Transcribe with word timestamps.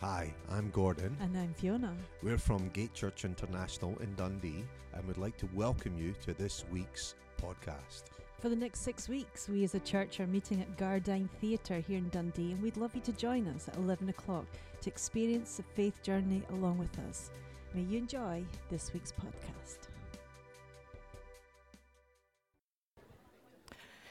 Hi, 0.00 0.32
I'm 0.48 0.70
Gordon. 0.70 1.16
And 1.20 1.36
I'm 1.36 1.52
Fiona. 1.54 1.92
We're 2.22 2.38
from 2.38 2.68
Gate 2.68 2.94
Church 2.94 3.24
International 3.24 3.98
in 3.98 4.14
Dundee 4.14 4.64
and 4.94 5.04
would 5.08 5.18
like 5.18 5.36
to 5.38 5.48
welcome 5.54 5.98
you 5.98 6.14
to 6.24 6.32
this 6.34 6.64
week's 6.70 7.16
podcast. 7.42 8.04
For 8.38 8.48
the 8.48 8.54
next 8.54 8.82
six 8.82 9.08
weeks, 9.08 9.48
we 9.48 9.64
as 9.64 9.74
a 9.74 9.80
church 9.80 10.20
are 10.20 10.28
meeting 10.28 10.60
at 10.60 10.76
Gardyne 10.76 11.28
Theatre 11.40 11.80
here 11.80 11.98
in 11.98 12.08
Dundee, 12.10 12.52
and 12.52 12.62
we'd 12.62 12.76
love 12.76 12.94
you 12.94 13.00
to 13.00 13.12
join 13.12 13.48
us 13.48 13.66
at 13.66 13.74
11 13.74 14.08
o'clock 14.10 14.46
to 14.82 14.88
experience 14.88 15.56
the 15.56 15.64
faith 15.64 16.00
journey 16.04 16.44
along 16.50 16.78
with 16.78 16.96
us. 17.10 17.32
May 17.74 17.82
you 17.82 17.98
enjoy 17.98 18.44
this 18.70 18.92
week's 18.94 19.10
podcast. 19.10 19.88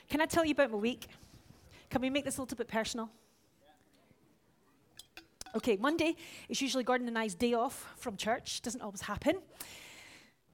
Can 0.09 0.19
I 0.19 0.25
tell 0.25 0.43
you 0.43 0.51
about 0.51 0.71
my 0.71 0.77
week? 0.79 1.07
Can 1.89 2.01
we 2.01 2.09
make 2.09 2.25
this 2.25 2.39
a 2.39 2.41
little 2.41 2.57
bit 2.57 2.67
personal? 2.67 3.09
Okay, 5.55 5.77
Monday 5.77 6.15
is 6.49 6.61
usually 6.61 6.83
Gordon 6.83 7.07
and 7.07 7.17
I's 7.17 7.33
day 7.33 7.53
off 7.53 7.87
from 7.97 8.17
church. 8.17 8.61
Doesn't 8.61 8.81
always 8.81 9.01
happen. 9.01 9.37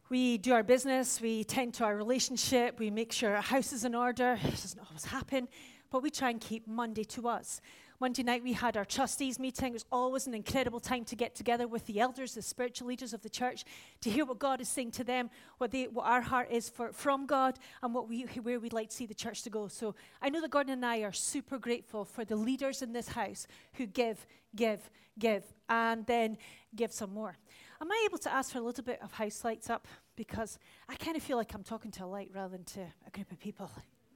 We 0.10 0.38
do 0.38 0.54
our 0.54 0.62
business, 0.64 1.20
we 1.20 1.44
tend 1.44 1.74
to 1.76 1.86
our 1.86 1.96
relationship, 1.96 2.78
we 2.78 2.92
make 2.92 3.12
sure 3.12 3.36
our 3.36 3.42
house 3.42 3.74
is 3.74 3.86
in 3.86 3.96
order. 3.96 4.38
It 4.44 4.52
doesn't 4.52 4.80
always 4.80 5.06
happen, 5.06 5.48
but 5.90 6.04
we 6.04 6.12
try 6.12 6.30
and 6.30 6.40
keep 6.40 6.68
Monday 6.68 7.04
to 7.06 7.28
us. 7.28 7.62
Monday 8.04 8.22
night 8.22 8.44
we 8.44 8.52
had 8.52 8.76
our 8.76 8.84
trustees 8.84 9.40
meeting. 9.40 9.70
It 9.70 9.72
was 9.72 9.86
always 9.90 10.28
an 10.28 10.34
incredible 10.34 10.82
time 10.82 11.06
to 11.06 11.16
get 11.16 11.36
together 11.36 11.70
with 11.70 11.86
the 11.86 12.02
elders, 12.02 12.34
the 12.34 12.42
spiritual 12.42 12.90
leaders 12.90 13.14
of 13.14 13.22
the 13.22 13.30
church, 13.30 13.64
to 14.02 14.10
hear 14.10 14.26
what 14.26 14.40
God 14.40 14.60
is 14.60 14.68
saying 14.68 14.92
to 14.92 15.06
them, 15.06 15.30
what, 15.58 15.72
they, 15.72 15.86
what 15.86 16.06
our 16.06 16.20
heart 16.20 16.52
is 16.52 16.68
for, 16.68 16.92
from 16.92 17.26
God, 17.26 17.58
and 17.82 17.94
what 17.94 18.10
we, 18.10 18.24
where 18.42 18.60
we'd 18.60 18.74
like 18.74 18.90
to 18.90 18.96
see 18.98 19.06
the 19.06 19.14
church 19.14 19.44
to 19.44 19.50
go. 19.50 19.70
So 19.70 19.96
I 20.22 20.28
know 20.28 20.42
that 20.42 20.52
Gordon 20.52 20.74
and 20.74 20.86
I 20.86 20.98
are 21.04 21.14
super 21.14 21.58
grateful 21.58 22.04
for 22.04 22.26
the 22.26 22.36
leaders 22.36 22.82
in 22.82 22.92
this 22.92 23.08
house 23.08 23.48
who 23.76 23.86
give, 23.86 24.28
give, 24.54 24.82
give, 25.18 25.46
and 25.70 26.06
then 26.06 26.38
give 26.76 26.92
some 26.92 27.14
more. 27.14 27.38
Am 27.80 27.90
I 27.90 28.06
able 28.06 28.17
to 28.17 28.34
ask 28.34 28.52
for 28.52 28.58
a 28.58 28.64
little 28.64 28.84
bit 28.84 29.02
of 29.02 29.14
house 29.14 29.45
lights 29.45 29.70
up? 29.70 29.88
Because 30.17 30.60
I 30.90 30.95
kind 30.95 31.16
of 31.16 31.23
feel 31.23 31.38
like 31.38 31.54
I'm 31.54 31.64
talking 31.64 31.92
to 31.92 32.04
a 32.04 32.06
light 32.06 32.32
rather 32.34 32.58
than 32.58 32.66
to 32.66 32.82
a 33.08 33.12
group 33.12 33.32
of 33.32 33.40
people. 33.40 33.72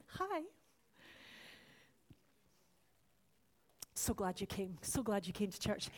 Hi. 0.08 0.42
So 4.08 4.14
glad 4.14 4.40
you 4.40 4.48
came. 4.48 4.78
So 4.82 5.04
glad 5.04 5.28
you 5.28 5.34
came 5.34 5.52
to 5.52 5.60
church. 5.60 5.90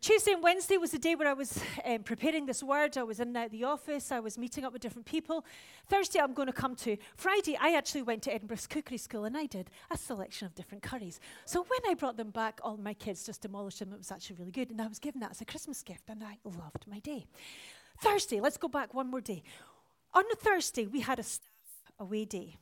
Tuesday 0.00 0.32
and 0.32 0.42
Wednesday 0.42 0.78
was 0.78 0.92
the 0.92 0.98
day 0.98 1.14
where 1.14 1.28
I 1.28 1.34
was 1.34 1.62
um, 1.84 2.02
preparing 2.04 2.46
this 2.46 2.62
word. 2.62 2.96
I 2.96 3.02
was 3.02 3.20
in 3.20 3.36
uh, 3.36 3.48
the 3.48 3.64
office. 3.64 4.10
I 4.10 4.18
was 4.18 4.38
meeting 4.38 4.64
up 4.64 4.72
with 4.72 4.80
different 4.80 5.04
people. 5.04 5.44
Thursday, 5.86 6.20
I'm 6.20 6.32
going 6.32 6.46
to 6.46 6.54
come 6.54 6.74
to. 6.76 6.96
Friday, 7.16 7.58
I 7.60 7.74
actually 7.74 8.00
went 8.00 8.22
to 8.22 8.32
Edinburgh's 8.32 8.66
Cookery 8.66 8.96
School 8.96 9.26
and 9.26 9.36
I 9.36 9.44
did 9.44 9.68
a 9.90 9.98
selection 9.98 10.46
of 10.46 10.54
different 10.54 10.82
curries. 10.82 11.20
So 11.44 11.60
when 11.60 11.80
I 11.86 11.92
brought 11.92 12.16
them 12.16 12.30
back, 12.30 12.60
all 12.64 12.78
my 12.78 12.94
kids 12.94 13.26
just 13.26 13.42
demolished 13.42 13.80
them. 13.80 13.92
It 13.92 13.98
was 13.98 14.10
actually 14.10 14.36
really 14.36 14.52
good. 14.52 14.70
And 14.70 14.80
I 14.80 14.86
was 14.86 14.98
given 14.98 15.20
that 15.20 15.32
as 15.32 15.42
a 15.42 15.44
Christmas 15.44 15.82
gift 15.82 16.04
and 16.08 16.24
I 16.24 16.38
loved 16.44 16.86
my 16.88 17.00
day. 17.00 17.26
Thursday, 18.00 18.40
let's 18.40 18.56
go 18.56 18.68
back 18.68 18.94
one 18.94 19.10
more 19.10 19.20
day. 19.20 19.42
On 20.14 20.24
a 20.32 20.36
Thursday, 20.36 20.86
we 20.86 21.00
had 21.00 21.18
a 21.18 21.22
staff 21.22 21.50
away 21.98 22.24
day. 22.24 22.56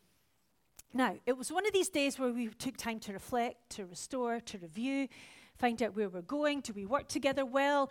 Now, 0.94 1.16
it 1.26 1.36
was 1.36 1.52
one 1.52 1.66
of 1.66 1.72
these 1.72 1.88
days 1.88 2.18
where 2.18 2.30
we 2.30 2.48
took 2.48 2.76
time 2.76 2.98
to 3.00 3.12
reflect, 3.12 3.70
to 3.70 3.84
restore, 3.84 4.40
to 4.40 4.58
review, 4.58 5.08
find 5.58 5.82
out 5.82 5.94
where 5.94 6.08
we're 6.08 6.22
going. 6.22 6.60
Do 6.60 6.72
we 6.72 6.86
work 6.86 7.08
together 7.08 7.44
well? 7.44 7.90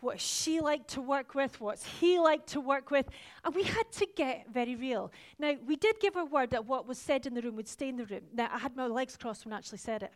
What 0.00 0.20
she 0.20 0.60
like 0.60 0.86
to 0.88 1.00
work 1.00 1.34
with? 1.34 1.58
What's 1.60 1.86
he 1.86 2.18
like 2.18 2.44
to 2.48 2.60
work 2.60 2.90
with? 2.90 3.08
And 3.44 3.54
we 3.54 3.62
had 3.62 3.90
to 3.92 4.06
get 4.14 4.46
very 4.52 4.76
real. 4.76 5.10
Now, 5.38 5.54
we 5.66 5.76
did 5.76 5.98
give 6.00 6.16
a 6.16 6.24
word 6.24 6.50
that 6.50 6.66
what 6.66 6.86
was 6.86 6.98
said 6.98 7.24
in 7.26 7.32
the 7.32 7.40
room 7.40 7.56
would 7.56 7.68
stay 7.68 7.88
in 7.88 7.96
the 7.96 8.04
room. 8.04 8.22
Now, 8.34 8.50
I 8.52 8.58
had 8.58 8.76
my 8.76 8.86
legs 8.86 9.16
crossed 9.16 9.46
when 9.46 9.54
I 9.54 9.56
actually 9.56 9.78
said 9.78 10.02
it. 10.02 10.12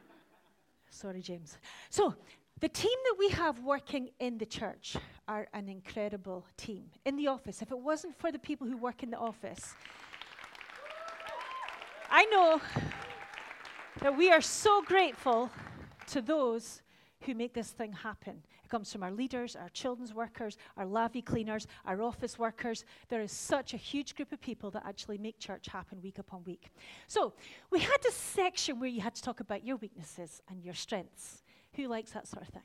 Sorry, 0.90 1.22
James. 1.22 1.56
So, 1.88 2.14
the 2.60 2.68
team 2.68 2.98
that 3.04 3.14
we 3.18 3.30
have 3.30 3.60
working 3.60 4.10
in 4.18 4.36
the 4.36 4.44
church 4.44 4.98
are 5.26 5.48
an 5.54 5.70
incredible 5.70 6.44
team. 6.58 6.90
In 7.06 7.16
the 7.16 7.28
office, 7.28 7.62
if 7.62 7.70
it 7.70 7.78
wasn't 7.78 8.18
for 8.18 8.30
the 8.30 8.38
people 8.38 8.66
who 8.66 8.76
work 8.76 9.02
in 9.02 9.10
the 9.10 9.16
office, 9.16 9.74
I 12.10 12.24
know 12.24 12.60
that 14.00 14.16
we 14.16 14.30
are 14.30 14.40
so 14.40 14.82
grateful 14.82 15.50
to 16.08 16.20
those 16.20 16.82
who 17.22 17.34
make 17.34 17.54
this 17.54 17.70
thing 17.70 17.92
happen. 17.92 18.42
It 18.64 18.68
comes 18.68 18.92
from 18.92 19.02
our 19.02 19.12
leaders, 19.12 19.54
our 19.54 19.68
children's 19.68 20.12
workers, 20.12 20.56
our 20.76 20.86
lavvy 20.86 21.24
cleaners, 21.24 21.68
our 21.84 22.02
office 22.02 22.38
workers. 22.38 22.84
There 23.08 23.20
is 23.20 23.30
such 23.30 23.74
a 23.74 23.76
huge 23.76 24.16
group 24.16 24.32
of 24.32 24.40
people 24.40 24.70
that 24.72 24.84
actually 24.86 25.18
make 25.18 25.38
church 25.38 25.66
happen 25.68 26.00
week 26.02 26.18
upon 26.18 26.42
week. 26.44 26.70
So, 27.06 27.34
we 27.70 27.78
had 27.78 27.98
a 28.08 28.10
section 28.10 28.80
where 28.80 28.88
you 28.88 29.00
had 29.00 29.14
to 29.14 29.22
talk 29.22 29.38
about 29.40 29.64
your 29.64 29.76
weaknesses 29.76 30.42
and 30.48 30.64
your 30.64 30.74
strengths. 30.74 31.42
Who 31.74 31.86
likes 31.86 32.10
that 32.12 32.26
sort 32.26 32.42
of 32.42 32.48
thing? 32.48 32.62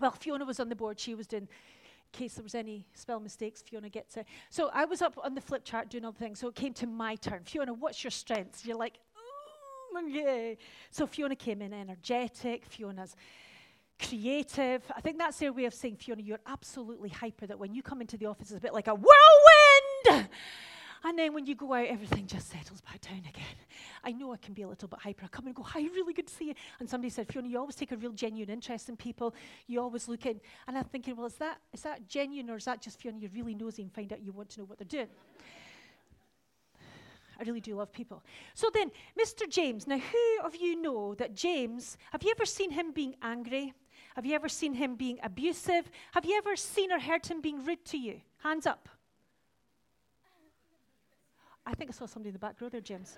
Well, 0.00 0.12
Fiona 0.12 0.44
was 0.44 0.58
on 0.58 0.70
the 0.70 0.76
board. 0.76 0.98
She 0.98 1.14
was 1.14 1.26
doing 1.26 1.46
case 2.12 2.34
there 2.34 2.42
was 2.42 2.54
any 2.54 2.86
spell 2.94 3.20
mistakes, 3.20 3.62
Fiona 3.62 3.88
gets 3.88 4.16
it. 4.16 4.26
So 4.50 4.70
I 4.72 4.84
was 4.84 5.02
up 5.02 5.18
on 5.22 5.34
the 5.34 5.40
flip 5.40 5.64
chart 5.64 5.90
doing 5.90 6.04
other 6.04 6.18
things. 6.18 6.38
So 6.38 6.48
it 6.48 6.54
came 6.54 6.72
to 6.74 6.86
my 6.86 7.16
turn. 7.16 7.42
Fiona, 7.44 7.72
what's 7.72 8.02
your 8.04 8.10
strengths? 8.10 8.64
You're 8.64 8.76
like, 8.76 8.98
oh, 9.16 10.06
yeah. 10.06 10.54
So 10.90 11.06
Fiona 11.06 11.36
came 11.36 11.62
in 11.62 11.72
energetic. 11.72 12.64
Fiona's 12.66 13.16
creative. 14.00 14.82
I 14.96 15.00
think 15.00 15.18
that's 15.18 15.38
their 15.38 15.52
way 15.52 15.66
of 15.66 15.74
saying, 15.74 15.96
Fiona, 15.96 16.22
you're 16.22 16.40
absolutely 16.46 17.10
hyper. 17.10 17.46
That 17.46 17.58
when 17.58 17.74
you 17.74 17.82
come 17.82 18.00
into 18.00 18.16
the 18.16 18.26
office, 18.26 18.50
it's 18.50 18.58
a 18.58 18.60
bit 18.60 18.74
like 18.74 18.88
a 18.88 18.94
whirlwind. 18.94 20.28
And 21.02 21.18
then 21.18 21.32
when 21.32 21.46
you 21.46 21.54
go 21.54 21.72
out, 21.72 21.86
everything 21.86 22.26
just 22.26 22.50
settles 22.50 22.82
back 22.82 23.00
down 23.00 23.20
again. 23.20 23.56
I 24.04 24.12
know 24.12 24.32
I 24.32 24.36
can 24.36 24.52
be 24.52 24.62
a 24.62 24.68
little 24.68 24.86
bit 24.88 24.98
hyper. 24.98 25.24
I 25.24 25.28
come 25.28 25.46
and 25.46 25.54
go, 25.54 25.62
hi, 25.62 25.80
really 25.80 26.12
good 26.12 26.26
to 26.26 26.34
see 26.34 26.48
you. 26.48 26.54
And 26.78 26.88
somebody 26.88 27.08
said, 27.10 27.26
Fiona, 27.28 27.48
you 27.48 27.58
always 27.58 27.74
take 27.74 27.92
a 27.92 27.96
real 27.96 28.12
genuine 28.12 28.50
interest 28.50 28.88
in 28.88 28.96
people. 28.96 29.34
You 29.66 29.80
always 29.80 30.08
look 30.08 30.26
in. 30.26 30.40
And 30.68 30.76
I'm 30.76 30.84
thinking, 30.84 31.16
well, 31.16 31.26
is 31.26 31.34
that, 31.36 31.58
is 31.72 31.80
that 31.82 32.06
genuine 32.06 32.50
or 32.50 32.56
is 32.56 32.66
that 32.66 32.82
just 32.82 33.00
Fiona, 33.00 33.18
you're 33.18 33.30
really 33.34 33.54
nosy 33.54 33.82
and 33.82 33.92
find 33.92 34.12
out 34.12 34.22
you 34.22 34.32
want 34.32 34.50
to 34.50 34.60
know 34.60 34.66
what 34.66 34.78
they're 34.78 34.86
doing? 34.86 35.08
I 37.40 37.44
really 37.44 37.60
do 37.60 37.74
love 37.76 37.92
people. 37.92 38.22
So 38.52 38.68
then, 38.72 38.90
Mr. 39.18 39.48
James. 39.48 39.86
Now, 39.86 39.98
who 39.98 40.44
of 40.44 40.54
you 40.54 40.80
know 40.80 41.14
that 41.14 41.34
James, 41.34 41.96
have 42.12 42.22
you 42.22 42.30
ever 42.30 42.44
seen 42.44 42.70
him 42.70 42.92
being 42.92 43.14
angry? 43.22 43.72
Have 44.16 44.26
you 44.26 44.34
ever 44.34 44.50
seen 44.50 44.74
him 44.74 44.96
being 44.96 45.18
abusive? 45.22 45.90
Have 46.12 46.26
you 46.26 46.36
ever 46.36 46.56
seen 46.56 46.92
or 46.92 46.98
heard 46.98 47.24
him 47.24 47.40
being 47.40 47.64
rude 47.64 47.84
to 47.86 47.96
you? 47.96 48.20
Hands 48.42 48.66
up. 48.66 48.88
I 51.66 51.74
think 51.74 51.90
I 51.90 51.92
saw 51.92 52.06
somebody 52.06 52.28
in 52.28 52.32
the 52.34 52.38
back 52.38 52.60
row 52.60 52.68
there, 52.68 52.80
James. 52.80 53.16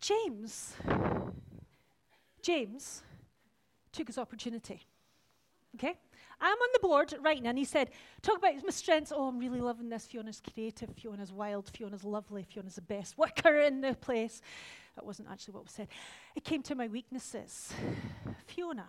James, 0.00 0.74
James 2.42 3.02
took 3.92 4.08
his 4.08 4.18
opportunity. 4.18 4.82
Okay? 5.76 5.94
I'm 6.40 6.58
on 6.58 6.68
the 6.72 6.80
board 6.80 7.14
right 7.20 7.40
now, 7.40 7.50
and 7.50 7.58
he 7.58 7.64
said, 7.64 7.90
Talk 8.20 8.38
about 8.38 8.54
my 8.64 8.70
strengths. 8.70 9.12
Oh, 9.14 9.28
I'm 9.28 9.38
really 9.38 9.60
loving 9.60 9.88
this. 9.88 10.06
Fiona's 10.06 10.40
creative, 10.52 10.90
Fiona's 10.96 11.32
wild, 11.32 11.70
Fiona's 11.70 12.02
lovely, 12.02 12.42
Fiona's 12.42 12.74
the 12.74 12.82
best 12.82 13.16
worker 13.18 13.60
in 13.60 13.80
the 13.80 13.94
place. 13.94 14.42
That 14.96 15.06
wasn't 15.06 15.28
actually 15.30 15.54
what 15.54 15.64
was 15.64 15.72
said. 15.72 15.88
It 16.34 16.44
came 16.44 16.62
to 16.64 16.74
my 16.74 16.88
weaknesses. 16.88 17.72
Fiona. 18.46 18.86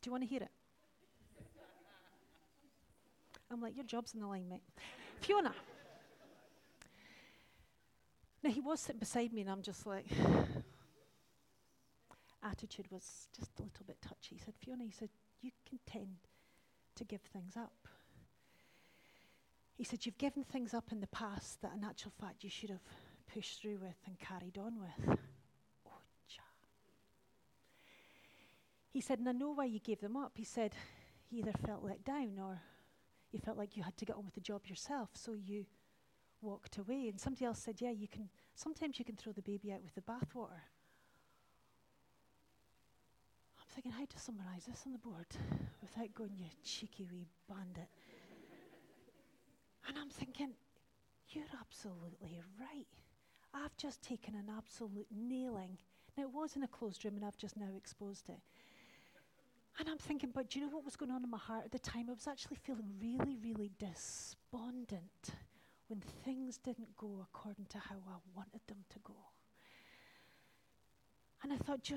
Do 0.00 0.08
you 0.08 0.12
want 0.12 0.24
to 0.24 0.28
hear 0.28 0.42
it? 0.42 0.50
I'm 3.50 3.60
like, 3.60 3.76
Your 3.76 3.84
job's 3.84 4.14
in 4.14 4.20
the 4.20 4.26
line, 4.26 4.48
mate. 4.48 4.62
Fiona. 5.20 5.54
Now, 8.42 8.50
he 8.50 8.60
was 8.60 8.80
sitting 8.80 9.00
beside 9.00 9.32
me, 9.32 9.40
and 9.40 9.50
I'm 9.50 9.62
just 9.62 9.86
like, 9.86 10.06
attitude 12.42 12.86
was 12.90 13.28
just 13.36 13.50
a 13.58 13.62
little 13.62 13.84
bit 13.86 14.00
touchy. 14.00 14.36
He 14.36 14.38
said, 14.38 14.54
Fiona, 14.60 14.84
he 14.84 14.92
said, 14.92 15.08
you 15.40 15.50
can 15.68 15.78
tend 15.86 16.16
to 16.96 17.04
give 17.04 17.20
things 17.20 17.56
up. 17.56 17.88
He 19.76 19.84
said, 19.84 20.04
You've 20.04 20.18
given 20.18 20.42
things 20.42 20.74
up 20.74 20.90
in 20.90 21.00
the 21.00 21.06
past 21.06 21.62
that, 21.62 21.72
in 21.76 21.84
actual 21.84 22.12
fact, 22.20 22.42
you 22.42 22.50
should 22.50 22.70
have 22.70 22.82
pushed 23.32 23.62
through 23.62 23.78
with 23.78 23.96
and 24.06 24.18
carried 24.18 24.58
on 24.58 24.80
with. 24.80 25.18
Oh, 25.86 26.00
Ocha. 26.26 26.42
He 28.90 29.00
said, 29.00 29.20
And 29.20 29.28
I 29.28 29.32
know 29.32 29.50
why 29.50 29.66
you 29.66 29.78
gave 29.78 30.00
them 30.00 30.16
up. 30.16 30.32
He 30.34 30.44
said, 30.44 30.74
You 31.30 31.40
either 31.40 31.52
felt 31.64 31.84
let 31.84 32.04
down 32.04 32.38
or 32.40 32.60
you 33.30 33.38
felt 33.38 33.58
like 33.58 33.76
you 33.76 33.82
had 33.82 33.96
to 33.98 34.04
get 34.04 34.16
on 34.16 34.24
with 34.24 34.34
the 34.34 34.40
job 34.40 34.66
yourself, 34.66 35.10
so 35.14 35.32
you 35.34 35.66
walked 36.40 36.78
away. 36.78 37.08
And 37.08 37.20
somebody 37.20 37.44
else 37.44 37.58
said, 37.58 37.80
Yeah, 37.80 37.90
you 37.90 38.08
can 38.08 38.28
sometimes 38.54 38.98
you 38.98 39.04
can 39.04 39.16
throw 39.16 39.32
the 39.32 39.42
baby 39.42 39.72
out 39.72 39.82
with 39.82 39.94
the 39.94 40.00
bathwater. 40.00 40.62
I'm 43.58 43.68
thinking, 43.74 43.92
how 43.92 44.04
to 44.06 44.18
summarize 44.18 44.64
this 44.66 44.82
on 44.86 44.92
the 44.92 44.98
board 44.98 45.26
without 45.82 46.14
going, 46.14 46.32
you 46.36 46.46
cheeky 46.64 47.06
wee 47.10 47.28
bandit. 47.48 47.88
and 49.86 49.96
I'm 49.98 50.10
thinking, 50.10 50.50
you're 51.30 51.44
absolutely 51.60 52.40
right. 52.60 52.86
I've 53.54 53.76
just 53.76 54.02
taken 54.02 54.34
an 54.34 54.50
absolute 54.56 55.06
nailing. 55.14 55.78
Now, 56.16 56.24
it 56.24 56.32
was 56.32 56.56
in 56.56 56.62
a 56.62 56.68
closed 56.68 57.04
room, 57.04 57.16
and 57.16 57.24
I've 57.24 57.36
just 57.36 57.56
now 57.56 57.76
exposed 57.76 58.28
it. 58.28 58.40
And 59.78 59.88
I'm 59.88 59.98
thinking, 59.98 60.30
but 60.34 60.50
do 60.50 60.58
you 60.58 60.66
know 60.66 60.72
what 60.72 60.84
was 60.84 60.96
going 60.96 61.12
on 61.12 61.22
in 61.22 61.30
my 61.30 61.38
heart 61.38 61.64
at 61.66 61.70
the 61.70 61.78
time? 61.78 62.06
I 62.08 62.12
was 62.12 62.26
actually 62.26 62.56
feeling 62.56 62.90
really, 63.00 63.36
really 63.36 63.70
despondent 63.78 65.30
when 65.86 66.00
things 66.24 66.58
didn't 66.58 66.96
go 66.96 67.20
according 67.22 67.66
to 67.66 67.78
how 67.78 67.96
I 68.08 68.16
wanted 68.34 68.60
them 68.66 68.78
to 68.90 68.98
go. 69.04 69.14
And 71.42 71.52
I 71.52 71.56
thought, 71.56 71.88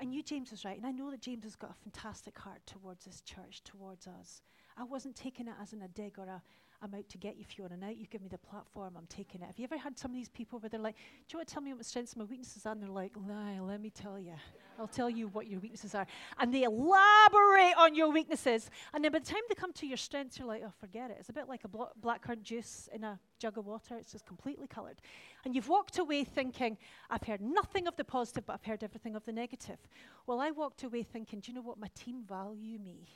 I 0.00 0.04
knew 0.04 0.22
James 0.22 0.50
was 0.50 0.64
right, 0.64 0.78
and 0.78 0.86
I 0.86 0.90
know 0.90 1.10
that 1.10 1.20
James 1.20 1.44
has 1.44 1.54
got 1.54 1.70
a 1.70 1.74
fantastic 1.74 2.38
heart 2.38 2.60
towards 2.64 3.04
this 3.04 3.20
church, 3.20 3.62
towards 3.62 4.06
us. 4.06 4.40
I 4.78 4.84
wasn't 4.84 5.14
taking 5.14 5.48
it 5.48 5.54
as 5.60 5.74
in 5.74 5.82
a 5.82 5.88
dig 5.88 6.18
or 6.18 6.24
a, 6.24 6.42
I'm 6.82 6.94
out 6.94 7.08
to 7.08 7.18
get 7.18 7.36
you, 7.36 7.44
Fiona. 7.44 7.76
Now 7.76 7.88
you 7.88 8.06
give 8.06 8.22
me 8.22 8.28
the 8.28 8.38
platform, 8.38 8.94
I'm 8.96 9.06
taking 9.06 9.42
it. 9.42 9.46
Have 9.46 9.58
you 9.58 9.64
ever 9.64 9.76
had 9.76 9.98
some 9.98 10.10
of 10.10 10.16
these 10.16 10.28
people 10.28 10.58
where 10.58 10.68
they're 10.68 10.80
like, 10.80 10.96
Do 10.96 11.34
you 11.34 11.38
want 11.38 11.48
to 11.48 11.54
tell 11.54 11.62
me 11.62 11.70
what 11.70 11.78
my 11.78 11.82
strengths 11.82 12.12
and 12.12 12.20
my 12.20 12.26
weaknesses 12.26 12.66
are? 12.66 12.72
And 12.72 12.82
they're 12.82 12.90
like, 12.90 13.12
Lie, 13.28 13.60
let 13.60 13.80
me 13.80 13.90
tell 13.90 14.18
you. 14.18 14.34
I'll 14.78 14.86
tell 14.86 15.08
you 15.08 15.28
what 15.28 15.46
your 15.46 15.60
weaknesses 15.60 15.94
are. 15.94 16.06
And 16.38 16.52
they 16.52 16.64
elaborate 16.64 17.74
on 17.78 17.94
your 17.94 18.10
weaknesses. 18.12 18.70
And 18.92 19.02
then 19.02 19.10
by 19.10 19.20
the 19.20 19.24
time 19.24 19.40
they 19.48 19.54
come 19.54 19.72
to 19.72 19.86
your 19.86 19.96
strengths, 19.96 20.38
you're 20.38 20.48
like, 20.48 20.62
Oh, 20.64 20.72
forget 20.80 21.10
it. 21.10 21.16
It's 21.18 21.28
a 21.30 21.32
bit 21.32 21.48
like 21.48 21.64
a 21.64 21.68
blo- 21.68 21.92
blackcurrant 22.02 22.42
juice 22.42 22.88
in 22.92 23.04
a 23.04 23.18
jug 23.38 23.58
of 23.58 23.66
water, 23.66 23.96
it's 23.96 24.12
just 24.12 24.26
completely 24.26 24.66
coloured. 24.66 24.96
And 25.44 25.54
you've 25.54 25.68
walked 25.68 25.98
away 25.98 26.24
thinking, 26.24 26.78
I've 27.10 27.22
heard 27.22 27.40
nothing 27.40 27.86
of 27.86 27.96
the 27.96 28.04
positive, 28.04 28.46
but 28.46 28.54
I've 28.54 28.64
heard 28.64 28.82
everything 28.82 29.14
of 29.14 29.24
the 29.24 29.32
negative. 29.32 29.78
Well, 30.26 30.40
I 30.40 30.50
walked 30.50 30.82
away 30.82 31.02
thinking, 31.02 31.40
Do 31.40 31.50
you 31.50 31.56
know 31.56 31.62
what? 31.62 31.78
My 31.78 31.90
team 31.94 32.22
value 32.26 32.78
me 32.78 33.08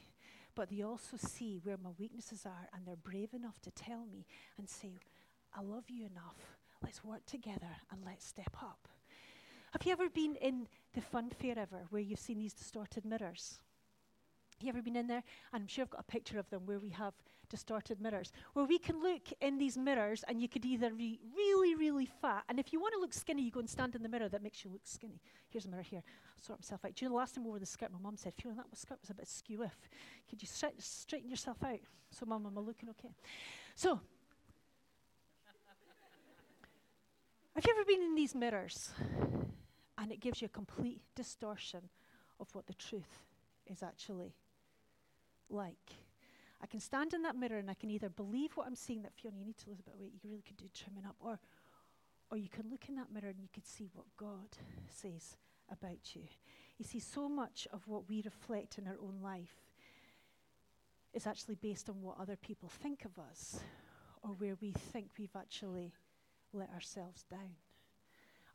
but 0.61 0.69
they 0.69 0.83
also 0.83 1.17
see 1.17 1.59
where 1.63 1.79
my 1.83 1.89
weaknesses 1.99 2.45
are 2.45 2.69
and 2.75 2.87
they're 2.87 2.95
brave 2.95 3.33
enough 3.33 3.59
to 3.63 3.71
tell 3.71 4.05
me 4.13 4.27
and 4.59 4.69
say, 4.69 5.01
I 5.57 5.63
love 5.63 5.85
you 5.89 6.05
enough. 6.05 6.37
Let's 6.83 7.03
work 7.03 7.25
together 7.25 7.79
and 7.91 8.03
let's 8.05 8.27
step 8.27 8.55
up. 8.61 8.87
Have 9.73 9.87
you 9.87 9.93
ever 9.93 10.11
been 10.11 10.37
in 10.37 10.69
the 10.93 11.01
fun 11.01 11.31
fair 11.31 11.59
ever 11.59 11.87
where 11.89 12.03
you've 12.03 12.19
seen 12.19 12.41
these 12.41 12.53
distorted 12.53 13.07
mirrors? 13.07 13.59
Have 14.59 14.67
You 14.67 14.69
ever 14.69 14.83
been 14.83 14.97
in 14.97 15.07
there? 15.07 15.23
And 15.55 15.63
I'm 15.63 15.67
sure 15.67 15.85
I've 15.85 15.91
got 15.91 16.05
a 16.07 16.13
picture 16.13 16.39
of 16.39 16.51
them 16.51 16.67
where 16.67 16.79
we 16.79 16.91
have 16.91 17.15
distorted 17.51 18.01
mirrors, 18.01 18.33
where 18.55 18.65
we 18.65 18.79
can 18.79 19.03
look 19.03 19.29
in 19.41 19.59
these 19.59 19.77
mirrors 19.77 20.25
and 20.29 20.41
you 20.41 20.49
could 20.49 20.65
either 20.65 20.91
be 20.91 21.19
really, 21.37 21.75
really 21.75 22.07
fat, 22.07 22.45
and 22.49 22.59
if 22.59 22.73
you 22.73 22.81
want 22.81 22.95
to 22.95 23.01
look 23.01 23.13
skinny, 23.13 23.43
you 23.43 23.51
go 23.51 23.61
and 23.61 23.69
stand 23.69 23.95
in 23.95 24.03
the 24.03 24.09
mirror 24.09 24.29
that 24.29 24.43
makes 24.43 24.65
you 24.65 24.71
look 24.71 24.81
skinny. 24.85 25.21
Here's 25.51 25.67
a 25.67 25.69
mirror 25.69 25.83
here. 25.83 26.03
Sort 26.41 26.61
myself 26.61 26.85
out. 26.85 26.95
Do 26.95 27.05
you 27.05 27.09
know 27.11 27.15
the 27.15 27.19
last 27.19 27.35
time 27.35 27.45
we 27.45 27.51
wore 27.51 27.59
the 27.59 27.67
skirt, 27.67 27.93
my 27.93 27.99
mum 27.99 28.17
said, 28.17 28.33
Fiona, 28.41 28.65
that 28.71 28.79
skirt 28.79 28.99
was 29.03 29.11
a 29.11 29.15
bit 29.15 29.29
skew 29.29 29.63
if. 29.65 29.77
Could 30.31 30.41
you 30.41 30.49
stre- 30.49 30.81
straighten 30.81 31.29
yourself 31.29 31.63
out? 31.63 31.81
So, 32.11 32.25
mum, 32.25 32.47
am 32.47 32.57
I 32.57 32.61
looking 32.61 32.89
okay? 32.91 33.15
So, 33.75 33.91
have 37.55 37.67
you 37.67 37.75
ever 37.77 37.85
been 37.85 38.03
in 38.03 38.15
these 38.15 38.35
mirrors 38.35 38.91
and 39.99 40.11
it 40.11 40.21
gives 40.21 40.41
you 40.41 40.47
a 40.47 40.49
complete 40.49 41.03
distortion 41.15 41.91
of 42.39 42.49
what 42.55 42.67
the 42.67 42.75
truth 42.75 43.25
is 43.67 43.83
actually 43.83 44.35
like? 45.51 45.97
I 46.63 46.67
can 46.67 46.81
stand 46.81 47.15
in 47.15 47.23
that 47.23 47.37
mirror 47.37 47.59
and 47.59 47.71
I 47.71 47.75
can 47.75 47.91
either 47.91 48.09
believe 48.09 48.53
what 48.55 48.67
I'm 48.67 48.77
seeing 48.77 49.03
that 49.03 49.15
Fiona, 49.15 49.39
you 49.39 49.47
need 49.47 49.59
to 49.59 49.71
lose 49.71 49.81
a 49.81 49.83
bit 49.83 49.95
of 49.95 50.01
weight, 50.01 50.13
you 50.13 50.21
really 50.23 50.43
could 50.43 50.57
do 50.57 50.67
trimming 50.75 51.07
up, 51.07 51.17
or 51.21 51.39
or 52.31 52.37
you 52.37 52.49
can 52.49 52.71
look 52.71 52.89
in 52.89 52.95
that 52.95 53.13
mirror 53.13 53.29
and 53.29 53.41
you 53.41 53.49
can 53.53 53.65
see 53.65 53.89
what 53.93 54.07
God 54.17 54.57
says 54.89 55.37
about 55.71 56.15
you. 56.15 56.23
You 56.79 56.85
see, 56.85 57.01
so 57.01 57.29
much 57.29 57.67
of 57.73 57.87
what 57.89 58.09
we 58.09 58.23
reflect 58.23 58.79
in 58.79 58.87
our 58.87 58.97
own 59.03 59.21
life 59.23 59.57
is 61.13 61.27
actually 61.27 61.57
based 61.57 61.89
on 61.89 62.01
what 62.01 62.21
other 62.21 62.37
people 62.37 62.69
think 62.69 63.05
of 63.05 63.19
us 63.19 63.61
or 64.23 64.31
where 64.31 64.57
we 64.61 64.71
think 64.71 65.09
we've 65.19 65.35
actually 65.37 65.93
let 66.53 66.71
ourselves 66.71 67.25
down. 67.29 67.57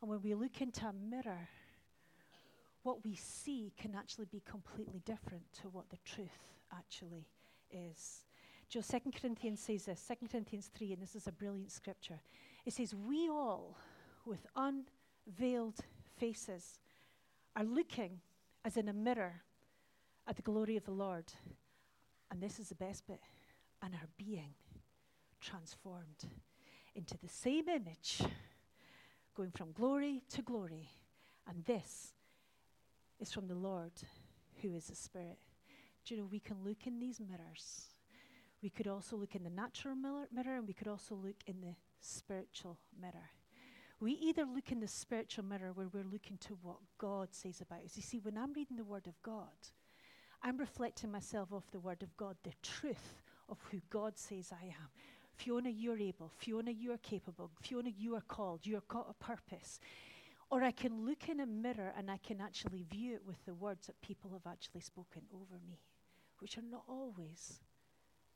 And 0.00 0.10
when 0.10 0.22
we 0.22 0.34
look 0.34 0.60
into 0.60 0.86
a 0.86 0.92
mirror, 0.92 1.48
what 2.82 3.04
we 3.04 3.14
see 3.14 3.72
can 3.78 3.94
actually 3.94 4.26
be 4.26 4.42
completely 4.48 5.02
different 5.04 5.52
to 5.60 5.68
what 5.68 5.90
the 5.90 5.98
truth 6.04 6.38
actually 6.72 7.26
is. 7.70 8.24
Joe, 8.68 8.80
2 8.80 9.12
Corinthians 9.20 9.60
says 9.60 9.84
this, 9.84 10.08
2 10.08 10.26
Corinthians 10.28 10.70
3, 10.74 10.94
and 10.94 11.02
this 11.02 11.14
is 11.14 11.26
a 11.26 11.32
brilliant 11.32 11.70
scripture. 11.70 12.20
It 12.64 12.72
says, 12.72 12.94
We 12.94 13.28
all, 13.28 13.76
with 14.24 14.46
unveiled 14.56 15.78
faces, 16.18 16.80
are 17.54 17.64
looking 17.64 18.20
as 18.64 18.76
in 18.76 18.88
a 18.88 18.92
mirror 18.92 19.42
at 20.26 20.36
the 20.36 20.42
glory 20.42 20.76
of 20.76 20.84
the 20.84 20.92
Lord. 20.92 21.32
And 22.30 22.42
this 22.42 22.58
is 22.58 22.68
the 22.68 22.74
best 22.74 23.06
bit, 23.06 23.20
and 23.82 23.94
are 23.94 24.08
being 24.18 24.54
transformed 25.40 26.24
into 26.94 27.16
the 27.18 27.28
same 27.28 27.68
image, 27.68 28.22
going 29.36 29.52
from 29.52 29.70
glory 29.72 30.22
to 30.30 30.42
glory. 30.42 30.88
And 31.48 31.64
this 31.64 32.14
is 33.20 33.32
from 33.32 33.46
the 33.46 33.54
Lord, 33.54 33.92
who 34.60 34.74
is 34.74 34.86
the 34.86 34.96
Spirit. 34.96 35.38
You 36.10 36.18
know, 36.18 36.28
we 36.30 36.40
can 36.40 36.56
look 36.64 36.86
in 36.86 36.98
these 36.98 37.20
mirrors. 37.20 37.86
We 38.62 38.70
could 38.70 38.86
also 38.86 39.16
look 39.16 39.34
in 39.34 39.42
the 39.42 39.50
natural 39.50 39.94
mirror, 39.94 40.28
mirror, 40.32 40.56
and 40.56 40.66
we 40.66 40.72
could 40.72 40.88
also 40.88 41.14
look 41.14 41.36
in 41.46 41.60
the 41.60 41.74
spiritual 42.00 42.78
mirror. 43.00 43.30
We 43.98 44.12
either 44.12 44.44
look 44.44 44.72
in 44.72 44.80
the 44.80 44.88
spiritual 44.88 45.44
mirror 45.44 45.72
where 45.72 45.88
we're 45.92 46.04
looking 46.04 46.38
to 46.38 46.58
what 46.62 46.76
God 46.98 47.28
says 47.32 47.60
about 47.60 47.84
us. 47.84 47.96
You 47.96 48.02
see, 48.02 48.18
when 48.18 48.36
I'm 48.36 48.52
reading 48.52 48.76
the 48.76 48.84
Word 48.84 49.06
of 49.06 49.20
God, 49.22 49.48
I'm 50.42 50.58
reflecting 50.58 51.10
myself 51.10 51.52
off 51.52 51.70
the 51.72 51.80
Word 51.80 52.02
of 52.02 52.16
God, 52.16 52.36
the 52.42 52.52
truth 52.62 53.22
of 53.48 53.58
who 53.70 53.80
God 53.90 54.18
says 54.18 54.52
I 54.52 54.66
am. 54.66 54.88
Fiona, 55.34 55.70
you're 55.70 55.98
able. 55.98 56.30
Fiona, 56.36 56.70
you're 56.70 56.98
capable. 56.98 57.50
Fiona, 57.60 57.90
you 57.96 58.14
are 58.16 58.22
called. 58.22 58.60
You're 58.64 58.82
got 58.88 59.06
a 59.08 59.24
purpose. 59.24 59.80
Or 60.50 60.62
I 60.62 60.70
can 60.70 61.04
look 61.04 61.28
in 61.28 61.40
a 61.40 61.46
mirror 61.46 61.92
and 61.96 62.10
I 62.10 62.18
can 62.18 62.40
actually 62.40 62.84
view 62.88 63.14
it 63.14 63.22
with 63.26 63.44
the 63.44 63.54
words 63.54 63.86
that 63.86 64.00
people 64.00 64.30
have 64.32 64.50
actually 64.50 64.80
spoken 64.80 65.22
over 65.34 65.60
me, 65.66 65.80
which 66.38 66.58
are 66.58 66.62
not 66.70 66.84
always 66.88 67.60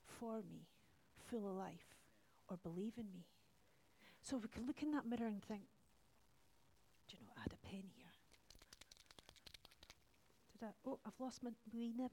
for 0.05 0.43
me, 0.51 0.67
full 1.29 1.49
of 1.49 1.57
life, 1.57 1.97
or 2.49 2.57
believe 2.57 2.95
in 2.97 3.11
me. 3.13 3.27
So 4.23 4.37
we 4.37 4.49
can 4.49 4.67
look 4.67 4.83
in 4.83 4.91
that 4.93 5.07
mirror 5.07 5.27
and 5.29 5.43
think, 5.43 5.63
do 7.09 7.17
you 7.17 7.25
know, 7.25 7.33
I 7.37 7.41
had 7.43 7.53
a 7.53 7.67
pen 7.67 7.85
here. 7.97 8.13
Did 10.53 10.67
I? 10.67 10.71
Oh, 10.87 10.99
I've 11.07 11.19
lost 11.19 11.43
my 11.43 11.51
wee 11.73 11.93
nib. 11.97 12.11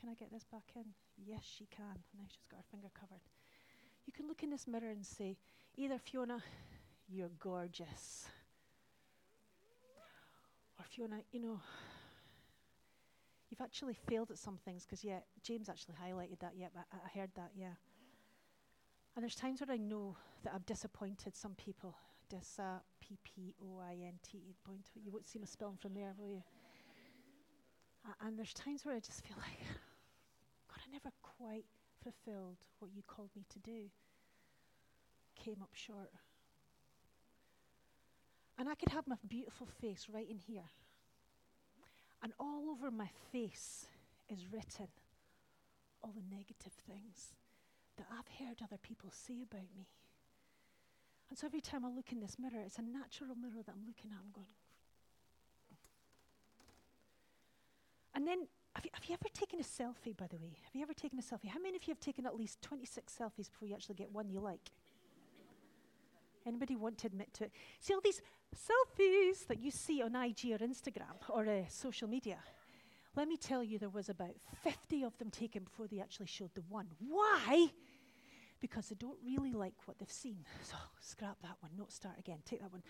Can 0.00 0.08
I 0.08 0.14
get 0.14 0.32
this 0.32 0.44
back 0.44 0.64
in? 0.76 0.84
Yes, 1.24 1.42
she 1.44 1.66
can. 1.66 2.02
Now 2.18 2.24
she's 2.28 2.46
got 2.50 2.58
her 2.58 2.64
finger 2.70 2.88
covered. 2.98 3.22
You 4.06 4.12
can 4.12 4.26
look 4.28 4.42
in 4.42 4.50
this 4.50 4.66
mirror 4.66 4.90
and 4.90 5.04
say, 5.04 5.38
either 5.76 5.98
Fiona, 5.98 6.42
you're 7.08 7.30
gorgeous. 7.38 8.26
Or 10.78 10.84
Fiona, 10.84 11.20
you 11.32 11.40
know, 11.40 11.60
you've 13.54 13.64
actually 13.64 13.94
failed 13.94 14.32
at 14.32 14.38
some 14.38 14.58
things 14.64 14.84
because, 14.84 15.04
yeah, 15.04 15.20
James 15.44 15.68
actually 15.68 15.94
highlighted 15.94 16.40
that, 16.40 16.54
yeah, 16.56 16.66
I, 16.76 16.96
I 16.96 17.18
heard 17.20 17.30
that, 17.36 17.52
yeah. 17.56 17.76
And 19.14 19.22
there's 19.22 19.36
times 19.36 19.60
where 19.60 19.72
I 19.72 19.76
know 19.76 20.16
that 20.42 20.52
I've 20.52 20.66
disappointed 20.66 21.36
some 21.36 21.54
people. 21.54 21.94
Dis, 22.28 22.58
uh, 22.58 22.80
P 23.00 23.16
P 23.22 23.54
O 23.62 23.80
I 23.80 23.92
N 23.92 24.14
T 24.28 24.56
point. 24.66 24.86
You 24.96 25.12
won't 25.12 25.28
see 25.28 25.38
me 25.38 25.46
spelling 25.46 25.76
from 25.76 25.94
there, 25.94 26.14
will 26.18 26.32
you? 26.32 26.42
A- 28.08 28.26
and 28.26 28.36
there's 28.36 28.54
times 28.54 28.84
where 28.84 28.96
I 28.96 28.98
just 28.98 29.24
feel 29.24 29.36
like, 29.48 29.60
God, 30.68 30.80
I 30.84 30.90
never 30.90 31.12
quite 31.22 31.66
fulfilled 32.02 32.56
what 32.80 32.90
you 32.92 33.02
called 33.06 33.30
me 33.36 33.44
to 33.50 33.58
do. 33.60 33.82
Came 35.36 35.62
up 35.62 35.70
short. 35.74 36.10
And 38.58 38.68
I 38.68 38.74
could 38.74 38.88
have 38.88 39.06
my 39.06 39.16
beautiful 39.28 39.68
face 39.80 40.08
right 40.12 40.28
in 40.28 40.38
here. 40.38 40.70
And 42.24 42.32
all 42.40 42.70
over 42.70 42.90
my 42.90 43.10
face 43.30 43.84
is 44.30 44.46
written 44.50 44.88
all 46.02 46.10
the 46.16 46.34
negative 46.34 46.72
things 46.88 47.34
that 47.98 48.06
I've 48.10 48.46
heard 48.46 48.56
other 48.64 48.78
people 48.82 49.10
say 49.12 49.42
about 49.42 49.68
me. 49.76 49.86
And 51.28 51.38
so 51.38 51.46
every 51.46 51.60
time 51.60 51.84
I 51.84 51.88
look 51.88 52.12
in 52.12 52.20
this 52.20 52.38
mirror, 52.38 52.64
it's 52.64 52.78
a 52.78 52.82
natural 52.82 53.36
mirror 53.36 53.62
that 53.66 53.72
I'm 53.72 53.86
looking 53.86 54.10
at. 54.10 54.16
I'm 54.16 54.32
going. 54.32 54.56
And 58.14 58.26
then, 58.26 58.46
have 58.74 58.84
you, 58.86 58.90
have 58.94 59.04
you 59.04 59.14
ever 59.14 59.28
taken 59.34 59.60
a 59.60 59.62
selfie, 59.62 60.16
by 60.16 60.26
the 60.26 60.38
way? 60.38 60.56
Have 60.64 60.74
you 60.74 60.82
ever 60.82 60.94
taken 60.94 61.18
a 61.18 61.22
selfie? 61.22 61.48
How 61.48 61.60
many 61.60 61.76
of 61.76 61.86
you 61.86 61.92
have 61.92 62.00
taken 62.00 62.24
at 62.24 62.34
least 62.34 62.62
26 62.62 63.12
selfies 63.12 63.50
before 63.50 63.68
you 63.68 63.74
actually 63.74 63.96
get 63.96 64.10
one 64.10 64.30
you 64.30 64.40
like? 64.40 64.70
Anybody 66.46 66.76
want 66.76 66.98
to 66.98 67.06
admit 67.06 67.32
to 67.34 67.44
it? 67.44 67.52
See 67.80 67.94
all 67.94 68.00
these 68.02 68.20
selfies 68.54 69.46
that 69.46 69.60
you 69.60 69.70
see 69.70 70.02
on 70.02 70.14
IG 70.14 70.52
or 70.52 70.58
Instagram 70.58 71.16
or 71.28 71.46
uh, 71.46 71.62
social 71.68 72.08
media? 72.08 72.38
Let 73.16 73.28
me 73.28 73.36
tell 73.36 73.62
you, 73.62 73.78
there 73.78 73.88
was 73.88 74.08
about 74.08 74.34
50 74.62 75.04
of 75.04 75.16
them 75.18 75.30
taken 75.30 75.64
before 75.64 75.86
they 75.86 76.00
actually 76.00 76.26
showed 76.26 76.54
the 76.54 76.62
one. 76.68 76.88
Why? 76.98 77.68
Because 78.60 78.88
they 78.88 78.96
don't 78.96 79.18
really 79.24 79.52
like 79.52 79.74
what 79.86 79.98
they've 79.98 80.10
seen. 80.10 80.44
So 80.64 80.76
scrap 81.00 81.40
that 81.42 81.56
one. 81.60 81.72
not 81.78 81.92
start 81.92 82.18
again. 82.18 82.38
Take 82.44 82.60
that 82.60 82.72
one. 82.72 82.82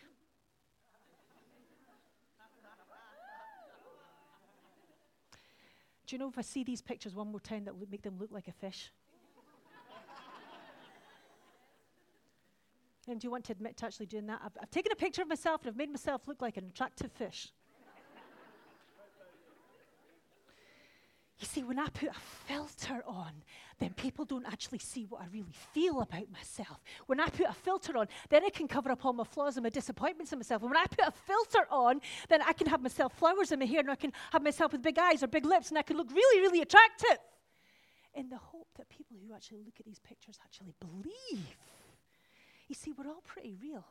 Do 6.06 6.14
you 6.14 6.18
know 6.18 6.28
if 6.28 6.38
I 6.38 6.42
see 6.42 6.64
these 6.64 6.82
pictures 6.82 7.14
one 7.14 7.28
more 7.28 7.40
time 7.40 7.64
that 7.64 7.76
would 7.76 7.90
make 7.90 8.02
them 8.02 8.18
look 8.18 8.30
like 8.30 8.49
a 8.49 8.52
fish? 8.52 8.90
And 13.12 13.20
do 13.20 13.26
you 13.26 13.30
want 13.30 13.44
to 13.44 13.52
admit 13.52 13.76
to 13.78 13.87
actually 13.87 14.06
doing 14.06 14.26
that? 14.26 14.40
I've, 14.44 14.56
I've 14.61 14.70
taken 14.70 14.92
a 14.92 14.96
picture 14.96 15.23
of 15.23 15.28
myself 15.28 15.62
and 15.62 15.70
I've 15.70 15.76
made 15.76 15.90
myself 15.90 16.26
look 16.26 16.40
like 16.42 16.56
an 16.56 16.66
attractive 16.66 17.12
fish. 17.12 17.52
You 21.40 21.46
see, 21.46 21.64
when 21.64 21.78
I 21.78 21.88
put 21.88 22.11
a 22.11 22.20
filter 22.46 23.02
on, 23.06 23.32
then 23.78 23.92
people 23.94 24.25
don't 24.25 24.46
actually 24.46 24.78
see 24.78 25.04
what 25.04 25.20
I 25.20 25.26
really 25.32 25.52
feel 25.73 26.00
about 26.00 26.30
myself. 26.32 26.78
When 27.06 27.18
I 27.18 27.28
put 27.28 27.46
a 27.46 27.52
filter 27.52 27.99
on, 27.99 28.06
then 28.30 28.44
I 28.44 28.50
can 28.50 28.68
cover 28.68 28.90
up 28.90 29.04
all 29.04 29.12
my 29.12 29.25
flaws 29.25 29.56
and 29.56 29.64
my 29.64 29.68
disappointments 29.68 30.32
in 30.32 30.38
myself. 30.38 30.62
And 30.62 30.70
when 30.70 30.80
I 30.80 30.87
put 30.87 31.06
a 31.06 31.11
filter 31.11 31.66
on, 31.70 32.00
then 32.28 32.40
I 32.40 32.52
can 32.52 32.68
have 32.68 32.80
myself 32.80 33.12
flowers 33.18 33.50
in 33.50 33.58
my 33.58 33.66
hair 33.66 33.80
and 33.80 33.90
I 33.90 33.96
can 33.96 34.12
have 34.32 34.42
myself 34.42 34.73
with 34.73 34.82
big 34.82 34.99
eyes 34.99 35.23
or 35.23 35.26
big 35.26 35.44
lips 35.44 35.70
and 35.70 35.78
I 35.78 35.82
can 35.82 35.96
look 35.96 36.11
really, 36.11 36.40
really 36.40 36.62
attractive. 36.62 37.18
In 38.14 38.30
the 38.30 38.38
hope 38.38 38.68
that 38.76 38.88
people 38.88 39.16
who 39.26 39.34
actually 39.34 39.62
look 39.64 39.75
at 39.80 39.87
these 39.87 39.99
pictures 39.99 40.38
actually 40.42 40.73
believe. 40.78 41.56
You 42.68 42.75
see, 42.75 42.92
we're 42.92 43.09
all 43.09 43.23
pretty 43.26 43.54
real. 43.61 43.85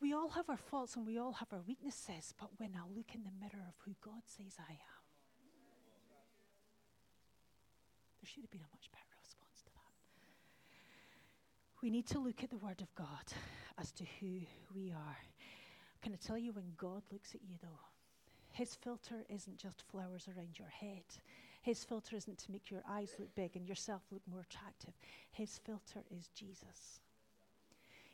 We 0.00 0.12
all 0.12 0.28
have 0.30 0.50
our 0.50 0.58
faults 0.58 0.96
and 0.96 1.06
we 1.06 1.18
all 1.18 1.32
have 1.32 1.52
our 1.52 1.62
weaknesses, 1.66 2.34
but 2.38 2.50
when 2.58 2.72
I 2.76 2.84
look 2.94 3.14
in 3.14 3.22
the 3.24 3.30
mirror 3.40 3.64
of 3.66 3.74
who 3.84 3.94
God 4.04 4.22
says 4.26 4.56
I 4.58 4.72
am, 4.72 5.02
there 8.20 8.28
should 8.28 8.42
have 8.42 8.50
been 8.50 8.60
a 8.60 8.74
much 8.74 8.90
better 8.92 9.14
response 9.22 9.62
to 9.64 9.70
that. 9.72 9.94
We 11.82 11.88
need 11.90 12.06
to 12.08 12.18
look 12.18 12.44
at 12.44 12.50
the 12.50 12.58
Word 12.58 12.82
of 12.82 12.94
God 12.94 13.32
as 13.78 13.90
to 13.92 14.04
who 14.20 14.40
we 14.74 14.92
are. 14.92 15.18
Can 16.02 16.12
I 16.12 16.16
tell 16.16 16.38
you, 16.38 16.52
when 16.52 16.72
God 16.76 17.02
looks 17.10 17.34
at 17.34 17.40
you, 17.42 17.56
though, 17.62 17.80
His 18.52 18.74
filter 18.74 19.24
isn't 19.30 19.56
just 19.56 19.82
flowers 19.90 20.28
around 20.28 20.58
your 20.58 20.68
head. 20.68 21.04
His 21.62 21.84
filter 21.84 22.16
isn't 22.16 22.38
to 22.38 22.52
make 22.52 22.70
your 22.70 22.82
eyes 22.88 23.16
look 23.18 23.34
big 23.34 23.56
and 23.56 23.66
yourself 23.66 24.02
look 24.12 24.22
more 24.30 24.42
attractive. 24.42 24.92
His 25.32 25.58
filter 25.64 26.04
is 26.10 26.28
Jesus. 26.28 27.00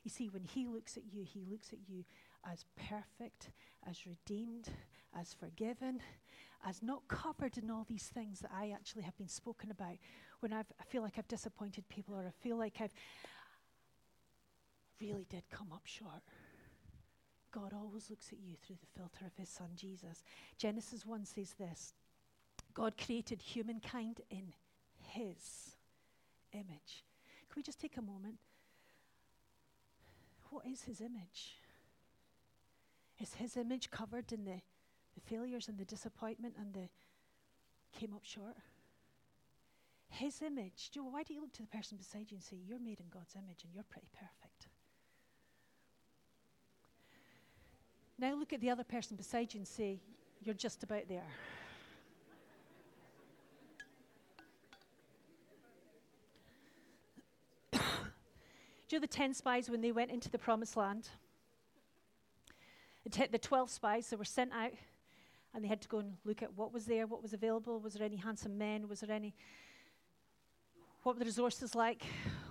You 0.04 0.10
see, 0.10 0.28
when 0.28 0.44
He 0.44 0.66
looks 0.66 0.96
at 0.96 1.04
you, 1.12 1.24
He 1.24 1.44
looks 1.48 1.72
at 1.72 1.78
you 1.88 2.04
as 2.50 2.64
perfect, 2.88 3.50
as 3.88 4.06
redeemed, 4.06 4.68
as 5.18 5.34
forgiven, 5.34 6.00
as 6.66 6.82
not 6.82 7.06
covered 7.08 7.58
in 7.58 7.70
all 7.70 7.84
these 7.88 8.10
things 8.12 8.40
that 8.40 8.50
I 8.54 8.70
actually 8.70 9.02
have 9.02 9.16
been 9.16 9.28
spoken 9.28 9.70
about 9.70 9.96
when 10.40 10.52
I've, 10.52 10.72
I 10.80 10.84
feel 10.84 11.02
like 11.02 11.14
I've 11.18 11.28
disappointed 11.28 11.88
people 11.88 12.14
or 12.14 12.26
I 12.26 12.42
feel 12.42 12.56
like 12.56 12.80
I've 12.80 12.94
really 15.00 15.26
did 15.28 15.42
come 15.50 15.72
up 15.72 15.86
short. 15.86 16.22
God 17.50 17.72
always 17.74 18.08
looks 18.08 18.32
at 18.32 18.38
you 18.40 18.56
through 18.56 18.76
the 18.80 18.98
filter 18.98 19.26
of 19.26 19.36
his 19.36 19.48
son 19.48 19.70
Jesus. 19.76 20.22
Genesis 20.56 21.04
1 21.04 21.26
says 21.26 21.54
this 21.58 21.92
God 22.74 22.94
created 22.96 23.42
humankind 23.42 24.20
in 24.30 24.54
his 24.98 25.76
image. 26.52 27.04
Can 27.50 27.56
we 27.56 27.62
just 27.62 27.80
take 27.80 27.96
a 27.98 28.02
moment? 28.02 28.36
What 30.52 30.66
is 30.66 30.82
his 30.82 31.00
image? 31.00 31.56
Is 33.18 33.32
his 33.32 33.56
image 33.56 33.90
covered 33.90 34.30
in 34.32 34.44
the, 34.44 34.60
the 35.14 35.20
failures 35.22 35.68
and 35.68 35.78
the 35.78 35.86
disappointment 35.86 36.56
and 36.58 36.74
the 36.74 36.88
came 37.98 38.12
up 38.12 38.22
short? 38.22 38.56
His 40.10 40.42
image. 40.42 40.90
Joe, 40.92 41.04
why 41.04 41.22
do 41.22 41.32
you 41.32 41.40
look 41.40 41.54
to 41.54 41.62
the 41.62 41.68
person 41.68 41.96
beside 41.96 42.30
you 42.30 42.36
and 42.36 42.42
say, 42.42 42.58
You're 42.68 42.78
made 42.78 43.00
in 43.00 43.06
God's 43.08 43.34
image 43.34 43.64
and 43.64 43.72
you're 43.74 43.84
pretty 43.84 44.08
perfect? 44.12 44.68
Now 48.18 48.34
look 48.34 48.52
at 48.52 48.60
the 48.60 48.68
other 48.68 48.84
person 48.84 49.16
beside 49.16 49.54
you 49.54 49.60
and 49.60 49.66
say, 49.66 50.00
You're 50.42 50.54
just 50.54 50.82
about 50.82 51.08
there. 51.08 51.30
Know 58.92 59.00
the 59.00 59.06
10 59.06 59.34
spies 59.34 59.70
when 59.70 59.80
they 59.80 59.92
went 59.92 60.10
into 60.10 60.30
the 60.30 60.38
promised 60.38 60.76
land? 60.76 61.08
The 63.04 63.38
12 63.38 63.70
spies 63.70 64.08
that 64.10 64.18
were 64.18 64.24
sent 64.24 64.52
out 64.52 64.72
and 65.54 65.62
they 65.62 65.68
had 65.68 65.80
to 65.82 65.88
go 65.88 65.98
and 65.98 66.16
look 66.24 66.42
at 66.42 66.56
what 66.56 66.72
was 66.72 66.86
there, 66.86 67.06
what 67.06 67.22
was 67.22 67.32
available. 67.32 67.78
Was 67.80 67.94
there 67.94 68.04
any 68.04 68.16
handsome 68.16 68.56
men? 68.56 68.88
Was 68.88 69.00
there 69.00 69.14
any. 69.14 69.34
What 71.02 71.16
were 71.16 71.18
the 71.18 71.24
resources 71.24 71.74
like? 71.74 72.04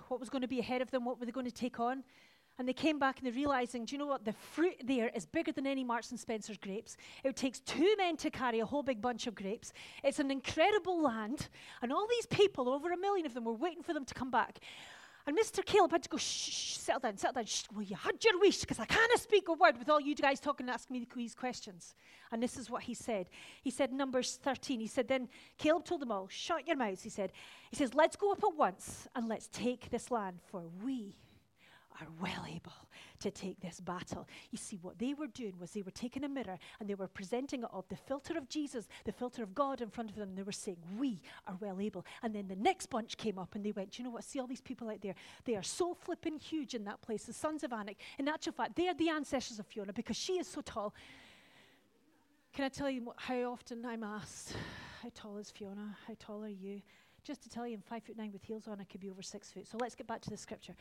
What 0.08 0.20
was 0.20 0.28
going 0.28 0.42
to 0.42 0.48
be 0.48 0.60
ahead 0.60 0.82
of 0.82 0.90
them? 0.90 1.04
What 1.04 1.18
were 1.18 1.26
they 1.26 1.32
going 1.32 1.46
to 1.46 1.52
take 1.52 1.80
on? 1.80 2.04
And 2.58 2.68
they 2.68 2.74
came 2.74 2.98
back 2.98 3.18
and 3.18 3.26
they're 3.26 3.32
realizing, 3.32 3.86
do 3.86 3.94
you 3.94 3.98
know 3.98 4.06
what? 4.06 4.26
The 4.26 4.34
fruit 4.34 4.74
there 4.84 5.10
is 5.16 5.24
bigger 5.24 5.52
than 5.52 5.66
any 5.66 5.82
Marks 5.82 6.10
and 6.10 6.20
Spencer's 6.20 6.58
grapes. 6.58 6.98
It 7.24 7.34
takes 7.34 7.60
two 7.60 7.94
men 7.96 8.18
to 8.18 8.30
carry 8.30 8.60
a 8.60 8.66
whole 8.66 8.82
big 8.82 9.00
bunch 9.00 9.26
of 9.26 9.34
grapes. 9.34 9.72
It's 10.04 10.18
an 10.18 10.30
incredible 10.30 11.02
land. 11.02 11.48
And 11.80 11.92
all 11.92 12.06
these 12.06 12.26
people, 12.26 12.68
over 12.68 12.92
a 12.92 12.96
million 12.96 13.24
of 13.24 13.32
them, 13.32 13.44
were 13.44 13.54
waiting 13.54 13.82
for 13.82 13.94
them 13.94 14.04
to 14.04 14.12
come 14.12 14.30
back. 14.30 14.58
And 15.26 15.38
Mr. 15.38 15.64
Caleb 15.64 15.92
had 15.92 16.02
to 16.02 16.08
go, 16.08 16.16
shh, 16.16 16.50
shh 16.50 16.76
settle 16.78 17.00
down, 17.00 17.16
settle 17.16 17.34
down. 17.34 17.46
Shh, 17.46 17.64
will 17.74 17.82
you 17.82 17.96
had 17.96 18.22
your 18.24 18.38
wish? 18.40 18.60
Because 18.60 18.80
I 18.80 18.84
can't 18.86 19.12
speak 19.20 19.48
a 19.48 19.52
word 19.52 19.78
with 19.78 19.88
all 19.88 20.00
you 20.00 20.14
guys 20.14 20.40
talking 20.40 20.66
and 20.66 20.74
asking 20.74 20.94
me 20.98 21.06
these 21.14 21.34
questions. 21.34 21.94
And 22.32 22.42
this 22.42 22.56
is 22.56 22.68
what 22.68 22.82
he 22.82 22.94
said. 22.94 23.28
He 23.62 23.70
said, 23.70 23.92
Numbers 23.92 24.38
13, 24.42 24.80
he 24.80 24.86
said, 24.86 25.06
then 25.06 25.28
Caleb 25.58 25.84
told 25.84 26.00
them 26.00 26.10
all, 26.10 26.26
shut 26.28 26.66
your 26.66 26.76
mouths, 26.76 27.02
he 27.02 27.10
said. 27.10 27.32
He 27.70 27.76
says, 27.76 27.94
let's 27.94 28.16
go 28.16 28.32
up 28.32 28.42
at 28.42 28.56
once 28.56 29.06
and 29.14 29.28
let's 29.28 29.48
take 29.48 29.90
this 29.90 30.10
land, 30.10 30.40
for 30.50 30.64
we 30.84 31.16
are 32.00 32.08
well 32.20 32.44
able 32.48 32.72
to 33.20 33.30
take 33.30 33.60
this 33.60 33.80
battle. 33.80 34.26
You 34.50 34.58
see, 34.58 34.78
what 34.82 34.98
they 34.98 35.14
were 35.14 35.26
doing 35.26 35.54
was 35.58 35.70
they 35.70 35.82
were 35.82 35.90
taking 35.90 36.24
a 36.24 36.28
mirror 36.28 36.58
and 36.80 36.88
they 36.88 36.94
were 36.94 37.08
presenting 37.08 37.62
it 37.62 37.68
of 37.72 37.88
the 37.88 37.96
filter 37.96 38.36
of 38.36 38.48
Jesus, 38.48 38.88
the 39.04 39.12
filter 39.12 39.42
of 39.42 39.54
God 39.54 39.80
in 39.80 39.90
front 39.90 40.10
of 40.10 40.16
them. 40.16 40.34
They 40.34 40.42
were 40.42 40.52
saying, 40.52 40.78
We 40.98 41.20
are 41.46 41.56
well 41.60 41.80
able. 41.80 42.04
And 42.22 42.34
then 42.34 42.48
the 42.48 42.56
next 42.56 42.90
bunch 42.90 43.16
came 43.16 43.38
up 43.38 43.54
and 43.54 43.64
they 43.64 43.72
went, 43.72 43.98
You 43.98 44.04
know 44.04 44.10
what? 44.10 44.24
See 44.24 44.40
all 44.40 44.46
these 44.46 44.60
people 44.60 44.88
out 44.90 45.00
there? 45.00 45.14
They 45.44 45.56
are 45.56 45.62
so 45.62 45.94
flipping 45.94 46.38
huge 46.38 46.74
in 46.74 46.84
that 46.84 47.00
place, 47.02 47.24
the 47.24 47.32
sons 47.32 47.64
of 47.64 47.72
Anak. 47.72 47.96
In 48.18 48.28
actual 48.28 48.52
fact, 48.52 48.76
they 48.76 48.88
are 48.88 48.94
the 48.94 49.08
ancestors 49.08 49.58
of 49.58 49.66
Fiona 49.66 49.92
because 49.92 50.16
she 50.16 50.34
is 50.34 50.46
so 50.46 50.60
tall. 50.60 50.94
Can 52.52 52.64
I 52.64 52.68
tell 52.68 52.90
you 52.90 53.12
how 53.16 53.52
often 53.52 53.84
I'm 53.86 54.04
asked, 54.04 54.54
How 55.02 55.10
tall 55.14 55.38
is 55.38 55.50
Fiona? 55.50 55.96
How 56.06 56.14
tall 56.18 56.44
are 56.44 56.48
you? 56.48 56.82
Just 57.24 57.42
to 57.42 57.48
tell 57.48 57.66
you, 57.66 57.74
I'm 57.74 57.82
five 57.82 58.02
foot 58.02 58.16
nine 58.16 58.32
with 58.32 58.42
heels 58.42 58.66
on, 58.66 58.80
I 58.80 58.84
could 58.84 59.00
be 59.00 59.10
over 59.10 59.22
six 59.22 59.50
foot. 59.52 59.66
So 59.66 59.78
let's 59.80 59.94
get 59.94 60.06
back 60.06 60.20
to 60.22 60.30
the 60.30 60.36
scripture. 60.36 60.74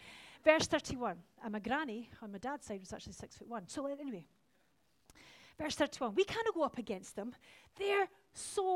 Verse 0.44 0.66
31. 0.66 1.16
And 1.44 1.54
my 1.54 1.60
granny 1.60 2.10
on 2.22 2.32
my 2.32 2.40
dad's 2.40 2.66
side 2.66 2.80
was 2.80 2.94
actually 2.94 3.14
six 3.14 3.36
foot 3.36 3.48
one. 3.48 3.68
So 3.68 3.86
anyway, 3.86 4.26
verse 5.60 5.76
31. 5.76 6.16
We 6.16 6.24
kind 6.24 6.48
of 6.48 6.56
go 6.56 6.64
up 6.64 6.78
against 6.78 7.16
them. 7.16 7.36
They're 7.78 8.08
so 8.34 8.71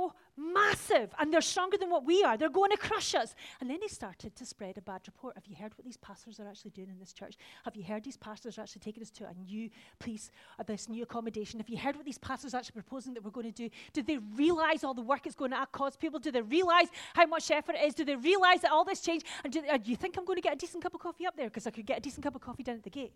massive 0.68 1.10
and 1.20 1.34
they're 1.34 1.42
stronger 1.42 1.78
than 1.78 1.90
what 1.90 2.06
we 2.06 2.24
are. 2.24 2.38
They're 2.38 2.50
going 2.50 2.72
to 2.72 2.78
crush 2.78 3.16
us. 3.16 3.36
And 3.62 3.70
then 3.70 3.80
he 3.82 3.88
started 3.88 4.36
to 4.36 4.46
spread 4.46 4.78
a 4.78 4.82
bad 4.82 5.02
report. 5.06 5.36
Have 5.36 5.46
you 5.48 5.56
heard 5.56 5.74
what 5.78 5.86
these 5.86 5.98
pastors 5.98 6.40
are 6.40 6.48
actually 6.48 6.72
doing 6.72 6.90
in 6.90 7.00
this 7.00 7.14
church? 7.14 7.36
Have 7.64 7.76
you 7.76 7.84
heard 7.84 8.04
these 8.04 8.18
pastors 8.18 8.58
are 8.58 8.62
actually 8.62 8.82
taking 8.82 9.04
us 9.04 9.12
to 9.12 9.26
a 9.26 9.34
new 9.34 9.70
place, 10.00 10.32
uh, 10.60 10.64
this 10.64 10.90
new 10.90 11.04
accommodation? 11.04 11.60
Have 11.60 11.70
you 11.70 11.78
heard 11.78 11.96
what 11.96 12.06
these 12.06 12.18
pastors 12.18 12.54
are 12.54 12.58
actually 12.58 12.82
proposing 12.82 13.14
that 13.14 13.24
we're 13.24 13.32
going 13.32 13.52
to 13.52 13.64
do? 13.64 13.70
Do 13.94 14.02
they 14.02 14.18
realize 14.36 14.84
all 14.84 14.94
the 14.94 15.02
work 15.02 15.26
it's 15.26 15.36
going 15.36 15.52
to 15.52 15.68
cause 15.72 15.96
people? 15.96 16.20
Do 16.20 16.32
they 16.32 16.42
realize 16.42 16.88
how 17.14 17.26
much 17.26 17.50
effort 17.52 17.76
it 17.76 17.86
is? 17.86 17.94
Do 17.94 18.06
they 18.06 18.16
realize 18.16 18.62
that 18.62 18.72
all 18.72 18.84
this 18.84 19.02
change? 19.02 19.24
And 19.44 19.54
do, 19.54 19.62
uh, 19.70 19.78
do 19.78 19.90
you 19.90 19.98
think 19.98 20.18
I'm 20.18 20.26
going 20.26 20.38
to 20.38 20.42
get 20.42 20.54
a 20.54 20.58
decent 20.58 20.84
cup 20.84 20.94
of 20.94 21.00
coffee 21.00 21.26
up 21.26 21.36
there? 21.36 21.48
Because 21.48 21.68
I 21.68 21.72
could 21.72 21.86
get 21.86 22.00
a 22.00 22.02
decent 22.02 22.24
cup 22.24 22.36
of 22.36 22.42
coffee 22.42 22.64
down 22.64 22.76
at 22.76 22.84
the 22.84 22.90
gate. 22.90 23.14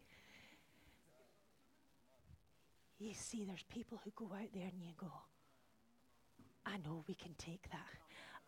You 2.99 3.13
see, 3.13 3.45
there's 3.45 3.63
people 3.63 3.97
who 4.03 4.11
go 4.13 4.25
out 4.25 4.49
there 4.53 4.63
and 4.63 4.83
you 4.83 4.91
go, 4.97 5.07
I 6.71 6.77
know 6.77 7.03
we 7.07 7.15
can 7.15 7.33
take 7.37 7.69
that. 7.71 7.79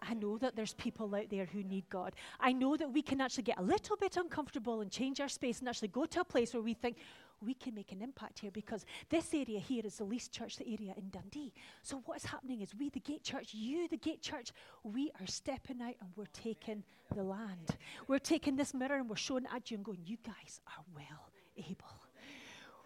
I 0.03 0.15
know 0.15 0.37
that 0.39 0.55
there's 0.55 0.73
people 0.73 1.13
out 1.13 1.29
there 1.29 1.45
who 1.45 1.63
need 1.63 1.87
God. 1.89 2.15
I 2.39 2.53
know 2.53 2.75
that 2.75 2.91
we 2.91 3.03
can 3.03 3.21
actually 3.21 3.43
get 3.43 3.59
a 3.59 3.63
little 3.63 3.95
bit 3.97 4.17
uncomfortable 4.17 4.81
and 4.81 4.89
change 4.89 5.19
our 5.19 5.29
space 5.29 5.59
and 5.59 5.69
actually 5.69 5.89
go 5.89 6.05
to 6.05 6.21
a 6.21 6.25
place 6.25 6.53
where 6.53 6.63
we 6.63 6.73
think 6.73 6.97
we 7.43 7.53
can 7.53 7.75
make 7.75 7.91
an 7.91 8.01
impact 8.01 8.39
here 8.39 8.51
because 8.51 8.85
this 9.09 9.33
area 9.33 9.59
here 9.59 9.83
is 9.85 9.97
the 9.97 10.03
least 10.03 10.31
church 10.31 10.57
area 10.59 10.93
in 10.97 11.09
Dundee. 11.09 11.53
So 11.83 12.01
what 12.05 12.17
is 12.17 12.25
happening 12.25 12.61
is 12.61 12.73
we, 12.77 12.89
the 12.89 12.99
Gate 12.99 13.23
Church, 13.23 13.53
you, 13.53 13.87
the 13.87 13.97
Gate 13.97 14.21
Church, 14.21 14.51
we 14.83 15.11
are 15.19 15.27
stepping 15.27 15.81
out 15.81 15.95
and 16.01 16.09
we're 16.15 16.25
taking 16.33 16.83
the 17.15 17.23
land. 17.23 17.77
We're 18.07 18.19
taking 18.19 18.55
this 18.55 18.73
mirror 18.73 18.97
and 18.97 19.09
we're 19.09 19.15
showing 19.15 19.45
at 19.53 19.69
you 19.69 19.77
and 19.77 19.85
going, 19.85 19.99
you 20.05 20.17
guys 20.23 20.61
are 20.67 20.83
well 20.95 21.29
able. 21.57 22.00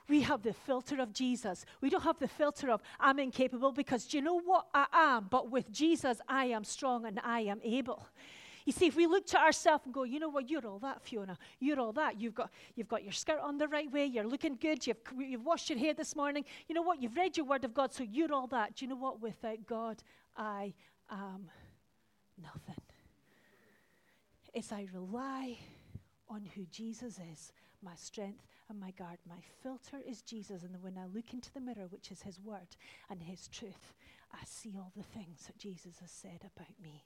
We 0.07 0.21
have 0.21 0.43
the 0.43 0.53
filter 0.53 1.01
of 1.01 1.13
Jesus. 1.13 1.65
We 1.81 1.89
don't 1.89 2.03
have 2.03 2.19
the 2.19 2.27
filter 2.27 2.69
of 2.69 2.81
I'm 2.99 3.19
incapable 3.19 3.71
because 3.71 4.05
do 4.05 4.17
you 4.17 4.23
know 4.23 4.39
what 4.39 4.67
I 4.73 4.85
am? 4.93 5.27
But 5.29 5.49
with 5.49 5.71
Jesus, 5.71 6.19
I 6.27 6.45
am 6.45 6.63
strong 6.63 7.05
and 7.05 7.19
I 7.23 7.41
am 7.41 7.59
able. 7.63 8.07
You 8.65 8.73
see, 8.73 8.87
if 8.87 8.95
we 8.95 9.05
look 9.05 9.27
to 9.27 9.39
ourselves 9.39 9.85
and 9.85 9.93
go, 9.93 10.03
you 10.03 10.19
know 10.19 10.29
what, 10.29 10.49
you're 10.49 10.65
all 10.65 10.79
that, 10.79 11.03
Fiona. 11.03 11.37
You're 11.59 11.79
all 11.79 11.91
that. 11.93 12.19
You've 12.19 12.33
got, 12.33 12.51
you've 12.75 12.87
got 12.87 13.03
your 13.03 13.13
skirt 13.13 13.39
on 13.39 13.57
the 13.57 13.67
right 13.67 13.91
way. 13.91 14.05
You're 14.05 14.27
looking 14.27 14.57
good. 14.59 14.85
You've, 14.85 14.97
you've 15.17 15.45
washed 15.45 15.69
your 15.69 15.77
hair 15.77 15.93
this 15.93 16.15
morning. 16.15 16.45
You 16.67 16.73
know 16.73 16.81
what? 16.81 17.01
You've 17.01 17.15
read 17.15 17.37
your 17.37 17.45
word 17.45 17.63
of 17.63 17.75
God, 17.75 17.93
so 17.93 18.03
you're 18.03 18.33
all 18.33 18.47
that. 18.47 18.75
Do 18.75 18.85
you 18.85 18.89
know 18.89 18.95
what? 18.95 19.21
Without 19.21 19.67
God, 19.67 20.01
I 20.35 20.73
am 21.11 21.47
nothing. 22.41 22.81
It's 24.51 24.71
I 24.71 24.87
rely 24.93 25.57
on 26.27 26.47
who 26.55 26.65
Jesus 26.71 27.19
is, 27.31 27.53
my 27.83 27.93
strength 27.95 28.41
and 28.69 28.79
my 28.79 28.91
guard. 28.91 29.17
My 29.27 29.41
filter 29.61 29.97
is 30.07 30.21
Jesus. 30.21 30.63
And 30.63 30.81
when 30.81 30.97
I 30.97 31.05
look 31.05 31.33
into 31.33 31.51
the 31.53 31.59
mirror, 31.61 31.87
which 31.89 32.11
is 32.11 32.21
His 32.21 32.39
word 32.39 32.75
and 33.09 33.21
His 33.21 33.47
truth, 33.47 33.93
I 34.33 34.43
see 34.45 34.75
all 34.77 34.91
the 34.95 35.03
things 35.03 35.45
that 35.47 35.57
Jesus 35.57 35.99
has 35.99 36.11
said 36.11 36.41
about 36.41 36.81
me. 36.81 37.05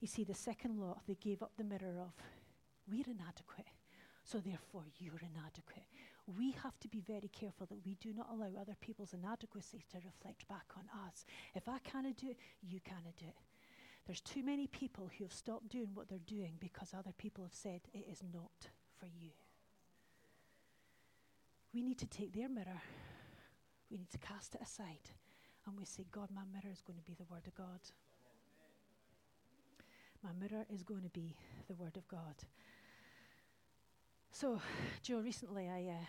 You 0.00 0.08
see, 0.08 0.24
the 0.24 0.34
second 0.34 0.80
law, 0.80 0.98
they 1.06 1.16
gave 1.20 1.42
up 1.42 1.52
the 1.56 1.64
mirror 1.64 1.98
of, 2.00 2.12
we're 2.90 3.04
inadequate. 3.06 3.68
So 4.24 4.38
therefore, 4.38 4.84
you're 4.98 5.20
inadequate. 5.20 5.86
We 6.26 6.52
have 6.62 6.78
to 6.80 6.88
be 6.88 7.00
very 7.00 7.28
careful 7.28 7.66
that 7.66 7.84
we 7.84 7.96
do 7.96 8.12
not 8.12 8.28
allow 8.30 8.50
other 8.60 8.76
people's 8.80 9.14
inadequacies 9.14 9.86
to 9.90 9.98
reflect 10.04 10.46
back 10.48 10.66
on 10.76 10.84
us. 11.06 11.24
If 11.54 11.68
I 11.68 11.78
cannot 11.78 12.16
do 12.16 12.30
it, 12.30 12.38
you 12.62 12.80
cannot 12.80 13.16
do 13.18 13.26
it. 13.26 13.34
There's 14.06 14.20
too 14.20 14.42
many 14.42 14.66
people 14.66 15.10
who 15.16 15.24
have 15.24 15.32
stopped 15.32 15.68
doing 15.68 15.90
what 15.94 16.08
they're 16.08 16.18
doing 16.26 16.54
because 16.60 16.94
other 16.94 17.12
people 17.18 17.44
have 17.44 17.54
said 17.54 17.80
it 17.92 18.06
is 18.10 18.22
not 18.32 18.68
for 18.98 19.06
you. 19.06 19.30
We 21.74 21.82
need 21.82 21.98
to 21.98 22.06
take 22.06 22.34
their 22.34 22.48
mirror, 22.48 22.82
we 23.90 23.98
need 23.98 24.10
to 24.10 24.18
cast 24.18 24.54
it 24.54 24.60
aside, 24.62 25.10
and 25.66 25.76
we 25.76 25.84
say, 25.84 26.04
God, 26.10 26.28
my 26.34 26.42
mirror 26.52 26.72
is 26.72 26.82
going 26.82 26.98
to 26.98 27.04
be 27.04 27.14
the 27.14 27.24
Word 27.30 27.46
of 27.46 27.54
God. 27.54 27.80
My 30.22 30.30
mirror 30.38 30.64
is 30.72 30.82
going 30.82 31.02
to 31.02 31.08
be 31.08 31.34
the 31.68 31.74
Word 31.74 31.96
of 31.96 32.06
God. 32.08 32.36
So, 34.30 34.60
Joe, 35.02 35.20
recently 35.20 35.68
I 35.68 35.92
uh, 35.92 36.04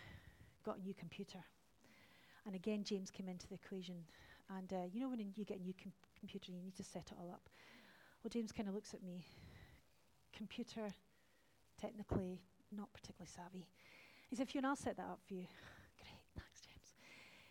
got 0.64 0.78
a 0.80 0.82
new 0.82 0.94
computer. 0.94 1.40
And 2.46 2.56
again, 2.56 2.84
James 2.84 3.10
came 3.10 3.28
into 3.28 3.48
the 3.48 3.56
equation. 3.56 4.04
And 4.58 4.72
uh, 4.72 4.86
you 4.92 5.00
know, 5.00 5.10
when 5.10 5.20
you 5.20 5.46
get 5.46 5.60
a 5.60 5.64
new 5.64 5.74
com- 5.82 5.94
computer, 6.20 6.52
you 6.52 6.62
need 6.62 6.76
to 6.76 6.84
set 6.84 7.10
it 7.12 7.18
all 7.20 7.32
up. 7.32 7.50
Well, 8.24 8.30
James 8.30 8.52
kind 8.52 8.70
of 8.70 8.76
looks 8.76 8.94
at 8.94 9.04
me. 9.04 9.26
Computer, 10.36 10.94
technically 11.80 12.42
not 12.76 12.92
particularly 12.94 13.30
savvy. 13.34 13.68
He 14.34 14.38
said, 14.38 14.50
Fiona, 14.50 14.70
I'll 14.70 14.76
set 14.76 14.98
that 14.98 15.06
up 15.06 15.20
for 15.28 15.36
you. 15.36 15.46
Great, 16.02 16.18
thanks, 16.36 16.62
James. 16.62 16.96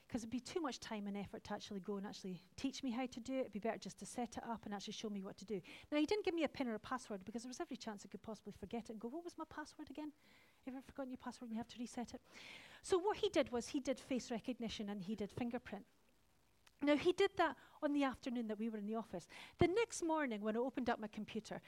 Because 0.04 0.22
it'd 0.22 0.30
be 0.30 0.40
too 0.40 0.60
much 0.60 0.80
time 0.80 1.06
and 1.06 1.16
effort 1.16 1.44
to 1.44 1.52
actually 1.52 1.78
go 1.78 1.94
and 1.94 2.04
actually 2.04 2.42
teach 2.56 2.82
me 2.82 2.90
how 2.90 3.06
to 3.06 3.20
do 3.20 3.34
it. 3.34 3.40
It'd 3.42 3.52
be 3.52 3.60
better 3.60 3.78
just 3.78 4.00
to 4.00 4.04
set 4.04 4.36
it 4.36 4.42
up 4.50 4.62
and 4.64 4.74
actually 4.74 4.94
show 4.94 5.08
me 5.08 5.22
what 5.22 5.38
to 5.38 5.44
do. 5.44 5.60
Now, 5.92 5.98
he 5.98 6.06
didn't 6.06 6.24
give 6.24 6.34
me 6.34 6.42
a 6.42 6.48
pin 6.48 6.66
or 6.66 6.74
a 6.74 6.80
password 6.80 7.24
because 7.24 7.44
there 7.44 7.50
was 7.50 7.60
every 7.60 7.76
chance 7.76 8.02
I 8.04 8.08
could 8.08 8.20
possibly 8.20 8.52
forget 8.58 8.86
it 8.86 8.94
and 8.94 8.98
go, 9.00 9.06
What 9.06 9.22
was 9.22 9.38
my 9.38 9.44
password 9.48 9.90
again? 9.90 10.10
Have 10.66 10.74
ever 10.74 10.82
forgotten 10.84 11.12
your 11.12 11.18
password 11.18 11.50
and 11.50 11.52
you 11.52 11.58
have 11.58 11.68
to 11.68 11.78
reset 11.78 12.14
it? 12.14 12.20
So, 12.82 12.98
what 12.98 13.18
he 13.18 13.28
did 13.28 13.52
was 13.52 13.68
he 13.68 13.78
did 13.78 14.00
face 14.00 14.32
recognition 14.32 14.88
and 14.88 15.04
he 15.04 15.14
did 15.14 15.30
fingerprint. 15.30 15.84
Now, 16.82 16.96
he 16.96 17.12
did 17.12 17.30
that 17.36 17.54
on 17.80 17.92
the 17.92 18.02
afternoon 18.02 18.48
that 18.48 18.58
we 18.58 18.68
were 18.68 18.78
in 18.78 18.86
the 18.86 18.96
office. 18.96 19.28
The 19.60 19.68
next 19.68 20.02
morning, 20.02 20.40
when 20.40 20.56
I 20.56 20.58
opened 20.58 20.90
up 20.90 20.98
my 20.98 21.06
computer, 21.06 21.60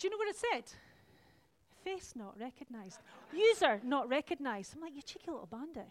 do 0.00 0.06
you 0.06 0.10
know 0.10 0.16
what 0.16 0.28
it 0.28 0.36
said? 0.36 0.64
Face 1.84 2.14
not 2.16 2.38
recognized. 2.40 3.00
User 3.32 3.80
not 3.84 4.08
recognized. 4.08 4.74
I'm 4.74 4.80
like, 4.80 4.96
you 4.96 5.02
cheeky 5.02 5.30
little 5.30 5.46
bandit. 5.46 5.88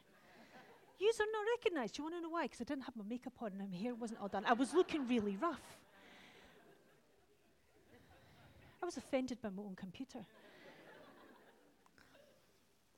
User 0.97 1.23
not 1.31 1.45
recognized. 1.57 1.95
Do 1.95 2.01
you 2.01 2.03
want 2.05 2.15
to 2.15 2.21
know 2.21 2.29
why? 2.29 2.43
Because 2.43 2.61
I 2.61 2.63
didn't 2.63 2.83
have 2.83 2.95
my 2.95 3.03
makeup 3.07 3.33
on 3.39 3.51
and 3.51 3.71
my 3.71 3.77
hair 3.77 3.93
wasn't 3.93 4.19
all 4.19 4.27
done. 4.27 4.45
I 4.45 4.53
was 4.53 4.73
looking 4.73 5.07
really 5.07 5.37
rough. 5.37 5.61
I 8.81 8.85
was 8.85 8.97
offended 8.97 9.41
by 9.41 9.49
my 9.49 9.61
own 9.61 9.75
computer. 9.75 10.25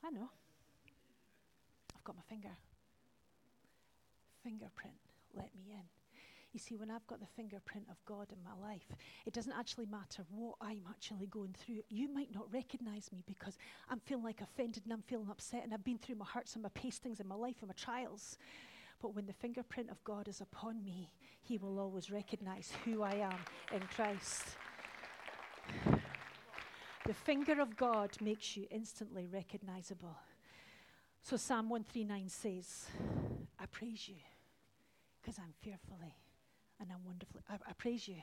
I 0.03 0.09
know. 0.11 0.29
I've 1.93 2.03
got 2.05 2.15
my 2.15 2.23
finger. 2.29 2.55
Fingerprint, 4.43 4.95
let 5.35 5.53
me 5.55 5.71
in. 5.71 6.00
You 6.53 6.59
see, 6.59 6.75
when 6.75 6.91
I've 6.91 7.07
got 7.07 7.21
the 7.21 7.27
fingerprint 7.27 7.85
of 7.89 8.03
God 8.05 8.27
in 8.31 8.43
my 8.43 8.67
life, 8.67 8.87
it 9.25 9.31
doesn't 9.33 9.53
actually 9.57 9.85
matter 9.85 10.23
what 10.29 10.55
I'm 10.59 10.81
actually 10.89 11.27
going 11.27 11.55
through. 11.57 11.81
You 11.89 12.13
might 12.13 12.33
not 12.33 12.51
recognize 12.53 13.09
me 13.11 13.23
because 13.25 13.57
I'm 13.89 14.01
feeling 14.01 14.25
like 14.25 14.41
offended 14.41 14.83
and 14.83 14.91
I'm 14.91 15.03
feeling 15.03 15.29
upset 15.29 15.63
and 15.63 15.73
I've 15.73 15.83
been 15.83 15.97
through 15.97 16.15
my 16.15 16.25
hurts 16.25 16.55
and 16.55 16.63
my 16.63 16.69
pastings 16.69 17.21
in 17.21 17.27
my 17.27 17.35
life 17.35 17.55
and 17.61 17.69
my 17.69 17.73
trials. 17.75 18.37
But 19.01 19.15
when 19.15 19.25
the 19.27 19.33
fingerprint 19.33 19.89
of 19.89 20.03
God 20.03 20.27
is 20.27 20.41
upon 20.41 20.83
me, 20.83 21.09
He 21.41 21.57
will 21.57 21.79
always 21.79 22.11
recognize 22.11 22.73
who 22.83 23.01
I 23.01 23.13
am 23.15 23.39
in 23.73 23.81
Christ. 23.95 24.43
The 27.03 27.15
finger 27.15 27.59
of 27.59 27.75
God 27.75 28.11
makes 28.21 28.55
you 28.55 28.67
instantly 28.69 29.25
recognizable. 29.25 30.15
So 31.23 31.35
Psalm 31.35 31.67
139 31.67 32.29
says, 32.29 32.85
I 33.59 33.65
praise 33.65 34.07
you 34.07 34.17
because 35.19 35.39
I'm 35.39 35.55
fearfully 35.61 36.15
and 36.81 36.91
I'm 36.91 37.05
wonderfully. 37.05 37.41
I, 37.49 37.55
I 37.69 37.73
praise 37.77 38.07
you. 38.07 38.17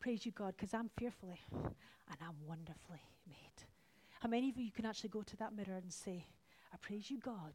Praise 0.00 0.24
you, 0.24 0.32
God, 0.32 0.54
because 0.56 0.74
I'm 0.74 0.90
fearfully 0.96 1.40
and 1.52 2.16
I'm 2.22 2.36
wonderfully 2.46 3.02
made. 3.28 3.66
How 4.20 4.28
many 4.28 4.48
of 4.48 4.56
you 4.58 4.70
can 4.72 4.86
actually 4.86 5.10
go 5.10 5.22
to 5.22 5.36
that 5.36 5.54
mirror 5.54 5.76
and 5.76 5.92
say, 5.92 6.26
I 6.72 6.76
praise 6.80 7.10
you, 7.10 7.18
God, 7.18 7.52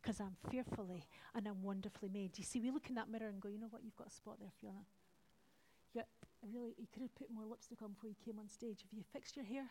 because 0.00 0.20
I'm 0.20 0.36
fearfully 0.50 1.04
and 1.34 1.46
I'm 1.46 1.62
wonderfully 1.62 2.10
made? 2.12 2.36
You 2.36 2.44
see, 2.44 2.60
we 2.60 2.70
look 2.70 2.88
in 2.88 2.94
that 2.96 3.10
mirror 3.10 3.28
and 3.28 3.40
go, 3.40 3.48
you 3.48 3.58
know 3.58 3.68
what, 3.70 3.82
you've 3.84 3.96
got 3.96 4.08
a 4.08 4.10
spot 4.10 4.36
there, 4.40 4.50
Fiona. 4.60 4.84
Yeah, 5.94 6.02
really, 6.52 6.74
you 6.78 6.86
could 6.92 7.02
have 7.02 7.14
put 7.14 7.30
more 7.30 7.44
lipstick 7.44 7.80
on 7.82 7.92
before 7.92 8.10
you 8.10 8.16
came 8.24 8.38
on 8.38 8.48
stage. 8.48 8.82
Have 8.82 8.92
you 8.92 9.04
fixed 9.12 9.36
your 9.36 9.44
hair? 9.44 9.64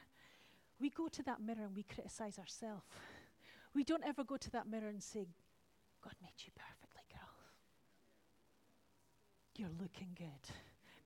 We 0.79 0.89
go 0.89 1.07
to 1.07 1.23
that 1.23 1.41
mirror 1.41 1.63
and 1.63 1.75
we 1.75 1.83
criticize 1.83 2.39
ourselves. 2.39 2.83
We 3.73 3.83
don't 3.83 4.03
ever 4.05 4.23
go 4.23 4.37
to 4.37 4.51
that 4.51 4.67
mirror 4.67 4.87
and 4.87 5.03
say, 5.03 5.27
God 6.01 6.13
made 6.21 6.33
you 6.39 6.51
perfectly, 6.55 6.77
girl. 6.85 6.86
You're 9.57 9.69
looking 9.81 10.09
good. 10.15 10.53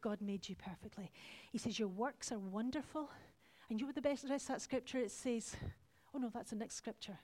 God 0.01 0.19
made 0.21 0.49
you 0.49 0.55
perfectly. 0.55 1.11
He 1.51 1.57
says, 1.57 1.79
Your 1.79 1.87
works 1.87 2.31
are 2.31 2.39
wonderful. 2.39 3.09
And 3.69 3.79
you 3.79 3.85
know 3.85 3.93
the 3.93 4.01
best 4.01 4.25
rest 4.29 4.49
of 4.49 4.55
that 4.55 4.61
scripture 4.61 4.97
it 4.97 5.11
says? 5.11 5.55
Oh 6.13 6.19
no, 6.19 6.29
that's 6.33 6.49
the 6.49 6.57
next 6.57 6.75
scripture. 6.75 7.17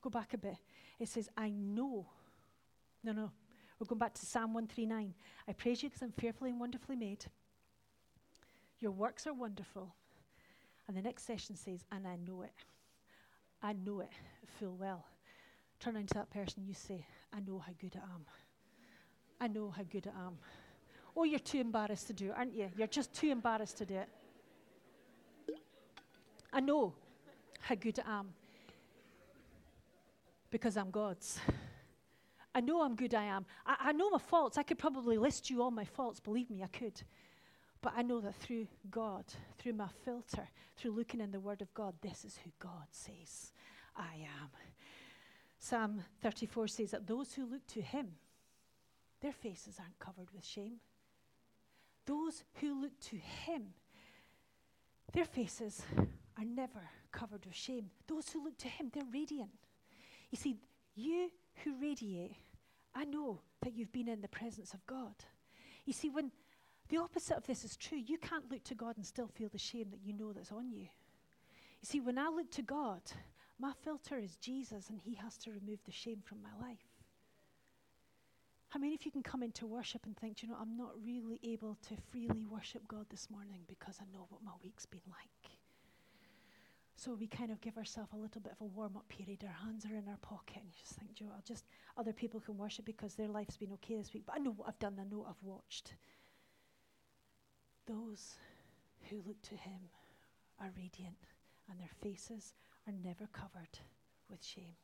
Go 0.00 0.08
back 0.08 0.32
a 0.32 0.38
bit. 0.38 0.56
It 0.98 1.08
says, 1.08 1.28
I 1.36 1.50
know. 1.50 2.06
No, 3.04 3.12
no. 3.12 3.30
We're 3.78 3.86
going 3.86 3.98
back 3.98 4.14
to 4.14 4.26
Psalm 4.26 4.54
139. 4.54 5.12
I 5.46 5.52
praise 5.52 5.82
you 5.82 5.90
because 5.90 6.02
I'm 6.02 6.12
fearfully 6.12 6.50
and 6.50 6.58
wonderfully 6.58 6.96
made. 6.96 7.26
Your 8.80 8.92
works 8.92 9.26
are 9.26 9.34
wonderful. 9.34 9.94
And 10.88 10.96
the 10.96 11.02
next 11.02 11.26
session 11.26 11.56
says, 11.56 11.84
and 11.92 12.06
I 12.06 12.16
know 12.16 12.42
it. 12.42 12.52
I 13.62 13.74
know 13.74 14.00
it 14.00 14.10
full 14.58 14.76
well. 14.76 15.04
Turn 15.78 15.96
into 15.96 16.14
that 16.14 16.30
person, 16.30 16.64
you 16.66 16.74
say, 16.74 17.04
I 17.32 17.40
know 17.40 17.58
how 17.58 17.72
good 17.80 17.96
I 17.96 18.14
am. 18.14 18.24
I 19.40 19.48
know 19.48 19.70
how 19.70 19.82
good 19.82 20.06
I 20.06 20.26
am. 20.26 20.38
Oh, 21.16 21.24
you're 21.24 21.38
too 21.38 21.60
embarrassed 21.60 22.06
to 22.08 22.12
do 22.12 22.30
it, 22.30 22.34
aren't 22.36 22.54
you? 22.54 22.70
You're 22.76 22.86
just 22.86 23.12
too 23.12 23.30
embarrassed 23.30 23.78
to 23.78 23.86
do 23.86 23.96
it. 23.96 24.08
I 26.52 26.60
know 26.60 26.94
how 27.60 27.74
good 27.74 27.98
I 28.06 28.18
am 28.18 28.28
because 30.50 30.76
I'm 30.76 30.90
God's. 30.90 31.40
I 32.54 32.60
know 32.60 32.82
I'm 32.82 32.94
good 32.94 33.14
I 33.14 33.24
am. 33.24 33.46
I, 33.66 33.76
I 33.80 33.92
know 33.92 34.10
my 34.10 34.18
faults. 34.18 34.58
I 34.58 34.62
could 34.62 34.78
probably 34.78 35.16
list 35.16 35.48
you 35.48 35.62
all 35.62 35.70
my 35.70 35.86
faults. 35.86 36.20
Believe 36.20 36.50
me, 36.50 36.62
I 36.62 36.66
could. 36.66 37.02
But 37.80 37.94
I 37.96 38.02
know 38.02 38.20
that 38.20 38.36
through 38.36 38.68
God, 38.90 39.24
through 39.58 39.72
my 39.72 39.88
filter, 40.04 40.46
through 40.76 40.92
looking 40.92 41.20
in 41.20 41.30
the 41.30 41.40
Word 41.40 41.62
of 41.62 41.72
God, 41.74 41.94
this 42.02 42.24
is 42.24 42.38
who 42.44 42.50
God 42.58 42.86
says 42.90 43.52
I 43.96 44.26
am. 44.40 44.50
Psalm 45.58 46.02
34 46.22 46.68
says 46.68 46.90
that 46.90 47.06
those 47.06 47.32
who 47.32 47.46
look 47.46 47.66
to 47.68 47.80
Him, 47.80 48.08
their 49.20 49.32
faces 49.32 49.78
aren't 49.80 49.98
covered 49.98 50.28
with 50.34 50.44
shame. 50.44 50.80
Those 52.06 52.44
who 52.60 52.80
look 52.80 52.98
to 53.00 53.16
Him, 53.16 53.74
their 55.12 55.24
faces 55.24 55.82
are 56.38 56.44
never 56.44 56.80
covered 57.12 57.44
with 57.44 57.54
shame. 57.54 57.90
Those 58.08 58.28
who 58.30 58.42
look 58.42 58.58
to 58.58 58.68
Him, 58.68 58.90
they're 58.92 59.04
radiant. 59.12 59.50
You 60.30 60.38
see, 60.38 60.56
you 60.94 61.30
who 61.64 61.80
radiate, 61.80 62.32
I 62.94 63.04
know 63.04 63.40
that 63.62 63.74
you've 63.74 63.92
been 63.92 64.08
in 64.08 64.20
the 64.20 64.28
presence 64.28 64.74
of 64.74 64.84
God. 64.86 65.14
You 65.84 65.92
see, 65.92 66.10
when 66.10 66.30
the 66.88 66.98
opposite 66.98 67.36
of 67.36 67.46
this 67.46 67.64
is 67.64 67.76
true, 67.76 67.98
you 67.98 68.18
can't 68.18 68.50
look 68.50 68.64
to 68.64 68.74
God 68.74 68.96
and 68.96 69.06
still 69.06 69.28
feel 69.28 69.48
the 69.48 69.58
shame 69.58 69.88
that 69.90 70.04
you 70.04 70.12
know 70.12 70.32
that's 70.32 70.52
on 70.52 70.70
you. 70.70 70.88
You 71.80 71.86
see, 71.86 72.00
when 72.00 72.18
I 72.18 72.28
look 72.28 72.50
to 72.52 72.62
God, 72.62 73.00
my 73.58 73.72
filter 73.84 74.18
is 74.18 74.36
Jesus, 74.36 74.90
and 74.90 75.00
He 75.00 75.14
has 75.14 75.36
to 75.38 75.50
remove 75.50 75.78
the 75.84 75.92
shame 75.92 76.20
from 76.24 76.38
my 76.42 76.66
life. 76.66 76.91
How 78.72 78.78
many 78.78 78.94
of 78.94 79.04
you 79.04 79.10
can 79.10 79.22
come 79.22 79.42
into 79.42 79.66
worship 79.66 80.06
and 80.06 80.16
think, 80.16 80.42
you 80.42 80.48
know, 80.48 80.56
I'm 80.58 80.78
not 80.78 80.92
really 81.04 81.38
able 81.44 81.76
to 81.88 81.94
freely 82.10 82.46
worship 82.46 82.88
God 82.88 83.04
this 83.10 83.28
morning 83.28 83.60
because 83.68 83.98
I 84.00 84.04
know 84.10 84.24
what 84.30 84.42
my 84.42 84.52
week's 84.64 84.86
been 84.86 85.02
like? 85.08 85.58
So 86.96 87.12
we 87.12 87.26
kind 87.26 87.50
of 87.50 87.60
give 87.60 87.76
ourselves 87.76 88.12
a 88.14 88.16
little 88.16 88.40
bit 88.40 88.52
of 88.52 88.62
a 88.62 88.64
warm 88.64 88.96
up 88.96 89.06
period. 89.10 89.44
Our 89.44 89.66
hands 89.66 89.84
are 89.84 89.94
in 89.94 90.08
our 90.08 90.16
pocket, 90.22 90.56
and 90.56 90.64
you 90.64 90.72
just 90.80 90.94
think, 90.94 91.12
Joe, 91.12 91.26
I'll 91.34 91.44
just 91.46 91.66
other 91.98 92.14
people 92.14 92.40
can 92.40 92.56
worship 92.56 92.86
because 92.86 93.14
their 93.14 93.28
life's 93.28 93.58
been 93.58 93.74
okay 93.74 93.96
this 93.96 94.14
week. 94.14 94.22
But 94.24 94.36
I 94.36 94.38
know 94.38 94.52
what 94.52 94.68
I've 94.68 94.78
done. 94.78 94.96
I 94.98 95.04
know 95.04 95.18
what 95.18 95.28
I've 95.28 95.42
watched. 95.42 95.92
Those 97.86 98.36
who 99.10 99.16
look 99.26 99.42
to 99.42 99.54
Him 99.54 99.90
are 100.58 100.72
radiant, 100.74 101.18
and 101.70 101.78
their 101.78 101.90
faces 102.00 102.54
are 102.88 102.94
never 103.04 103.26
covered 103.34 103.80
with 104.30 104.42
shame. 104.42 104.76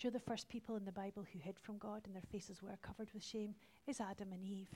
Do 0.00 0.06
you 0.06 0.12
know 0.12 0.18
the 0.18 0.30
first 0.30 0.48
people 0.48 0.76
in 0.76 0.86
the 0.86 0.92
Bible 0.92 1.26
who 1.30 1.38
hid 1.38 1.58
from 1.58 1.76
God 1.76 2.00
and 2.06 2.14
their 2.14 2.22
faces 2.32 2.62
were 2.62 2.70
covered 2.80 3.10
with 3.12 3.22
shame? 3.22 3.54
Is 3.86 4.00
Adam 4.00 4.32
and 4.32 4.42
Eve. 4.42 4.70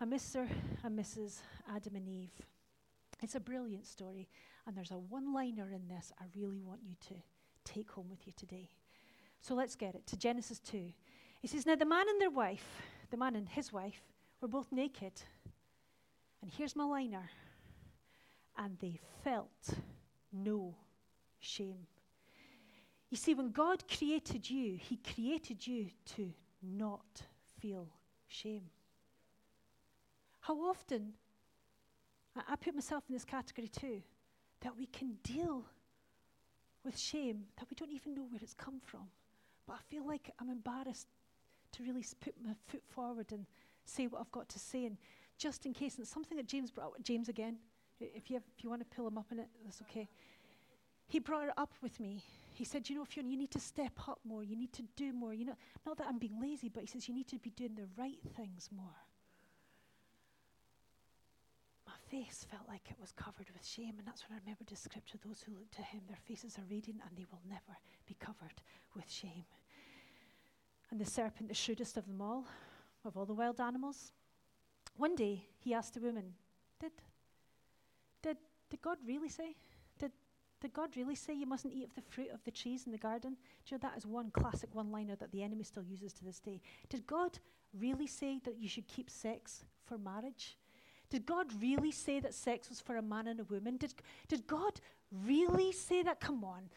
A 0.00 0.04
Mr. 0.04 0.48
and 0.82 0.98
Mrs. 0.98 1.38
Adam 1.72 1.94
and 1.94 2.08
Eve. 2.08 2.32
It's 3.22 3.36
a 3.36 3.40
brilliant 3.40 3.86
story, 3.86 4.28
and 4.66 4.76
there's 4.76 4.90
a 4.90 4.98
one 4.98 5.32
liner 5.32 5.70
in 5.70 5.86
this 5.86 6.10
I 6.20 6.24
really 6.36 6.60
want 6.60 6.80
you 6.84 6.96
to 7.06 7.14
take 7.62 7.92
home 7.92 8.10
with 8.10 8.26
you 8.26 8.32
today. 8.36 8.68
So 9.42 9.54
let's 9.54 9.76
get 9.76 9.94
it 9.94 10.08
to 10.08 10.16
Genesis 10.16 10.58
2. 10.58 10.88
He 11.38 11.46
says, 11.46 11.64
Now 11.64 11.76
the 11.76 11.84
man 11.84 12.08
and 12.08 12.20
their 12.20 12.30
wife, 12.30 12.66
the 13.12 13.16
man 13.16 13.36
and 13.36 13.48
his 13.48 13.72
wife, 13.72 14.02
were 14.40 14.48
both 14.48 14.72
naked. 14.72 15.12
And 16.42 16.50
here's 16.50 16.74
my 16.74 16.82
liner. 16.82 17.30
And 18.58 18.76
they 18.80 18.98
felt 19.22 19.68
no 20.32 20.74
shame. 21.38 21.86
You 23.12 23.18
see, 23.18 23.34
when 23.34 23.50
God 23.50 23.84
created 23.94 24.48
you, 24.48 24.78
He 24.80 24.96
created 24.96 25.66
you 25.66 25.88
to 26.16 26.32
not 26.62 27.20
feel 27.60 27.86
shame. 28.26 28.62
How 30.40 30.54
often, 30.54 31.12
I, 32.34 32.56
put 32.56 32.74
myself 32.74 33.04
in 33.10 33.12
this 33.12 33.26
category 33.26 33.68
too, 33.68 34.00
that 34.62 34.74
we 34.78 34.86
can 34.86 35.18
deal 35.22 35.66
with 36.86 36.98
shame 36.98 37.44
that 37.58 37.68
we 37.68 37.74
don't 37.74 37.92
even 37.92 38.14
know 38.14 38.22
where 38.30 38.40
it's 38.42 38.54
come 38.54 38.80
from. 38.82 39.08
But 39.66 39.74
I 39.74 39.80
feel 39.90 40.06
like 40.06 40.30
I'm 40.40 40.48
embarrassed 40.48 41.08
to 41.72 41.82
really 41.82 42.06
put 42.18 42.34
my 42.42 42.54
foot 42.66 42.82
forward 42.88 43.30
and 43.30 43.44
say 43.84 44.06
what 44.06 44.22
I've 44.22 44.32
got 44.32 44.48
to 44.48 44.58
say. 44.58 44.86
And 44.86 44.96
just 45.36 45.66
in 45.66 45.74
case, 45.74 45.98
and 45.98 46.08
something 46.08 46.38
that 46.38 46.46
James 46.46 46.70
brought 46.70 46.86
up, 46.86 47.02
James 47.02 47.28
again, 47.28 47.58
if 48.00 48.30
you, 48.30 48.36
have, 48.36 48.44
if 48.56 48.64
you 48.64 48.70
want 48.70 48.80
to 48.80 48.96
pull 48.96 49.06
him 49.06 49.18
up 49.18 49.26
in 49.30 49.38
it, 49.38 49.48
that's 49.66 49.82
okay. 49.82 50.08
He 51.12 51.18
brought 51.18 51.44
it 51.44 51.52
up 51.58 51.74
with 51.82 52.00
me. 52.00 52.24
He 52.54 52.64
said, 52.64 52.88
You 52.88 52.96
know, 52.96 53.04
Fiona, 53.04 53.28
you 53.28 53.36
need 53.36 53.50
to 53.50 53.60
step 53.60 53.92
up 54.08 54.18
more. 54.24 54.42
You 54.42 54.56
need 54.56 54.72
to 54.72 54.82
do 54.96 55.12
more. 55.12 55.34
You 55.34 55.44
know, 55.44 55.56
not 55.84 55.98
that 55.98 56.06
I'm 56.08 56.18
being 56.18 56.40
lazy, 56.40 56.70
but 56.70 56.80
he 56.80 56.86
says, 56.86 57.06
You 57.06 57.14
need 57.14 57.28
to 57.28 57.38
be 57.38 57.50
doing 57.50 57.74
the 57.74 57.86
right 57.98 58.16
things 58.34 58.70
more. 58.74 58.96
My 61.86 61.92
face 62.10 62.46
felt 62.50 62.62
like 62.66 62.80
it 62.88 62.96
was 62.98 63.12
covered 63.12 63.50
with 63.52 63.62
shame, 63.62 63.96
and 63.98 64.06
that's 64.06 64.24
when 64.26 64.38
I 64.38 64.40
remembered 64.40 64.68
the 64.68 64.76
scripture 64.76 65.18
those 65.22 65.42
who 65.42 65.52
look 65.52 65.70
to 65.72 65.82
him, 65.82 66.00
their 66.08 66.16
faces 66.16 66.56
are 66.56 66.64
radiant, 66.70 67.02
and 67.06 67.14
they 67.14 67.26
will 67.30 67.42
never 67.46 67.76
be 68.08 68.16
covered 68.18 68.62
with 68.96 69.10
shame. 69.10 69.44
And 70.90 70.98
the 70.98 71.04
serpent, 71.04 71.50
the 71.50 71.54
shrewdest 71.54 71.98
of 71.98 72.06
them 72.06 72.22
all, 72.22 72.46
of 73.04 73.18
all 73.18 73.26
the 73.26 73.34
wild 73.34 73.60
animals, 73.60 74.12
one 74.96 75.14
day 75.14 75.44
he 75.58 75.74
asked 75.74 75.92
the 75.92 76.00
woman, 76.00 76.32
Did, 76.80 76.92
did, 78.22 78.38
did 78.70 78.80
God 78.80 78.96
really 79.06 79.28
say? 79.28 79.56
Did, 80.62 80.72
God 80.72 80.96
really 80.96 81.16
say 81.16 81.34
you 81.34 81.46
mustn't 81.46 81.74
eat 81.74 81.84
of 81.84 81.94
the 81.94 82.02
fruit 82.02 82.30
of 82.32 82.42
the 82.44 82.50
trees 82.50 82.86
in 82.86 82.92
the 82.92 82.98
garden? 82.98 83.32
Do 83.32 83.74
you 83.74 83.76
know 83.76 83.88
that 83.88 83.98
is 83.98 84.06
one 84.06 84.30
classic 84.30 84.70
one 84.72 84.92
liner 84.92 85.16
that 85.16 85.32
the 85.32 85.42
enemy 85.42 85.64
still 85.64 85.82
uses 85.82 86.12
to 86.14 86.24
this 86.24 86.38
day? 86.38 86.60
Did 86.88 87.06
God 87.06 87.38
really 87.78 88.06
say 88.06 88.40
that 88.44 88.58
you 88.58 88.68
should 88.68 88.86
keep 88.86 89.10
sex 89.10 89.64
for 89.84 89.98
marriage? 89.98 90.56
Did 91.10 91.26
God 91.26 91.46
really 91.60 91.90
say 91.90 92.20
that 92.20 92.32
sex 92.32 92.70
was 92.70 92.80
for 92.80 92.96
a 92.96 93.02
man 93.02 93.26
and 93.26 93.40
a 93.40 93.44
woman? 93.44 93.76
Did, 93.76 93.94
did 94.28 94.46
God 94.46 94.80
really 95.26 95.72
say 95.72 96.02
that? 96.02 96.20
Come 96.20 96.44
on, 96.44 96.70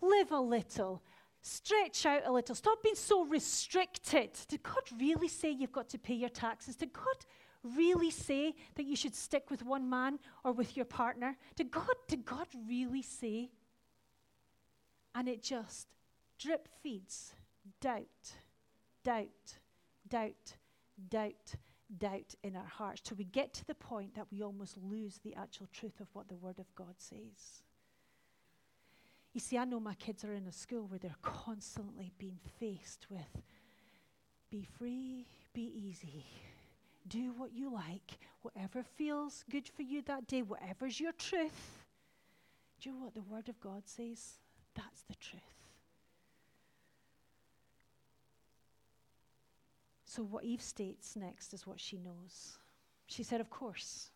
live 0.00 0.32
a 0.32 0.40
little. 0.40 1.02
Stretch 1.40 2.04
out 2.04 2.22
a 2.26 2.32
little. 2.32 2.54
Stop 2.54 2.82
being 2.82 2.96
so 2.96 3.24
restricted. 3.24 4.30
Did 4.48 4.62
God 4.62 4.82
really 4.98 5.28
say 5.28 5.50
you've 5.50 5.70
got 5.70 5.88
to 5.90 5.98
pay 5.98 6.14
your 6.14 6.28
taxes? 6.28 6.74
Did 6.74 6.92
God 6.92 7.24
really 7.62 8.10
say 8.10 8.54
that 8.76 8.84
you 8.84 8.96
should 8.96 9.14
stick 9.14 9.50
with 9.50 9.64
one 9.64 9.88
man 9.88 10.18
or 10.44 10.52
with 10.52 10.76
your 10.76 10.86
partner? 10.86 11.36
Did 11.56 11.70
God, 11.70 11.94
did 12.06 12.24
God 12.24 12.46
really 12.68 13.02
say? 13.02 13.50
And 15.14 15.28
it 15.28 15.42
just 15.42 15.88
drip 16.38 16.68
feeds 16.82 17.34
doubt, 17.80 18.32
doubt, 19.04 19.58
doubt, 20.08 20.56
doubt, 21.08 21.54
doubt 21.96 22.34
in 22.42 22.56
our 22.56 22.66
hearts 22.66 23.00
till 23.00 23.16
we 23.16 23.24
get 23.24 23.54
to 23.54 23.66
the 23.66 23.74
point 23.74 24.14
that 24.14 24.26
we 24.30 24.42
almost 24.42 24.76
lose 24.76 25.18
the 25.18 25.34
actual 25.34 25.66
truth 25.72 26.00
of 26.00 26.08
what 26.12 26.28
the 26.28 26.36
Word 26.36 26.58
of 26.58 26.74
God 26.74 26.94
says. 26.98 27.62
You 29.32 29.40
see, 29.40 29.58
I 29.58 29.64
know 29.64 29.80
my 29.80 29.94
kids 29.94 30.24
are 30.24 30.32
in 30.32 30.46
a 30.46 30.52
school 30.52 30.86
where 30.86 30.98
they're 30.98 31.14
constantly 31.22 32.12
being 32.18 32.40
faced 32.58 33.06
with 33.10 33.42
be 34.50 34.66
free, 34.78 35.26
be 35.52 35.70
easy, 35.76 36.24
do 37.08 37.32
what 37.36 37.52
you 37.52 37.72
like, 37.72 38.18
whatever 38.42 38.82
feels 38.82 39.44
good 39.50 39.68
for 39.68 39.82
you 39.82 40.02
that 40.02 40.26
day, 40.26 40.42
whatever's 40.42 41.00
your 41.00 41.12
truth. 41.12 41.84
Do 42.80 42.88
you 42.88 42.94
know 42.94 43.04
what 43.04 43.14
the 43.14 43.22
Word 43.22 43.48
of 43.48 43.60
God 43.60 43.82
says? 43.86 44.38
That's 44.74 45.02
the 45.02 45.16
truth. 45.16 45.42
So, 50.04 50.22
what 50.22 50.44
Eve 50.44 50.62
states 50.62 51.16
next 51.16 51.52
is 51.52 51.66
what 51.66 51.80
she 51.80 51.98
knows. 51.98 52.58
She 53.06 53.22
said, 53.22 53.40
Of 53.40 53.50
course. 53.50 54.10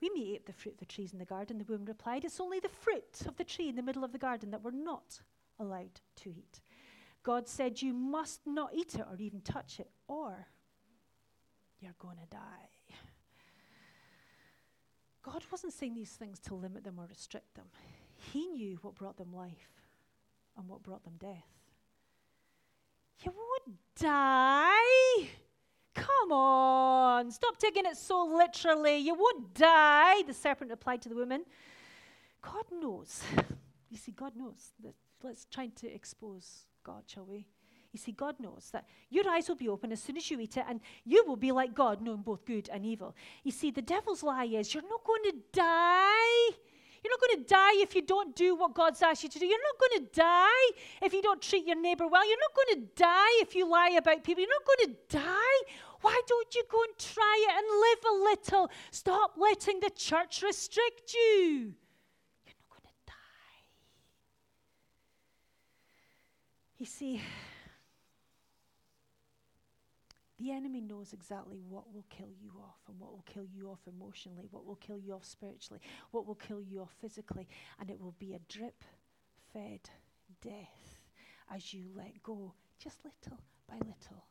We 0.00 0.10
may 0.10 0.20
eat 0.20 0.46
the 0.46 0.52
fruit 0.52 0.74
of 0.74 0.80
the 0.80 0.86
trees 0.86 1.12
in 1.12 1.20
the 1.20 1.24
garden. 1.24 1.58
The 1.58 1.64
woman 1.64 1.86
replied, 1.86 2.24
It's 2.24 2.40
only 2.40 2.58
the 2.58 2.68
fruit 2.68 3.22
of 3.26 3.36
the 3.36 3.44
tree 3.44 3.68
in 3.68 3.76
the 3.76 3.82
middle 3.82 4.02
of 4.02 4.10
the 4.10 4.18
garden 4.18 4.50
that 4.50 4.62
we're 4.62 4.72
not 4.72 5.20
allowed 5.60 6.00
to 6.16 6.30
eat. 6.30 6.60
God 7.22 7.46
said, 7.46 7.80
You 7.80 7.92
must 7.92 8.40
not 8.46 8.74
eat 8.74 8.96
it 8.96 9.06
or 9.08 9.16
even 9.18 9.40
touch 9.40 9.78
it, 9.78 9.90
or 10.08 10.48
you're 11.82 11.94
going 11.98 12.16
to 12.16 12.26
die. 12.30 12.96
God 15.22 15.44
wasn't 15.50 15.72
saying 15.72 15.94
these 15.94 16.10
things 16.10 16.40
to 16.40 16.54
limit 16.54 16.84
them 16.84 16.98
or 16.98 17.06
restrict 17.06 17.54
them. 17.54 17.66
He 18.32 18.46
knew 18.48 18.78
what 18.82 18.94
brought 18.94 19.16
them 19.16 19.32
life 19.32 19.70
and 20.56 20.68
what 20.68 20.82
brought 20.82 21.04
them 21.04 21.14
death. 21.18 21.46
You 23.24 23.32
won't 23.32 23.78
die. 23.98 25.28
Come 25.94 26.32
on, 26.32 27.30
stop 27.30 27.58
taking 27.58 27.86
it 27.86 27.96
so 27.96 28.24
literally. 28.24 28.96
You 28.96 29.14
wouldn't 29.14 29.54
die, 29.54 30.22
the 30.26 30.32
serpent 30.34 30.70
replied 30.70 31.02
to 31.02 31.08
the 31.08 31.14
woman. 31.14 31.44
God 32.40 32.64
knows. 32.72 33.22
You 33.90 33.98
see, 33.98 34.12
God 34.12 34.34
knows. 34.34 34.72
Let's 35.22 35.44
try 35.44 35.68
to 35.68 35.94
expose 35.94 36.66
God, 36.82 37.02
shall 37.06 37.26
we? 37.26 37.46
You 37.92 37.98
see, 37.98 38.12
God 38.12 38.36
knows 38.40 38.70
that 38.72 38.86
your 39.10 39.28
eyes 39.28 39.48
will 39.48 39.56
be 39.56 39.68
open 39.68 39.92
as 39.92 40.02
soon 40.02 40.16
as 40.16 40.30
you 40.30 40.40
eat 40.40 40.56
it, 40.56 40.64
and 40.66 40.80
you 41.04 41.24
will 41.26 41.36
be 41.36 41.52
like 41.52 41.74
God, 41.74 42.00
knowing 42.00 42.22
both 42.22 42.44
good 42.46 42.70
and 42.72 42.86
evil. 42.86 43.14
You 43.44 43.52
see, 43.52 43.70
the 43.70 43.82
devil's 43.82 44.22
lie 44.22 44.44
is 44.44 44.72
you're 44.72 44.82
not 44.82 45.04
going 45.04 45.24
to 45.24 45.34
die. 45.52 46.56
You're 47.04 47.12
not 47.12 47.20
going 47.20 47.42
to 47.42 47.48
die 47.48 47.82
if 47.82 47.94
you 47.94 48.02
don't 48.02 48.34
do 48.34 48.54
what 48.54 48.74
God's 48.74 49.02
asked 49.02 49.24
you 49.24 49.28
to 49.28 49.38
do. 49.38 49.44
You're 49.44 49.58
not 49.58 49.78
going 49.78 50.06
to 50.06 50.14
die 50.14 50.70
if 51.02 51.12
you 51.12 51.20
don't 51.20 51.42
treat 51.42 51.66
your 51.66 51.80
neighbor 51.80 52.06
well. 52.06 52.26
You're 52.26 52.38
not 52.38 52.54
going 52.54 52.80
to 52.80 52.86
die 52.94 53.40
if 53.42 53.54
you 53.54 53.68
lie 53.68 53.90
about 53.98 54.24
people. 54.24 54.42
You're 54.42 54.50
not 54.50 54.64
going 54.64 54.94
to 54.94 55.18
die. 55.18 55.74
Why 56.00 56.20
don't 56.26 56.54
you 56.54 56.62
go 56.70 56.82
and 56.82 56.96
try 56.98 57.46
it 57.48 57.54
and 57.58 57.66
live 57.80 58.04
a 58.08 58.14
little? 58.30 58.70
Stop 58.90 59.32
letting 59.36 59.80
the 59.80 59.90
church 59.90 60.42
restrict 60.42 61.12
you. 61.12 61.74
You're 62.46 62.54
not 62.56 62.70
going 62.70 62.82
to 62.84 63.06
die. 63.06 63.62
You 66.78 66.86
see, 66.86 67.20
the 70.42 70.50
enemy 70.50 70.80
knows 70.80 71.12
exactly 71.12 71.58
what 71.68 71.92
will 71.94 72.04
kill 72.10 72.30
you 72.40 72.50
off 72.60 72.80
and 72.88 72.98
what 72.98 73.12
will 73.12 73.24
kill 73.26 73.44
you 73.44 73.68
off 73.68 73.80
emotionally, 73.86 74.48
what 74.50 74.66
will 74.66 74.76
kill 74.76 74.98
you 74.98 75.14
off 75.14 75.24
spiritually, 75.24 75.80
what 76.10 76.26
will 76.26 76.34
kill 76.34 76.60
you 76.60 76.80
off 76.80 76.94
physically, 77.00 77.46
and 77.78 77.90
it 77.90 78.00
will 78.00 78.14
be 78.18 78.34
a 78.34 78.40
drip 78.48 78.84
fed 79.52 79.80
death 80.42 81.00
as 81.54 81.72
you 81.72 81.84
let 81.94 82.22
go, 82.22 82.52
just 82.82 82.98
little 83.04 83.38
by 83.68 83.74
little, 83.74 84.24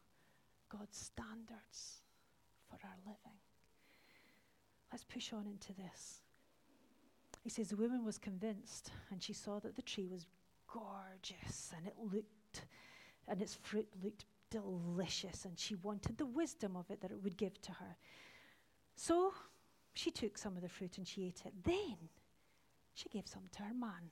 God's 0.69 0.97
standards 0.97 2.02
for 2.67 2.80
our 2.84 2.97
living. 3.06 3.38
Let's 4.91 5.04
push 5.06 5.32
on 5.32 5.45
into 5.47 5.74
this. 5.74 6.21
He 7.43 7.50
says 7.50 7.69
the 7.69 7.76
woman 7.76 8.04
was 8.04 8.17
convinced 8.17 8.91
and 9.10 9.24
she 9.24 9.34
saw 9.34 9.60
that 9.60 9.76
the 9.76 9.82
tree 9.82 10.08
was 10.08 10.26
gorgeous 10.67 11.71
and 11.76 11.88
it 11.88 11.95
looked 11.97 12.65
and 13.28 13.41
its 13.41 13.56
fruit 13.56 13.88
looked 14.04 14.26
delicious, 14.52 15.46
and 15.46 15.58
she 15.58 15.74
wanted 15.76 16.18
the 16.18 16.26
wisdom 16.28 16.76
of 16.76 16.92
it 16.92 17.02
that 17.02 17.10
it 17.10 17.24
would 17.24 17.38
give 17.38 17.60
to 17.64 17.72
her. 17.72 17.96
So 18.96 19.34
she 19.94 20.12
took 20.12 20.38
some 20.38 20.56
of 20.56 20.62
the 20.62 20.70
fruit 20.70 20.98
and 20.98 21.08
she 21.08 21.26
ate 21.26 21.42
it. 21.46 21.54
Then 21.64 21.98
she 22.94 23.10
gave 23.10 23.28
some 23.28 23.44
to 23.54 23.64
her 23.64 23.74
man, 23.74 24.12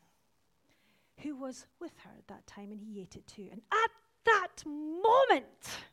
who 1.19 1.35
was 1.35 1.67
with 1.79 1.93
her 1.99 2.11
at 2.17 2.27
that 2.27 2.47
time, 2.47 2.71
and 2.71 2.81
he 2.81 3.01
ate 3.01 3.15
it 3.15 3.27
too. 3.27 3.49
And 3.51 3.61
at 3.71 3.91
that 4.25 4.65
moment, 4.65 5.83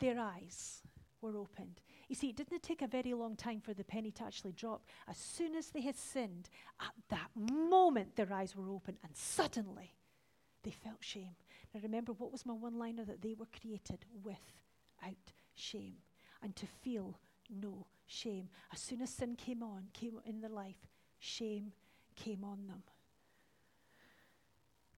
their 0.00 0.18
eyes 0.18 0.82
were 1.20 1.36
opened. 1.36 1.80
You 2.08 2.14
see, 2.14 2.28
it 2.30 2.36
didn't 2.36 2.62
take 2.62 2.82
a 2.82 2.86
very 2.86 3.14
long 3.14 3.36
time 3.36 3.60
for 3.60 3.74
the 3.74 3.84
penny 3.84 4.10
to 4.12 4.24
actually 4.24 4.52
drop. 4.52 4.82
As 5.08 5.16
soon 5.16 5.54
as 5.54 5.68
they 5.68 5.80
had 5.80 5.96
sinned, 5.96 6.48
at 6.80 6.94
that 7.08 7.30
moment, 7.34 8.16
their 8.16 8.32
eyes 8.32 8.56
were 8.56 8.68
open, 8.68 8.96
and 9.02 9.16
suddenly 9.16 9.94
they 10.62 10.70
felt 10.70 10.98
shame. 11.00 11.36
Now 11.74 11.80
remember, 11.82 12.12
what 12.12 12.30
was 12.30 12.46
my 12.46 12.54
one 12.54 12.78
liner? 12.78 13.04
That 13.04 13.20
they 13.20 13.34
were 13.34 13.48
created 13.60 14.04
without 14.22 15.32
shame 15.56 15.96
and 16.42 16.54
to 16.56 16.66
feel 16.66 17.18
no 17.50 17.86
shame. 18.06 18.48
As 18.72 18.80
soon 18.80 19.02
as 19.02 19.10
sin 19.10 19.34
came 19.36 19.62
on, 19.62 19.88
came 19.92 20.20
in 20.24 20.40
their 20.40 20.50
life, 20.50 20.86
shame 21.18 21.72
came 22.14 22.44
on 22.44 22.66
them. 22.68 22.82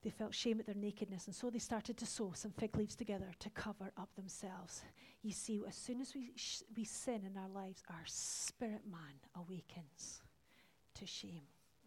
They 0.03 0.11
felt 0.11 0.35
shame 0.35 0.59
at 0.59 0.67
their 0.67 0.75
nakedness, 0.75 1.25
and 1.25 1.35
so 1.35 1.49
they 1.49 1.59
started 1.59 1.97
to 1.97 2.05
sew 2.05 2.31
some 2.35 2.51
fig 2.51 2.77
leaves 2.77 2.95
together 2.95 3.31
to 3.39 3.49
cover 3.49 3.91
up 3.97 4.09
themselves. 4.15 4.83
You 5.23 5.31
see, 5.31 5.59
as 5.67 5.75
soon 5.75 5.99
as 5.99 6.13
we, 6.13 6.31
sh- 6.35 6.61
we 6.77 6.83
sin 6.83 7.23
in 7.25 7.35
our 7.35 7.49
lives, 7.49 7.81
our 7.89 8.03
spirit 8.05 8.83
man 8.89 9.19
awakens 9.35 10.21
to 10.93 11.05
shame. 11.05 11.41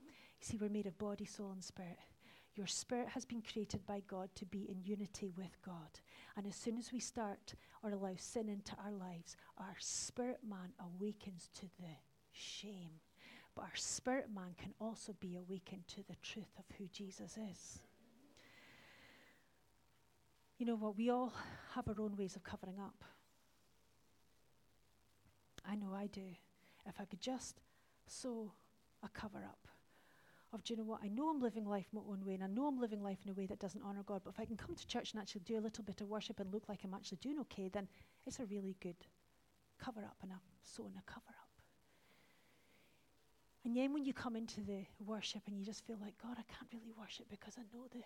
You 0.05 0.47
see, 0.47 0.59
we're 0.61 0.69
made 0.69 0.87
of 0.87 0.99
body, 0.99 1.25
soul, 1.25 1.53
and 1.53 1.63
spirit. 1.63 1.99
Your 2.55 2.67
spirit 2.67 3.09
has 3.09 3.25
been 3.25 3.43
created 3.43 3.87
by 3.87 4.03
God 4.07 4.29
to 4.35 4.45
be 4.45 4.69
in 4.69 4.83
unity 4.83 5.31
with 5.37 5.57
God. 5.65 6.01
And 6.37 6.47
as 6.47 6.57
soon 6.57 6.79
as 6.79 6.93
we 6.93 6.99
start 6.99 7.55
or 7.83 7.91
allow 7.91 8.15
sin 8.17 8.49
into 8.49 8.73
our 8.85 8.93
lives, 8.93 9.37
our 9.59 9.77
spirit 9.79 10.41
man 10.49 10.73
awakens 10.81 11.49
to 11.55 11.67
the 11.81 11.95
shame. 12.33 13.01
But 13.55 13.63
our 13.63 13.77
spirit 13.77 14.29
man 14.35 14.55
can 14.59 14.75
also 14.81 15.15
be 15.21 15.37
awakened 15.37 15.87
to 15.89 16.03
the 16.09 16.17
truth 16.23 16.59
of 16.59 16.65
who 16.77 16.87
Jesus 16.93 17.37
is. 17.37 17.79
You 20.59 20.67
know 20.67 20.77
what? 20.77 20.97
We 20.97 21.09
all 21.11 21.33
have 21.75 21.89
our 21.89 22.01
own 22.01 22.17
ways 22.17 22.37
of 22.37 22.45
covering 22.45 22.79
up. 22.79 23.05
I 25.65 25.75
know 25.75 25.95
I 25.95 26.07
do. 26.07 26.35
If 26.87 27.01
I 27.01 27.05
could 27.05 27.21
just 27.21 27.61
sew 28.07 28.53
a 29.03 29.09
cover 29.09 29.39
up 29.39 29.70
of, 30.53 30.65
do 30.65 30.73
you 30.73 30.79
know 30.79 30.85
what? 30.85 31.01
I 31.03 31.09
know 31.09 31.29
I'm 31.29 31.41
living 31.41 31.65
life 31.65 31.87
my 31.93 32.01
own 32.09 32.25
way, 32.25 32.35
and 32.35 32.45
I 32.45 32.49
know 32.49 32.67
I'm 32.67 32.81
living 32.81 33.03
life 33.03 33.19
in 33.25 33.31
a 33.31 33.35
way 33.35 33.47
that 33.47 33.61
doesn't 33.61 33.83
honour 33.83 34.03
God, 34.05 34.23
but 34.25 34.31
if 34.31 34.41
I 34.41 34.45
can 34.45 34.57
come 34.57 34.75
to 34.75 34.87
church 34.87 35.13
and 35.13 35.21
actually 35.21 35.43
do 35.43 35.59
a 35.59 35.61
little 35.61 35.85
bit 35.85 36.01
of 36.01 36.09
worship 36.09 36.41
and 36.41 36.53
look 36.53 36.69
like 36.69 36.81
I'm 36.85 36.95
actually 36.95 37.19
doing 37.21 37.39
okay, 37.41 37.69
then 37.69 37.89
it's 38.27 38.41
a 38.41 38.45
really 38.47 38.77
good 38.81 38.97
cover 39.79 40.01
up, 40.01 40.17
and 40.23 40.33
a 40.33 40.41
cover 41.07 41.27
up. 41.29 41.51
And 43.65 43.77
then 43.77 43.93
when 43.93 44.05
you 44.05 44.15
come 44.15 44.37
into 44.37 44.61
the 44.61 44.85
worship 45.05 45.43
and 45.47 45.59
you 45.59 45.65
just 45.65 45.87
feel 45.87 45.99
like, 46.01 46.15
God, 46.23 46.33
I 46.39 46.43
can't 46.43 46.71
really 46.73 46.93
worship 46.99 47.27
because 47.29 47.55
I 47.59 47.63
know 47.75 47.85
the 47.93 48.03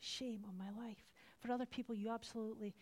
shame 0.00 0.44
on 0.48 0.58
my 0.58 0.70
life. 0.84 1.10
For 1.38 1.52
other 1.52 1.66
people, 1.66 1.94
you 1.94 2.10
absolutely 2.10 2.74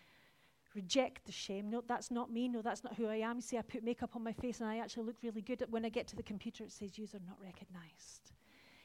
reject 0.75 1.27
the 1.27 1.33
shame. 1.33 1.69
No, 1.69 1.83
that's 1.87 2.11
not 2.11 2.33
me. 2.33 2.49
No, 2.49 2.63
that's 2.63 2.83
not 2.83 2.95
who 2.95 3.07
I 3.07 3.17
am. 3.17 3.37
You 3.37 3.43
See, 3.43 3.59
I 3.59 3.63
put 3.63 3.85
makeup 3.85 4.17
on 4.17 4.25
my 4.25 4.33
face 4.33 4.61
and 4.61 4.69
I 4.69 4.79
actually 4.79 5.05
look 5.05 5.17
really 5.23 5.43
good. 5.43 5.65
When 5.69 5.85
I 5.85 5.91
get 5.91 6.09
to 6.09 6.17
the 6.17 6.23
computer, 6.23 6.65
it 6.65 6.73
says 6.73 6.97
user 6.97 7.19
not 7.27 7.37
recognized. 7.43 8.33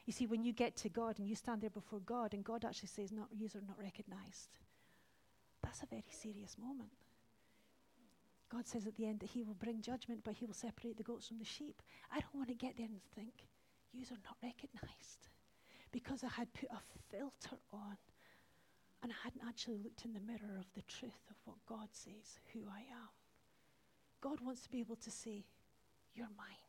You 0.10 0.14
see, 0.14 0.26
when 0.26 0.44
you 0.44 0.54
get 0.54 0.76
to 0.78 0.90
God 0.90 1.20
and 1.20 1.30
you 1.30 1.36
stand 1.36 1.62
there 1.62 1.70
before 1.70 2.00
God 2.00 2.34
and 2.34 2.44
God 2.44 2.66
actually 2.66 2.88
says 2.88 3.12
not 3.12 3.28
user 3.32 3.62
not 3.68 3.78
recognized, 3.78 4.58
that's 5.62 5.84
a 5.84 5.86
very 5.86 6.10
serious 6.10 6.58
moment. 6.58 6.90
God 8.52 8.68
says 8.68 8.88
at 8.88 8.96
the 8.96 9.06
end 9.06 9.20
that 9.20 9.30
He 9.30 9.44
will 9.44 9.54
bring 9.54 9.84
judgment, 9.84 10.22
but 10.24 10.34
He 10.34 10.48
will 10.48 10.56
separate 10.56 10.98
the 10.98 11.04
goats 11.04 11.28
from 11.28 11.38
the 11.38 11.46
sheep. 11.46 11.84
I 12.12 12.22
don't 12.22 12.34
want 12.34 12.48
to 12.48 12.56
get 12.56 12.76
there 12.76 12.88
and 12.88 13.00
think, 13.14 13.46
you 13.94 14.04
are 14.10 14.26
not 14.26 14.38
recognized. 14.42 15.30
Because 15.92 16.24
I 16.24 16.30
had 16.30 16.52
put 16.54 16.72
a 16.72 16.82
filter 17.12 17.62
on 17.72 17.96
and 19.04 19.12
I 19.12 19.16
hadn't 19.24 19.48
actually 19.48 19.78
looked 19.78 20.06
in 20.06 20.14
the 20.14 20.26
mirror 20.26 20.58
of 20.58 20.74
the 20.74 20.90
truth 20.90 21.22
of 21.30 21.36
what 21.46 21.64
God 21.68 21.90
says, 21.92 22.40
who 22.52 22.62
I 22.68 22.80
am. 22.80 23.14
God 24.22 24.40
wants 24.42 24.64
to 24.64 24.72
be 24.72 24.80
able 24.80 24.96
to 24.96 25.12
say, 25.12 25.46
You're 26.16 26.34
mine. 26.36 26.66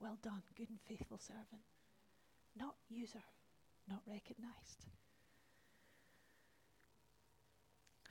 Well 0.00 0.18
done, 0.20 0.42
good 0.56 0.68
and 0.68 0.80
faithful 0.88 1.18
servant. 1.18 1.69
Not 2.60 2.74
user, 2.90 3.22
not 3.88 4.02
recognized. 4.06 4.84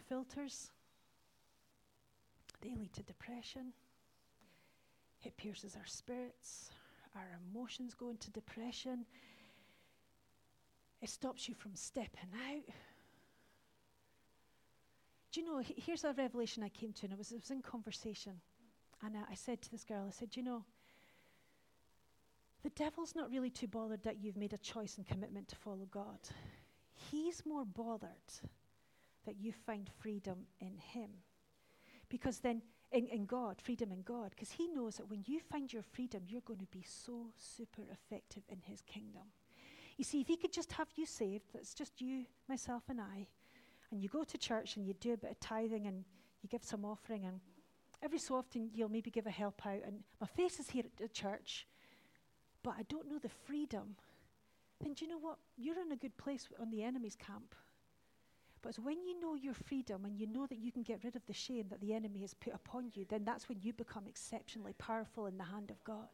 Filters, 0.07 0.71
they 2.61 2.75
lead 2.75 2.91
to 2.93 3.03
depression. 3.03 3.73
It 5.23 5.37
pierces 5.37 5.75
our 5.75 5.85
spirits. 5.85 6.71
Our 7.15 7.39
emotions 7.51 7.93
go 7.93 8.09
into 8.09 8.31
depression. 8.31 9.05
It 11.01 11.09
stops 11.09 11.47
you 11.47 11.53
from 11.53 11.75
stepping 11.75 12.31
out. 12.49 12.73
Do 15.31 15.41
you 15.41 15.45
know, 15.45 15.61
here's 15.63 16.03
a 16.03 16.13
revelation 16.13 16.63
I 16.63 16.69
came 16.69 16.91
to, 16.93 17.05
and 17.05 17.13
I 17.13 17.17
was, 17.17 17.31
I 17.31 17.35
was 17.35 17.51
in 17.51 17.61
conversation, 17.61 18.41
and 19.05 19.15
I, 19.15 19.31
I 19.31 19.35
said 19.35 19.61
to 19.61 19.71
this 19.71 19.83
girl, 19.83 20.05
I 20.07 20.11
said, 20.11 20.31
Do 20.31 20.39
you 20.39 20.45
know, 20.45 20.65
the 22.63 22.69
devil's 22.71 23.15
not 23.15 23.31
really 23.31 23.49
too 23.49 23.67
bothered 23.67 24.03
that 24.03 24.21
you've 24.21 24.37
made 24.37 24.53
a 24.53 24.57
choice 24.57 24.97
and 24.97 25.07
commitment 25.07 25.47
to 25.49 25.55
follow 25.55 25.87
God. 25.89 26.19
He's 27.11 27.45
more 27.45 27.65
bothered 27.65 28.09
that 29.25 29.37
you 29.39 29.51
find 29.51 29.89
freedom 29.99 30.39
in 30.59 30.77
Him. 30.77 31.09
Because 32.09 32.39
then, 32.39 32.61
in, 32.91 33.07
in 33.07 33.25
God, 33.25 33.61
freedom 33.61 33.91
in 33.91 34.01
God, 34.01 34.31
because 34.31 34.51
He 34.51 34.67
knows 34.67 34.95
that 34.95 35.09
when 35.09 35.23
you 35.25 35.39
find 35.39 35.71
your 35.71 35.83
freedom, 35.83 36.23
you're 36.27 36.41
going 36.41 36.59
to 36.59 36.65
be 36.65 36.83
so 36.85 37.27
super 37.37 37.83
effective 37.91 38.43
in 38.49 38.59
His 38.63 38.81
kingdom. 38.81 39.23
You 39.97 40.03
see, 40.03 40.21
if 40.21 40.27
He 40.27 40.37
could 40.37 40.51
just 40.51 40.71
have 40.73 40.87
you 40.95 41.05
saved, 41.05 41.45
that's 41.53 41.73
just 41.73 42.01
you, 42.01 42.25
myself, 42.47 42.83
and 42.89 42.99
I, 42.99 43.27
and 43.91 44.01
you 44.01 44.09
go 44.09 44.23
to 44.23 44.37
church 44.37 44.75
and 44.75 44.85
you 44.85 44.93
do 44.95 45.13
a 45.13 45.17
bit 45.17 45.31
of 45.31 45.39
tithing 45.39 45.87
and 45.87 46.03
you 46.41 46.49
give 46.49 46.63
some 46.63 46.83
offering, 46.83 47.25
and 47.25 47.39
every 48.01 48.19
so 48.19 48.35
often 48.35 48.69
you'll 48.73 48.89
maybe 48.89 49.11
give 49.11 49.27
a 49.27 49.31
help 49.31 49.65
out, 49.65 49.81
and 49.85 49.99
my 50.19 50.27
face 50.27 50.59
is 50.59 50.69
here 50.69 50.83
at 50.85 50.97
the 50.97 51.07
church, 51.07 51.67
but 52.63 52.75
I 52.77 52.83
don't 52.83 53.09
know 53.09 53.19
the 53.19 53.29
freedom, 53.29 53.95
then 54.81 54.93
do 54.93 55.05
you 55.05 55.11
know 55.11 55.17
what? 55.17 55.37
You're 55.57 55.79
in 55.79 55.91
a 55.91 55.97
good 55.97 56.17
place 56.17 56.47
on 56.59 56.69
the 56.69 56.83
enemy's 56.83 57.15
camp. 57.15 57.55
But 58.61 58.69
it's 58.69 58.79
when 58.79 59.03
you 59.03 59.19
know 59.19 59.35
your 59.35 59.53
freedom 59.53 60.03
and 60.05 60.19
you 60.19 60.27
know 60.27 60.45
that 60.45 60.59
you 60.59 60.71
can 60.71 60.83
get 60.83 61.03
rid 61.03 61.15
of 61.15 61.25
the 61.25 61.33
shame 61.33 61.67
that 61.69 61.79
the 61.79 61.93
enemy 61.93 62.19
has 62.21 62.33
put 62.33 62.53
upon 62.53 62.91
you, 62.93 63.05
then 63.07 63.23
that's 63.23 63.47
when 63.47 63.59
you 63.61 63.71
become 63.71 64.05
exceptionally 64.07 64.73
powerful 64.77 65.27
in 65.27 65.37
the 65.37 65.45
hand 65.45 65.71
of 65.71 65.81
God. 65.83 66.09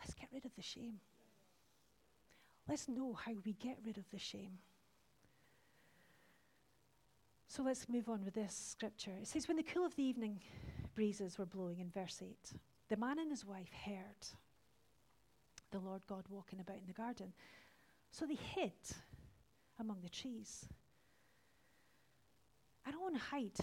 Let's 0.00 0.14
get 0.14 0.28
rid 0.32 0.44
of 0.44 0.54
the 0.56 0.62
shame. 0.62 0.98
Let's 2.68 2.88
know 2.88 3.12
how 3.12 3.32
we 3.44 3.52
get 3.52 3.78
rid 3.84 3.98
of 3.98 4.10
the 4.10 4.18
shame. 4.18 4.58
So 7.48 7.62
let's 7.62 7.88
move 7.88 8.08
on 8.08 8.24
with 8.24 8.34
this 8.34 8.54
scripture. 8.72 9.12
It 9.20 9.28
says, 9.28 9.46
When 9.46 9.56
the 9.56 9.62
cool 9.62 9.86
of 9.86 9.94
the 9.94 10.02
evening 10.02 10.40
breezes 10.94 11.38
were 11.38 11.46
blowing 11.46 11.78
in 11.78 11.90
verse 11.90 12.20
8, 12.20 12.52
the 12.88 12.96
man 12.96 13.18
and 13.18 13.30
his 13.30 13.44
wife 13.44 13.70
heard 13.84 14.26
the 15.72 15.78
Lord 15.78 16.02
God 16.06 16.24
walking 16.28 16.60
about 16.60 16.76
in 16.76 16.86
the 16.86 16.92
garden. 16.92 17.32
So 18.12 18.26
they 18.26 18.34
hid 18.34 18.72
among 19.78 19.98
the 20.02 20.08
trees. 20.08 20.66
I 22.86 22.90
don't 22.90 23.02
want 23.02 23.16
to 23.16 23.20
hide 23.20 23.58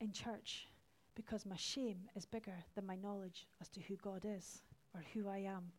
in 0.00 0.12
church 0.12 0.66
because 1.14 1.46
my 1.46 1.56
shame 1.56 2.08
is 2.14 2.24
bigger 2.24 2.64
than 2.74 2.86
my 2.86 2.96
knowledge 2.96 3.46
as 3.60 3.68
to 3.70 3.80
who 3.80 3.96
God 3.96 4.24
is 4.24 4.62
or 4.94 5.02
who 5.12 5.28
I 5.28 5.38
am 5.38 5.70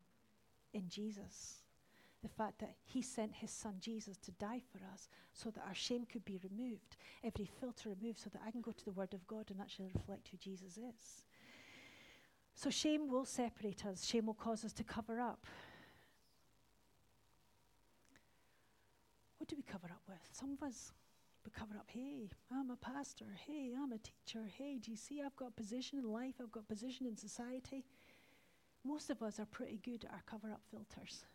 in 0.74 0.88
Jesus. 0.90 1.64
The 2.24 2.30
fact 2.30 2.60
that 2.60 2.76
He 2.84 3.02
sent 3.02 3.34
His 3.34 3.52
Son 3.52 3.76
Jesus 3.80 4.18
to 4.18 4.32
die 4.32 4.62
for 4.72 4.80
us 4.94 5.08
so 5.34 5.50
that 5.52 5.64
our 5.68 5.76
shame 5.76 6.06
could 6.12 6.26
be 6.26 6.40
removed, 6.44 6.98
every 7.24 7.50
filter 7.60 7.90
removed, 7.90 8.20
so 8.20 8.30
that 8.32 8.42
I 8.46 8.52
can 8.52 8.62
go 8.62 8.72
to 8.72 8.86
the 8.86 8.92
Word 8.92 9.14
of 9.14 9.26
God 9.28 9.46
and 9.50 9.62
actually 9.62 9.92
reflect 9.94 10.28
who 10.30 10.38
Jesus 10.38 10.78
is. 10.78 11.27
So 12.58 12.72
shame 12.72 13.08
will 13.08 13.24
separate 13.24 13.86
us, 13.86 14.04
shame 14.04 14.26
will 14.26 14.34
cause 14.34 14.66
us 14.66 14.74
to 14.74 14.84
cover 14.84 15.20
up. 15.20 15.46
What 19.38 19.48
do 19.48 19.56
we 19.56 19.62
cover 19.62 19.86
up 19.92 20.02
with? 20.10 20.18
Some 20.32 20.54
of 20.54 20.64
us, 20.64 20.92
we 21.46 21.52
cover 21.52 21.76
up, 21.78 21.86
hey, 21.88 22.32
I'm 22.52 22.72
a 22.72 22.76
pastor. 22.76 23.26
Hey, 23.46 23.74
I'm 23.80 23.92
a 23.92 24.00
teacher. 24.00 24.50
Hey, 24.58 24.80
do 24.80 24.90
you 24.90 24.98
see 24.98 25.22
I've 25.22 25.36
got 25.36 25.56
position 25.56 26.00
in 26.00 26.12
life? 26.12 26.34
I've 26.42 26.52
got 26.52 26.68
position 26.68 27.06
in 27.06 27.16
society. 27.16 27.86
Most 28.84 29.12
of 29.12 29.22
us 29.22 29.40
are 29.40 29.46
pretty 29.46 29.80
good 29.86 30.06
at 30.06 30.12
our 30.12 30.24
cover 30.26 30.52
up 30.52 30.62
filters. 30.72 31.26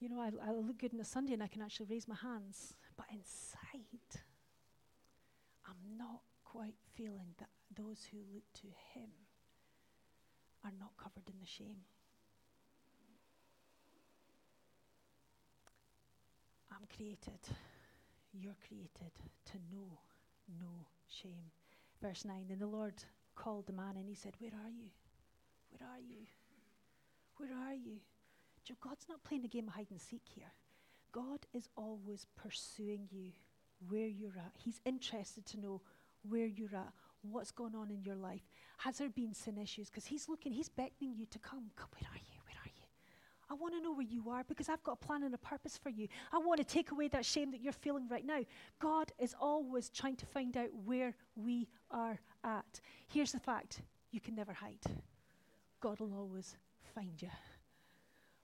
You 0.00 0.10
know, 0.10 0.20
I, 0.20 0.32
I 0.46 0.52
look 0.52 0.80
good 0.80 0.92
on 0.92 1.00
a 1.00 1.04
Sunday 1.04 1.32
and 1.32 1.42
I 1.42 1.46
can 1.46 1.62
actually 1.62 1.86
raise 1.86 2.06
my 2.06 2.16
hands, 2.16 2.74
but 2.98 3.06
inside, 3.10 4.20
I'm 5.66 5.96
not 5.96 6.20
quite 6.44 6.74
feeling 6.94 7.34
that 7.38 7.48
those 7.74 8.06
who 8.12 8.18
look 8.34 8.44
to 8.60 8.66
Him 8.92 9.08
are 10.64 10.72
not 10.78 10.96
covered 10.96 11.28
in 11.28 11.38
the 11.40 11.46
shame. 11.46 11.84
I'm 16.72 16.86
created, 16.96 17.40
you're 18.32 18.56
created 18.66 19.12
to 19.52 19.56
know 19.72 19.98
no 20.60 20.86
shame. 21.08 21.50
Verse 22.02 22.24
9 22.24 22.46
Then 22.48 22.58
the 22.58 22.66
Lord 22.66 22.94
called 23.36 23.66
the 23.66 23.72
man 23.72 23.96
and 23.96 24.08
he 24.08 24.14
said, 24.14 24.34
Where 24.38 24.52
are 24.52 24.70
you? 24.70 24.90
Where 25.70 25.88
are 25.88 26.00
you? 26.00 26.26
Where 27.36 27.50
are 27.68 27.74
you? 27.74 27.98
Joe, 28.64 28.74
God's 28.80 29.06
not 29.08 29.22
playing 29.24 29.44
a 29.44 29.48
game 29.48 29.68
of 29.68 29.74
hide 29.74 29.90
and 29.90 30.00
seek 30.00 30.22
here. 30.34 30.52
God 31.12 31.46
is 31.52 31.68
always 31.76 32.26
pursuing 32.36 33.08
you 33.10 33.32
where 33.88 34.06
you're 34.06 34.36
at. 34.36 34.52
He's 34.58 34.80
interested 34.84 35.46
to 35.46 35.60
know 35.60 35.80
where 36.28 36.46
you're 36.46 36.74
at, 36.74 36.92
what's 37.30 37.50
going 37.50 37.74
on 37.74 37.90
in 37.90 38.02
your 38.02 38.16
life. 38.16 38.42
Has 38.78 38.98
there 38.98 39.08
been 39.08 39.34
sin 39.34 39.58
issues? 39.58 39.90
Because 39.90 40.06
He's 40.06 40.28
looking, 40.28 40.52
He's 40.52 40.68
beckoning 40.68 41.14
you 41.16 41.26
to 41.26 41.38
come. 41.38 41.70
Come, 41.76 41.88
where 41.92 42.10
are 42.10 42.16
you? 42.16 42.40
Where 42.44 42.56
are 42.62 42.72
you? 42.74 42.84
I 43.50 43.54
want 43.54 43.74
to 43.74 43.80
know 43.82 43.92
where 43.92 44.06
you 44.06 44.30
are 44.30 44.44
because 44.44 44.68
I've 44.68 44.82
got 44.82 44.98
a 45.02 45.06
plan 45.06 45.22
and 45.22 45.34
a 45.34 45.38
purpose 45.38 45.78
for 45.78 45.90
you. 45.90 46.08
I 46.32 46.38
want 46.38 46.58
to 46.58 46.64
take 46.64 46.90
away 46.90 47.08
that 47.08 47.24
shame 47.24 47.50
that 47.52 47.60
you're 47.60 47.72
feeling 47.72 48.08
right 48.08 48.24
now. 48.24 48.40
God 48.80 49.12
is 49.18 49.34
always 49.38 49.90
trying 49.90 50.16
to 50.16 50.26
find 50.26 50.56
out 50.56 50.70
where 50.84 51.14
we 51.36 51.68
are 51.90 52.18
at. 52.42 52.80
Here's 53.08 53.32
the 53.32 53.40
fact 53.40 53.82
you 54.10 54.20
can 54.20 54.34
never 54.34 54.52
hide, 54.52 54.80
God 55.80 56.00
will 56.00 56.14
always 56.14 56.56
find 56.94 57.20
you. 57.20 57.30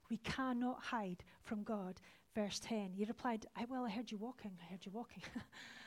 We 0.09 0.17
cannot 0.17 0.81
hide 0.81 1.23
from 1.43 1.63
God. 1.63 2.01
Verse 2.35 2.59
10, 2.59 2.91
he 2.93 3.05
replied, 3.05 3.45
I, 3.55 3.65
Well, 3.69 3.85
I 3.85 3.89
heard 3.89 4.11
you 4.11 4.17
walking. 4.17 4.51
I 4.61 4.71
heard 4.71 4.85
you 4.85 4.91
walking. 4.91 5.23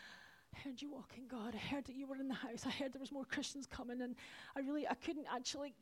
I 0.55 0.69
heard 0.69 0.81
you 0.81 0.90
walking, 0.90 1.25
God. 1.29 1.55
I 1.55 1.75
heard 1.75 1.85
that 1.87 1.97
you 1.97 2.07
were 2.07 2.17
in 2.17 2.29
the 2.29 2.35
house. 2.35 2.64
I 2.67 2.71
heard 2.71 2.93
there 2.93 3.01
was 3.01 3.12
more 3.12 3.25
Christians 3.25 3.67
coming, 3.67 4.01
and 4.03 4.14
I 4.57 4.61
really, 4.61 4.87
I 4.87 4.95
couldn't 4.95 5.27
actually. 5.35 5.75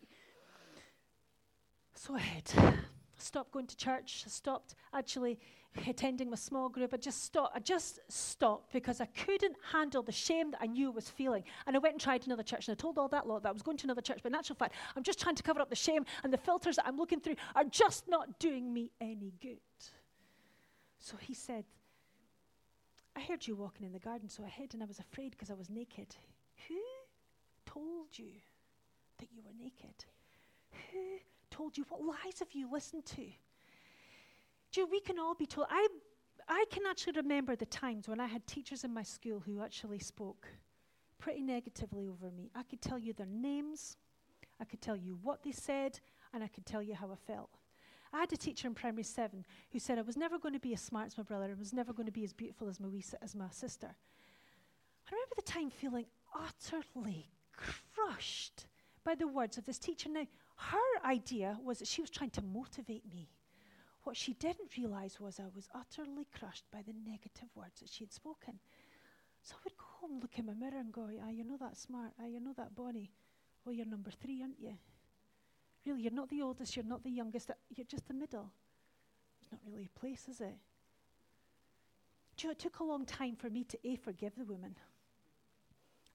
So 1.94 2.14
I 2.14 2.20
had 2.20 2.78
stopped 3.18 3.52
going 3.52 3.66
to 3.66 3.76
church. 3.76 4.24
I 4.26 4.30
stopped 4.30 4.74
actually 4.94 5.38
attending 5.86 6.30
my 6.30 6.36
small 6.36 6.68
group. 6.68 6.94
I 6.94 6.96
just 6.96 7.22
stopped. 7.22 7.54
I 7.54 7.60
just 7.60 8.00
stopped 8.08 8.72
because 8.72 9.00
I 9.00 9.06
couldn't 9.06 9.56
handle 9.72 10.02
the 10.02 10.12
shame 10.12 10.52
that 10.52 10.62
I 10.62 10.66
knew 10.66 10.88
I 10.90 10.94
was 10.94 11.08
feeling. 11.08 11.44
And 11.66 11.76
I 11.76 11.78
went 11.78 11.94
and 11.94 12.00
tried 12.00 12.26
another 12.26 12.42
church, 12.42 12.68
and 12.68 12.76
I 12.76 12.80
told 12.80 12.98
all 12.98 13.08
that 13.08 13.26
lot 13.26 13.42
that 13.42 13.50
I 13.50 13.52
was 13.52 13.62
going 13.62 13.76
to 13.78 13.84
another 13.86 14.02
church. 14.02 14.20
But 14.22 14.32
in 14.32 14.36
actual 14.36 14.56
fact, 14.56 14.74
I'm 14.96 15.02
just 15.02 15.20
trying 15.20 15.34
to 15.34 15.42
cover 15.42 15.60
up 15.60 15.68
the 15.68 15.76
shame, 15.76 16.06
and 16.24 16.32
the 16.32 16.38
filters 16.38 16.76
that 16.76 16.86
I'm 16.86 16.96
looking 16.96 17.20
through 17.20 17.36
are 17.54 17.64
just 17.64 18.08
not 18.08 18.38
doing 18.38 18.72
me 18.72 18.90
any 19.00 19.34
good. 19.40 19.58
So 20.98 21.16
he 21.20 21.34
said, 21.34 21.64
I 23.16 23.20
heard 23.20 23.46
you 23.46 23.54
walking 23.54 23.86
in 23.86 23.92
the 23.92 23.98
garden, 23.98 24.28
so 24.28 24.42
I 24.44 24.48
hid 24.48 24.74
and 24.74 24.82
I 24.82 24.86
was 24.86 24.98
afraid 24.98 25.32
because 25.32 25.50
I 25.50 25.54
was 25.54 25.68
naked. 25.68 26.16
Who 26.68 26.80
told 27.66 28.16
you 28.16 28.32
that 29.18 29.28
you 29.32 29.42
were 29.42 29.52
naked? 29.58 30.04
Who 30.92 31.18
told 31.50 31.76
you? 31.76 31.84
What 31.88 32.02
lies 32.02 32.38
have 32.38 32.52
you 32.52 32.70
listened 32.70 33.04
to? 33.06 33.16
Do 33.16 34.80
you 34.80 34.86
know, 34.86 34.90
we 34.90 35.00
can 35.00 35.18
all 35.18 35.34
be 35.34 35.46
told. 35.46 35.66
I, 35.70 35.86
I 36.48 36.64
can 36.70 36.84
actually 36.88 37.14
remember 37.16 37.54
the 37.54 37.66
times 37.66 38.08
when 38.08 38.20
I 38.20 38.26
had 38.26 38.46
teachers 38.46 38.84
in 38.84 38.92
my 38.92 39.02
school 39.02 39.40
who 39.40 39.62
actually 39.62 39.98
spoke 39.98 40.48
pretty 41.18 41.42
negatively 41.42 42.08
over 42.08 42.30
me. 42.30 42.50
I 42.54 42.62
could 42.62 42.80
tell 42.80 42.98
you 42.98 43.12
their 43.12 43.26
names, 43.26 43.96
I 44.60 44.64
could 44.64 44.80
tell 44.80 44.96
you 44.96 45.18
what 45.22 45.42
they 45.42 45.52
said, 45.52 46.00
and 46.32 46.42
I 46.42 46.48
could 46.48 46.66
tell 46.66 46.82
you 46.82 46.94
how 46.94 47.12
I 47.12 47.16
felt. 47.32 47.50
I 48.12 48.20
had 48.20 48.32
a 48.32 48.36
teacher 48.36 48.68
in 48.68 48.74
primary 48.74 49.04
seven 49.04 49.44
who 49.70 49.78
said 49.78 49.98
I 49.98 50.02
was 50.02 50.16
never 50.16 50.38
going 50.38 50.54
to 50.54 50.60
be 50.60 50.74
as 50.74 50.82
smart 50.82 51.06
as 51.06 51.16
my 51.16 51.24
brother 51.24 51.46
and 51.46 51.58
was 51.58 51.72
never 51.72 51.92
going 51.92 52.06
to 52.06 52.12
be 52.12 52.24
as 52.24 52.32
beautiful 52.32 52.68
as 52.68 52.78
my, 52.78 52.88
as 53.22 53.34
my 53.34 53.48
sister. 53.50 53.88
I 53.88 55.10
remember 55.10 55.34
the 55.36 55.42
time 55.42 55.70
feeling 55.70 56.06
utterly 56.34 57.30
crushed 57.56 58.66
by 59.04 59.14
the 59.14 59.26
words 59.26 59.56
of 59.56 59.64
this 59.64 59.78
teacher. 59.78 60.08
Now, 60.08 60.26
her 60.56 61.06
idea 61.06 61.58
was 61.64 61.78
that 61.78 61.88
she 61.88 62.02
was 62.02 62.10
trying 62.10 62.30
to 62.30 62.42
motivate 62.42 63.10
me. 63.10 63.30
What 64.04 64.16
she 64.16 64.34
didn't 64.34 64.76
realize 64.76 65.20
was 65.20 65.40
I 65.40 65.44
was 65.54 65.68
utterly 65.74 66.26
crushed 66.38 66.64
by 66.72 66.82
the 66.82 66.94
negative 67.08 67.48
words 67.54 67.80
that 67.80 67.88
she 67.88 68.04
had 68.04 68.12
spoken. 68.12 68.58
So 69.42 69.54
I 69.56 69.60
would 69.64 69.76
go 69.76 69.84
home, 70.00 70.20
look 70.20 70.38
in 70.38 70.46
my 70.46 70.54
mirror, 70.54 70.78
and 70.78 70.92
go, 70.92 71.08
Ah, 71.24 71.30
you're 71.30 71.46
not 71.46 71.60
that 71.60 71.76
smart. 71.76 72.12
Ah, 72.20 72.26
you're 72.26 72.40
not 72.40 72.56
that 72.56 72.74
bonny. 72.74 73.10
Well, 73.64 73.74
you're 73.74 73.86
number 73.86 74.10
three, 74.10 74.42
aren't 74.42 74.60
you? 74.60 74.74
Really, 75.84 76.02
you're 76.02 76.12
not 76.12 76.28
the 76.28 76.42
oldest, 76.42 76.76
you're 76.76 76.84
not 76.84 77.02
the 77.02 77.10
youngest, 77.10 77.50
uh, 77.50 77.54
you're 77.74 77.86
just 77.86 78.06
the 78.06 78.14
middle. 78.14 78.50
It's 79.40 79.50
not 79.50 79.60
really 79.66 79.90
a 79.94 79.98
place, 79.98 80.26
is 80.28 80.40
it? 80.40 80.54
Do 82.36 82.42
you 82.42 82.48
know, 82.48 82.52
it 82.52 82.58
took 82.58 82.78
a 82.78 82.84
long 82.84 83.04
time 83.04 83.36
for 83.36 83.50
me 83.50 83.64
to 83.64 83.78
A, 83.88 83.96
forgive 83.96 84.34
the 84.36 84.44
woman. 84.44 84.76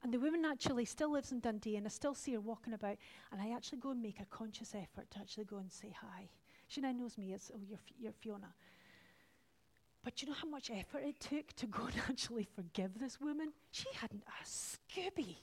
And 0.04 0.14
the 0.14 0.20
woman 0.20 0.46
actually 0.46 0.86
still 0.86 1.12
lives 1.12 1.32
in 1.32 1.40
Dundee, 1.40 1.76
and 1.76 1.86
I 1.86 1.90
still 1.90 2.14
see 2.14 2.34
her 2.34 2.40
walking 2.40 2.74
about, 2.74 2.98
and 3.32 3.42
I 3.42 3.54
actually 3.54 3.80
go 3.80 3.92
and 3.92 4.02
make 4.02 4.20
a 4.20 4.26
conscious 4.26 4.74
effort 4.74 5.12
to 5.12 5.20
actually 5.20 5.46
go 5.46 5.58
and 5.58 5.72
say 5.72 5.94
hi. 6.00 6.30
She 6.68 6.82
now 6.82 6.92
knows 6.92 7.18
me 7.18 7.34
as, 7.34 7.52
oh, 7.54 7.60
you're, 7.68 7.80
you're 8.00 8.14
Fiona. 8.14 8.54
But 10.04 10.16
do 10.16 10.26
you 10.26 10.32
know 10.32 10.38
how 10.42 10.48
much 10.48 10.72
effort 10.72 11.04
it 11.04 11.20
took 11.20 11.52
to 11.54 11.66
go 11.66 11.84
and 11.88 11.96
actually 12.10 12.48
forgive 12.56 13.00
this 13.00 13.20
woman? 13.20 13.52
She 13.72 13.88
hadn't 14.00 14.24
a 14.24 14.46
scooby 14.46 15.38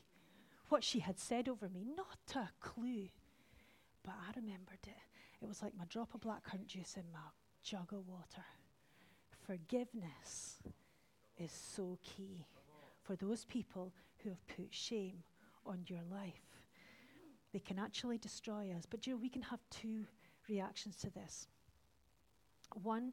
what 0.69 0.83
she 0.83 1.01
had 1.01 1.19
said 1.19 1.49
over 1.49 1.69
me, 1.69 1.85
not 1.97 2.35
a 2.35 2.49
clue. 2.61 3.09
But 4.05 4.15
I 4.29 4.39
remembered 4.39 4.85
it. 4.87 5.03
It 5.41 5.49
was 5.49 5.63
like 5.63 5.77
my 5.77 5.85
drop 5.89 6.15
of 6.15 6.21
blackcurrant 6.21 6.67
juice 6.67 6.97
in 6.97 7.05
my 7.13 7.19
jug 7.63 7.93
of 7.93 8.07
water. 8.07 8.45
Forgiveness 9.47 10.63
is 11.39 11.51
so 11.51 11.99
key 12.03 12.47
for 13.03 13.17
those 13.17 13.45
people 13.45 13.93
who 14.23 14.31
have 14.31 14.47
put 14.47 14.69
shame 14.71 15.23
on 15.67 15.85
your 15.87 16.03
life. 16.11 16.63
They 17.53 17.59
can 17.61 17.79
actually 17.79 18.19
destroy 18.19 18.73
us. 18.77 18.85
But 18.89 19.07
you 19.07 19.15
know, 19.15 19.19
we 19.21 19.29
can 19.29 19.43
have 19.43 19.61
two 19.71 20.05
reactions 20.49 20.97
to 20.97 21.11
this. 21.11 21.47
One, 22.83 23.13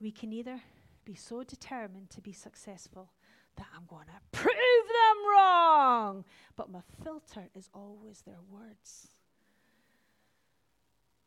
we 0.00 0.10
can 0.10 0.32
either 0.32 0.60
be 1.04 1.14
so 1.14 1.44
determined 1.44 2.10
to 2.10 2.20
be 2.20 2.32
successful 2.32 3.12
that 3.56 3.66
I'm 3.76 3.84
going 3.86 4.06
to 4.06 4.38
prove 4.38 4.46
them 4.46 5.30
wrong, 5.34 6.24
but 6.56 6.70
my 6.70 6.80
filter 7.02 7.48
is 7.54 7.68
always 7.74 8.22
their 8.22 8.40
words. 8.50 9.08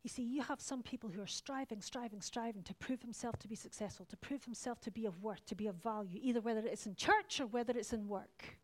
You 0.03 0.09
see, 0.09 0.23
you 0.23 0.41
have 0.41 0.59
some 0.59 0.83
people 0.83 1.09
who 1.09 1.21
are 1.21 1.27
striving, 1.27 1.81
striving, 1.81 2.21
striving 2.21 2.61
to 2.63 2.73
prove 2.75 3.01
himself 3.01 3.39
to 3.39 3.47
be 3.47 3.55
successful, 3.55 4.05
to 4.07 4.17
prove 4.17 4.43
himself 4.43 4.81
to 4.81 4.91
be 4.91 5.05
of 5.05 5.23
worth, 5.23 5.45
to 5.45 5.55
be 5.55 5.67
of 5.67 5.75
value, 5.75 6.19
either 6.21 6.41
whether 6.41 6.59
it's 6.59 6.85
in 6.85 6.95
church 6.95 7.39
or 7.39 7.45
whether 7.45 7.71
it's 7.77 7.93
in 7.93 8.09
work, 8.09 8.59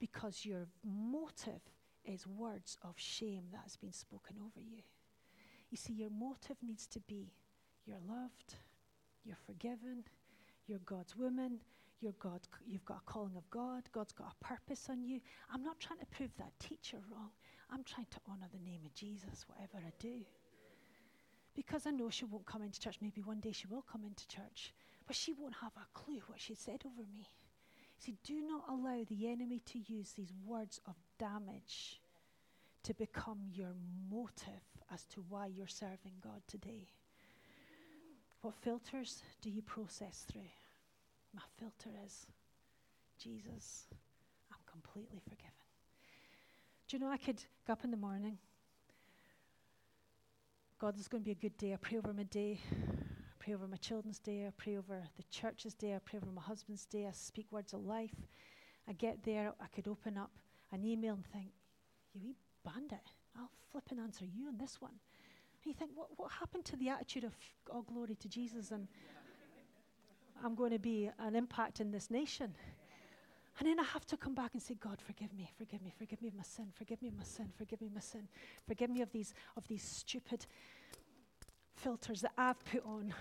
because 0.00 0.44
your 0.44 0.66
motive 0.84 1.60
is 2.04 2.26
words 2.26 2.78
of 2.82 2.94
shame 2.96 3.44
that 3.52 3.60
has 3.62 3.76
been 3.76 3.92
spoken 3.92 4.36
over 4.40 4.60
you. 4.60 4.82
You 5.70 5.76
see, 5.76 5.92
your 5.92 6.10
motive 6.10 6.56
needs 6.62 6.86
to 6.88 7.00
be 7.00 7.32
you're 7.86 7.98
loved, 8.08 8.56
you're 9.24 9.36
forgiven, 9.46 10.02
you're 10.66 10.80
God's 10.80 11.16
woman, 11.16 11.60
you're 12.00 12.14
God, 12.18 12.40
you've 12.66 12.84
got 12.84 13.02
a 13.06 13.10
calling 13.10 13.36
of 13.36 13.48
God, 13.50 13.84
God's 13.92 14.12
got 14.12 14.34
a 14.40 14.44
purpose 14.44 14.88
on 14.90 15.04
you. 15.04 15.20
I'm 15.52 15.62
not 15.62 15.78
trying 15.78 16.00
to 16.00 16.06
prove 16.06 16.30
that 16.38 16.58
teacher 16.58 16.98
wrong. 17.10 17.30
I'm 17.70 17.84
trying 17.84 18.08
to 18.10 18.18
honor 18.28 18.48
the 18.52 18.68
name 18.68 18.80
of 18.84 18.94
Jesus, 18.94 19.46
whatever 19.46 19.78
I 19.78 19.92
do. 20.00 20.24
Because 21.56 21.86
I 21.86 21.90
know 21.90 22.10
she 22.10 22.26
won't 22.26 22.46
come 22.46 22.62
into 22.62 22.78
church. 22.78 22.98
Maybe 23.00 23.22
one 23.22 23.40
day 23.40 23.50
she 23.50 23.66
will 23.66 23.82
come 23.90 24.04
into 24.04 24.28
church, 24.28 24.74
but 25.06 25.16
she 25.16 25.32
won't 25.32 25.54
have 25.62 25.72
a 25.76 25.98
clue 25.98 26.20
what 26.26 26.40
she 26.40 26.54
said 26.54 26.82
over 26.84 27.08
me. 27.10 27.30
See, 27.98 28.18
do 28.22 28.42
not 28.42 28.64
allow 28.68 29.02
the 29.08 29.26
enemy 29.26 29.62
to 29.72 29.78
use 29.78 30.12
these 30.12 30.32
words 30.44 30.80
of 30.86 30.94
damage 31.18 31.98
to 32.82 32.92
become 32.92 33.38
your 33.54 33.72
motive 34.10 34.62
as 34.92 35.04
to 35.06 35.24
why 35.30 35.46
you're 35.46 35.66
serving 35.66 36.12
God 36.22 36.42
today. 36.46 36.88
What 38.42 38.54
filters 38.54 39.22
do 39.40 39.48
you 39.50 39.62
process 39.62 40.24
through? 40.30 40.52
My 41.34 41.42
filter 41.58 41.90
is 42.04 42.26
Jesus, 43.18 43.86
I'm 44.52 44.58
completely 44.70 45.20
forgiven. 45.24 45.52
Do 46.86 46.96
you 46.96 47.02
know 47.02 47.10
I 47.10 47.16
could 47.16 47.42
go 47.66 47.72
up 47.72 47.82
in 47.82 47.90
the 47.90 47.96
morning? 47.96 48.38
God, 50.78 50.98
is 50.98 51.08
going 51.08 51.22
to 51.22 51.24
be 51.24 51.32
a 51.32 51.34
good 51.34 51.56
day. 51.56 51.72
I 51.72 51.76
pray 51.76 51.96
over 51.96 52.12
my 52.12 52.24
day. 52.24 52.60
I 52.70 53.32
pray 53.38 53.54
over 53.54 53.66
my 53.66 53.78
children's 53.78 54.18
day. 54.18 54.46
I 54.46 54.50
pray 54.58 54.76
over 54.76 55.02
the 55.16 55.22
church's 55.30 55.72
day. 55.72 55.94
I 55.94 55.98
pray 56.04 56.18
over 56.18 56.30
my 56.30 56.42
husband's 56.42 56.84
day. 56.84 57.06
I 57.06 57.12
speak 57.12 57.46
words 57.50 57.72
of 57.72 57.84
life. 57.84 58.14
I 58.88 58.92
get 58.92 59.24
there, 59.24 59.52
I 59.60 59.66
could 59.74 59.88
open 59.88 60.16
up 60.16 60.30
an 60.70 60.84
email 60.84 61.14
and 61.14 61.26
think, 61.26 61.46
you 62.14 62.20
wee 62.22 62.36
bandit, 62.64 63.00
I'll 63.36 63.50
flip 63.72 63.84
and 63.90 64.00
answer 64.00 64.24
you 64.24 64.46
on 64.48 64.58
this 64.58 64.80
one. 64.80 64.92
And 64.92 65.66
you 65.66 65.72
think, 65.72 65.90
what, 65.94 66.08
what 66.16 66.30
happened 66.30 66.64
to 66.66 66.76
the 66.76 66.88
attitude 66.88 67.24
of 67.24 67.34
all 67.72 67.82
glory 67.82 68.14
to 68.14 68.28
Jesus 68.28 68.70
and 68.70 68.86
I'm 70.44 70.54
going 70.54 70.70
to 70.70 70.78
be 70.78 71.10
an 71.18 71.34
impact 71.34 71.80
in 71.80 71.90
this 71.90 72.10
nation? 72.10 72.54
And 73.58 73.68
then 73.68 73.80
I 73.80 73.84
have 73.84 74.04
to 74.06 74.16
come 74.16 74.34
back 74.34 74.50
and 74.52 74.62
say, 74.62 74.74
God, 74.74 75.00
forgive 75.00 75.32
me, 75.32 75.50
forgive 75.56 75.82
me, 75.82 75.92
forgive 75.96 76.20
me 76.20 76.28
of 76.28 76.34
my 76.34 76.42
sin, 76.42 76.66
forgive 76.74 77.00
me 77.00 77.08
of 77.08 77.16
my 77.16 77.24
sin, 77.24 77.48
forgive 77.56 77.80
me 77.80 77.86
of 77.86 77.94
my 77.94 78.00
sin, 78.00 78.28
forgive 78.66 78.90
me 78.90 79.00
of 79.00 79.10
these 79.12 79.32
of 79.56 79.66
these 79.66 79.82
stupid 79.82 80.46
filters 81.76 82.20
that 82.20 82.32
I've 82.36 82.62
put 82.64 82.84
on. 82.84 83.14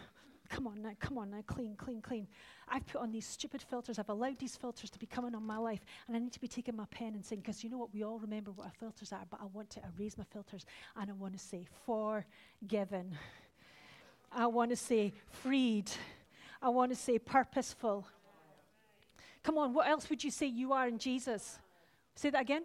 Come 0.48 0.68
on 0.68 0.82
now, 0.84 0.92
come 1.00 1.18
on 1.18 1.32
now, 1.32 1.42
clean, 1.48 1.76
clean, 1.76 2.02
clean. 2.02 2.28
I've 2.68 2.86
put 2.86 3.02
on 3.02 3.12
these 3.12 3.26
stupid 3.26 3.64
filters. 3.64 3.98
I've 3.98 4.10
allowed 4.10 4.38
these 4.38 4.56
filters 4.56 4.92
to 4.92 5.00
be 5.00 5.08
coming 5.08 5.34
on 5.34 5.44
my 5.44 5.58
life. 5.58 5.84
And 6.08 6.16
I 6.16 6.20
need 6.20 6.34
to 6.34 6.40
be 6.40 6.48
taking 6.48 6.76
my 6.76 6.86
pen 6.92 7.16
and 7.16 7.26
saying, 7.26 7.42
because 7.42 7.64
you 7.64 7.70
know 7.70 7.80
what? 7.80 7.92
We 7.92 8.04
all 8.04 8.20
remember 8.20 8.52
what 8.52 8.66
our 8.66 8.74
filters 8.80 9.12
are, 9.12 9.26
but 9.30 9.40
I 9.42 9.46
want 9.46 9.72
to 9.72 9.82
erase 9.98 10.20
my 10.20 10.24
filters 10.24 10.66
and 10.96 11.10
I 11.10 11.14
want 11.14 11.34
to 11.34 11.40
say, 11.40 11.66
forgiven. 11.86 13.18
I 14.32 14.46
want 14.46 14.70
to 14.70 14.76
say, 14.76 15.14
freed. 15.30 15.90
I 16.62 16.70
want 16.70 16.92
to 16.92 16.96
say, 16.96 17.18
purposeful. 17.18 18.06
Come 19.46 19.60
on, 19.60 19.76
what 19.76 19.88
else 19.88 20.10
would 20.10 20.24
you 20.24 20.32
say 20.32 20.48
you 20.48 20.74
are 20.74 20.88
in 20.88 20.98
Jesus? 20.98 21.60
Say 22.16 22.32
that 22.32 22.42
again. 22.42 22.64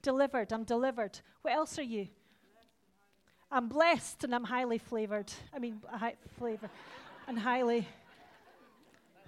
Delivered. 0.00 0.52
I'm 0.52 0.62
delivered. 0.62 1.18
What 1.42 1.54
else 1.54 1.76
are 1.80 1.82
you? 1.82 2.06
I'm 3.50 3.68
blessed 3.68 4.22
and 4.22 4.32
I'm 4.32 4.44
highly 4.44 4.78
flavored. 4.78 5.32
I 5.52 5.58
mean, 5.58 5.80
high 5.90 6.14
flavor 6.38 6.70
and 7.26 7.36
highly, 7.36 7.88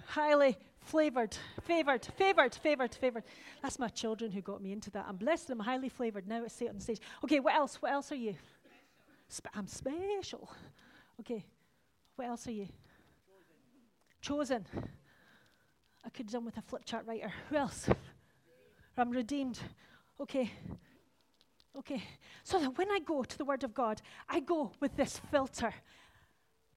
highly 0.07 0.57
flavored, 0.79 1.37
favored, 1.65 2.07
favored, 2.17 2.55
favored, 2.55 2.95
favored. 2.95 3.25
That's 3.61 3.81
my 3.81 3.89
children 3.89 4.31
who 4.31 4.41
got 4.41 4.63
me 4.63 4.71
into 4.71 4.93
that. 4.93 5.07
I'm 5.09 5.17
blessed 5.17 5.51
and 5.51 5.61
I'm 5.61 5.67
highly 5.67 5.89
flavored. 5.89 6.29
Now 6.29 6.45
I 6.45 6.49
say 6.49 6.67
it 6.67 6.69
on 6.69 6.79
stage. 6.79 7.01
Okay, 7.25 7.41
what 7.41 7.57
else? 7.57 7.83
What 7.83 7.91
else 7.91 8.13
are 8.13 8.15
you? 8.15 8.37
I'm 9.55 9.67
special. 9.67 10.49
Okay, 11.19 11.45
what 12.15 12.29
else 12.29 12.47
are 12.47 12.53
you? 12.53 12.69
Chosen. 14.21 14.65
Chosen. 14.65 14.89
I 16.09 16.11
could 16.11 16.25
have 16.25 16.33
done 16.33 16.47
with 16.47 16.57
a 16.57 16.63
flip 16.63 16.87
chart 16.87 17.07
writer. 17.07 17.31
Who 17.51 17.57
else? 17.57 17.87
I'm 18.97 19.11
redeemed. 19.11 19.59
Okay. 20.19 20.51
Okay. 21.77 22.03
So 22.45 22.59
that 22.59 22.79
when 22.79 22.91
I 22.91 22.99
go 22.99 23.23
to 23.23 23.37
the 23.37 23.45
Word 23.45 23.63
of 23.63 23.75
God, 23.75 24.01
I 24.27 24.41
go 24.41 24.73
with 24.81 24.97
this 24.97 25.21
filter 25.31 25.75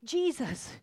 Jesus, 0.03 0.73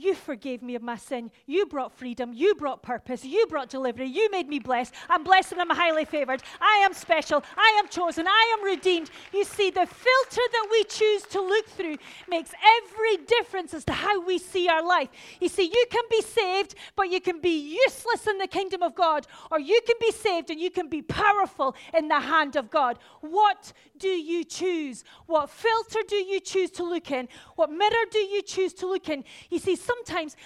you 0.00 0.14
forgave 0.14 0.62
me 0.62 0.74
of 0.74 0.82
my 0.82 0.96
sin. 0.96 1.30
You 1.46 1.66
brought 1.66 1.92
freedom. 1.92 2.32
You 2.32 2.54
brought 2.54 2.82
purpose. 2.82 3.24
You 3.24 3.46
brought 3.46 3.68
delivery. 3.68 4.08
You 4.08 4.30
made 4.30 4.48
me 4.48 4.58
blessed. 4.58 4.94
I'm 5.08 5.24
blessed 5.24 5.52
and 5.52 5.60
I'm 5.60 5.70
highly 5.70 6.04
favored. 6.04 6.42
I 6.60 6.82
am 6.84 6.94
special. 6.94 7.42
I 7.56 7.80
am 7.82 7.88
chosen. 7.88 8.26
I 8.26 8.56
am 8.58 8.64
redeemed. 8.64 9.10
You 9.32 9.44
see, 9.44 9.70
the 9.70 9.86
filter 9.86 10.42
that 10.52 10.68
we 10.70 10.84
choose 10.84 11.22
to 11.30 11.40
look 11.40 11.68
through 11.68 11.96
makes 12.28 12.52
every 12.78 13.24
difference 13.26 13.74
as 13.74 13.84
to 13.86 13.92
how 13.92 14.24
we 14.24 14.38
see 14.38 14.68
our 14.68 14.86
life. 14.86 15.08
You 15.40 15.48
see, 15.48 15.64
you 15.64 15.84
can 15.90 16.04
be 16.10 16.22
saved, 16.22 16.74
but 16.96 17.10
you 17.10 17.20
can 17.20 17.40
be 17.40 17.76
useless 17.84 18.26
in 18.26 18.38
the 18.38 18.46
kingdom 18.46 18.82
of 18.82 18.94
God, 18.94 19.26
or 19.50 19.60
you 19.60 19.80
can 19.86 19.96
be 20.00 20.12
saved 20.12 20.50
and 20.50 20.60
you 20.60 20.70
can 20.70 20.88
be 20.88 21.02
powerful 21.02 21.74
in 21.96 22.08
the 22.08 22.20
hand 22.20 22.56
of 22.56 22.70
God. 22.70 22.98
What 23.20 23.72
do 23.98 24.08
you 24.08 24.44
choose? 24.44 25.04
What 25.26 25.50
filter 25.50 26.00
do 26.08 26.16
you 26.16 26.40
choose 26.40 26.70
to 26.72 26.84
look 26.84 27.10
in? 27.10 27.28
What 27.56 27.70
mirror 27.70 28.06
do 28.10 28.18
you 28.18 28.42
choose 28.42 28.72
to 28.74 28.86
look 28.86 29.08
in? 29.08 29.24
You 29.50 29.58
see, 29.58 29.76
sometimes 29.90 30.36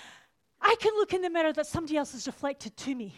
I 0.60 0.76
can 0.80 0.92
look 0.94 1.12
in 1.12 1.22
the 1.22 1.30
mirror 1.30 1.52
that 1.52 1.66
somebody 1.66 1.96
else 1.96 2.12
has 2.12 2.26
reflected 2.26 2.76
to 2.76 2.94
me. 2.94 3.14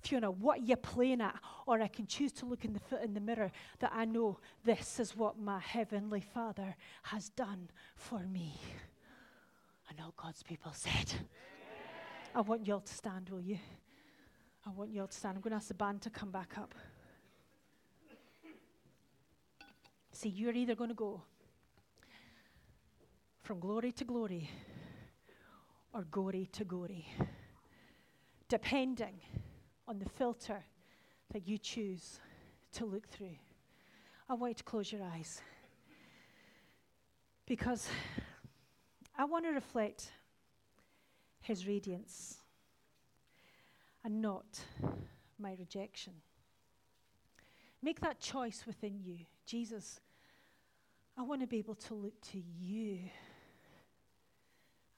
Fiona, 0.00 0.30
what 0.30 0.60
are 0.60 0.64
you 0.64 0.76
playing 0.76 1.20
at? 1.20 1.34
Or 1.66 1.80
I 1.80 1.88
can 1.88 2.06
choose 2.06 2.32
to 2.32 2.46
look 2.46 2.64
in 2.64 2.72
the, 2.72 2.80
foot 2.80 3.02
in 3.02 3.14
the 3.14 3.20
mirror 3.20 3.50
that 3.80 3.92
I 3.94 4.04
know 4.04 4.38
this 4.64 5.00
is 5.00 5.16
what 5.16 5.38
my 5.38 5.60
heavenly 5.60 6.20
Father 6.20 6.76
has 7.02 7.30
done 7.30 7.70
for 7.96 8.20
me. 8.20 8.60
And 9.88 9.98
all 10.00 10.14
God's 10.16 10.42
people 10.42 10.72
said. 10.74 11.12
I 12.34 12.40
want 12.40 12.66
you 12.66 12.74
all 12.74 12.80
to 12.80 12.94
stand, 12.94 13.30
will 13.30 13.40
you? 13.40 13.58
I 14.66 14.70
want 14.70 14.90
you 14.90 15.02
all 15.02 15.06
to 15.06 15.16
stand. 15.16 15.36
I'm 15.36 15.42
going 15.42 15.52
to 15.52 15.56
ask 15.56 15.68
the 15.68 15.74
band 15.74 16.02
to 16.02 16.10
come 16.10 16.30
back 16.30 16.58
up. 16.58 16.74
See, 20.12 20.28
you're 20.28 20.54
either 20.54 20.74
going 20.74 20.90
to 20.90 20.94
go 20.94 21.22
from 23.42 23.60
glory 23.60 23.92
to 23.92 24.04
glory 24.04 24.50
or 25.94 26.02
gory 26.10 26.48
to 26.52 26.64
gory, 26.64 27.06
depending 28.48 29.20
on 29.86 30.00
the 30.00 30.08
filter 30.08 30.64
that 31.32 31.46
you 31.46 31.56
choose 31.56 32.18
to 32.72 32.84
look 32.84 33.08
through. 33.08 33.36
I 34.28 34.34
want 34.34 34.50
you 34.50 34.54
to 34.56 34.64
close 34.64 34.90
your 34.90 35.02
eyes 35.04 35.40
because 37.46 37.88
I 39.16 39.24
want 39.24 39.44
to 39.44 39.52
reflect 39.52 40.10
his 41.40 41.66
radiance 41.66 42.38
and 44.04 44.20
not 44.20 44.58
my 45.38 45.54
rejection. 45.58 46.14
Make 47.82 48.00
that 48.00 48.18
choice 48.18 48.64
within 48.66 48.98
you. 49.00 49.18
Jesus, 49.46 50.00
I 51.16 51.22
want 51.22 51.42
to 51.42 51.46
be 51.46 51.58
able 51.58 51.76
to 51.76 51.94
look 51.94 52.20
to 52.32 52.42
you 52.58 52.98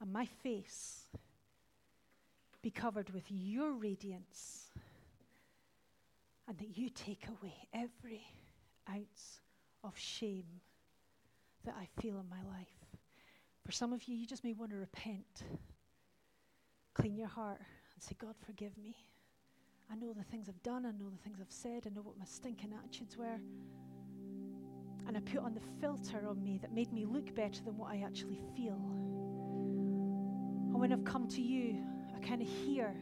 and 0.01 0.13
my 0.13 0.27
face 0.27 1.05
be 2.63 2.71
covered 2.71 3.11
with 3.11 3.25
your 3.29 3.73
radiance 3.73 4.71
and 6.49 6.59
that 6.59 6.77
you 6.77 6.91
take 6.91 7.27
away 7.29 7.55
every 7.73 8.23
ounce 8.91 9.41
of 9.83 9.97
shame 9.97 10.47
that 11.65 11.75
I 11.79 11.89
feel 12.01 12.19
in 12.19 12.29
my 12.29 12.43
life. 12.57 12.69
For 13.65 13.73
some 13.73 13.93
of 13.93 14.05
you, 14.05 14.17
you 14.17 14.27
just 14.27 14.45
may 14.45 14.53
want 14.53 14.71
to 14.71 14.77
repent, 14.77 15.43
clean 16.95 17.17
your 17.17 17.29
heart, 17.29 17.59
and 17.59 18.03
say, 18.03 18.15
God, 18.19 18.35
forgive 18.45 18.77
me. 18.79 18.97
I 19.91 19.97
know 19.97 20.13
the 20.13 20.25
things 20.25 20.49
I've 20.49 20.63
done, 20.63 20.87
I 20.87 20.91
know 20.91 21.11
the 21.11 21.23
things 21.23 21.39
I've 21.41 21.51
said, 21.51 21.85
I 21.87 21.95
know 21.95 22.03
what 22.03 22.19
my 22.19 22.25
stinking 22.25 22.73
attitudes 22.77 23.17
were. 23.17 23.39
And 25.07 25.17
I 25.17 25.21
put 25.21 25.41
on 25.41 25.55
the 25.55 25.61
filter 25.81 26.27
on 26.29 26.43
me 26.43 26.59
that 26.59 26.73
made 26.73 26.93
me 26.93 27.05
look 27.05 27.35
better 27.35 27.63
than 27.65 27.77
what 27.77 27.93
I 27.93 28.03
actually 28.05 28.41
feel. 28.57 28.81
And 30.77 30.81
when 30.83 30.93
I've 30.93 31.07
come 31.07 31.27
to 31.29 31.41
you, 31.41 31.83
I 32.15 32.19
kind 32.21 32.43
of 32.43 32.47
hear 32.47 32.95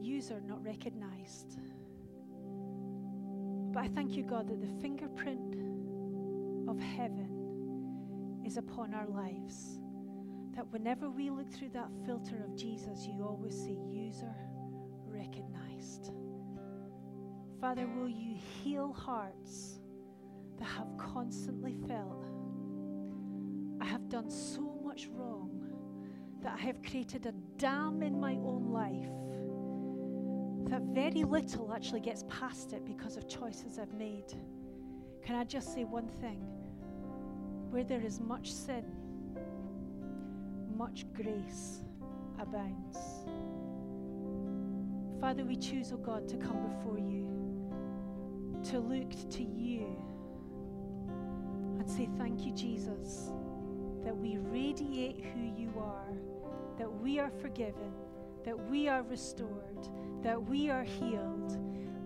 user 0.00 0.40
not 0.40 0.64
recognized. 0.64 1.58
But 3.70 3.80
I 3.80 3.88
thank 3.88 4.12
you, 4.12 4.22
God, 4.22 4.48
that 4.48 4.58
the 4.58 4.80
fingerprint 4.80 5.54
of 6.66 6.80
heaven 6.80 8.40
is 8.42 8.56
upon 8.56 8.94
our 8.94 9.06
lives. 9.06 9.80
That 10.56 10.66
whenever 10.72 11.10
we 11.10 11.28
look 11.28 11.52
through 11.52 11.68
that 11.74 11.90
filter 12.06 12.42
of 12.42 12.56
Jesus, 12.56 13.06
you 13.06 13.22
always 13.22 13.54
say, 13.54 13.76
user 13.92 14.34
recognized. 15.06 16.10
Father, 17.60 17.86
will 17.86 18.08
you 18.08 18.38
heal 18.62 18.94
hearts 18.94 19.78
that 20.58 20.68
have 20.68 20.88
constantly 20.96 21.76
felt, 21.86 22.24
I 23.78 23.84
have 23.84 24.08
done 24.08 24.30
so 24.30 24.80
much 24.82 25.06
wrong 25.12 25.64
that 26.44 26.58
I 26.60 26.62
have 26.62 26.82
created 26.82 27.24
a 27.26 27.32
dam 27.58 28.02
in 28.02 28.20
my 28.20 28.34
own 28.34 28.70
life 28.70 29.10
that 30.70 30.82
very 30.94 31.24
little 31.24 31.72
actually 31.72 32.00
gets 32.00 32.24
past 32.28 32.74
it 32.74 32.84
because 32.84 33.16
of 33.16 33.26
choices 33.28 33.78
I've 33.78 33.94
made. 33.94 34.32
Can 35.24 35.36
I 35.36 35.44
just 35.44 35.74
say 35.74 35.84
one 35.84 36.06
thing? 36.06 36.40
Where 37.70 37.82
there 37.82 38.02
is 38.02 38.20
much 38.20 38.52
sin, 38.52 38.84
much 40.76 41.06
grace 41.14 41.80
abounds. 42.38 42.98
Father, 45.20 45.44
we 45.44 45.56
choose, 45.56 45.92
O 45.92 45.94
oh 45.94 45.98
God, 45.98 46.28
to 46.28 46.36
come 46.36 46.60
before 46.68 46.98
you, 46.98 47.26
to 48.70 48.80
look 48.80 49.10
to 49.30 49.42
you, 49.42 49.86
and 51.78 51.90
say, 51.90 52.08
Thank 52.18 52.44
you, 52.44 52.52
Jesus, 52.52 53.30
that 54.04 54.14
we 54.14 54.36
radiate 54.36 55.24
who 55.24 55.40
you 55.40 55.72
are, 55.78 56.12
that 56.78 56.92
we 57.00 57.18
are 57.18 57.30
forgiven, 57.30 57.92
that 58.44 58.58
we 58.68 58.88
are 58.88 59.02
restored, 59.02 59.88
that 60.22 60.42
we 60.42 60.70
are 60.70 60.84
healed, 60.84 61.58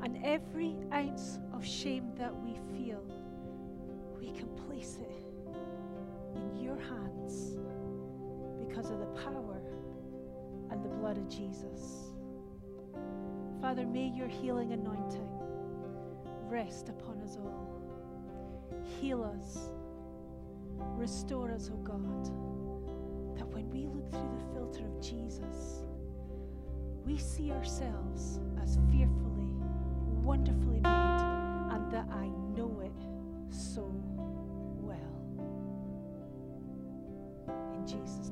and 0.03 0.19
every 0.25 0.77
ounce 0.93 1.39
of 1.53 1.64
shame 1.64 2.12
that 2.16 2.35
we 2.43 2.55
feel, 2.73 3.03
we 4.19 4.31
can 4.31 4.49
place 4.66 4.99
it 5.01 5.25
in 6.37 6.57
your 6.62 6.77
hands 6.77 7.57
because 8.59 8.91
of 8.91 8.99
the 9.01 9.23
power 9.23 9.61
and 10.71 10.85
the 10.85 10.89
blood 10.89 11.19
of 11.19 11.29
Jesus. 11.29 12.12
Father, 13.61 13.87
may 13.87 14.09
your 14.09 14.29
healing 14.29 14.73
anointing 14.73 15.29
rest 16.49 16.89
upon 16.89 17.21
us 17.21 17.37
all. 17.37 17.83
Heal 19.01 19.23
us, 19.23 19.71
restore 20.97 21.51
us, 21.51 21.71
O 21.71 21.75
oh 21.75 21.83
God, 21.83 22.47
that 23.39 23.47
when 23.49 23.70
we 23.70 23.86
look 23.86 24.11
through 24.11 24.36
the 24.36 24.55
filter 24.55 24.84
of 24.84 25.01
Jesus, 25.01 25.84
we 27.07 27.16
see 27.16 27.53
ourselves 27.53 28.41
as 28.62 28.78
fearfully, 28.91 29.55
wonderfully 30.22 30.80
made, 30.80 31.22
and 31.72 31.91
that 31.93 32.07
I 32.11 32.26
know 32.57 32.82
it 32.84 33.55
so 33.55 33.91
well. 34.80 34.99
In 37.74 37.86
Jesus' 37.86 38.30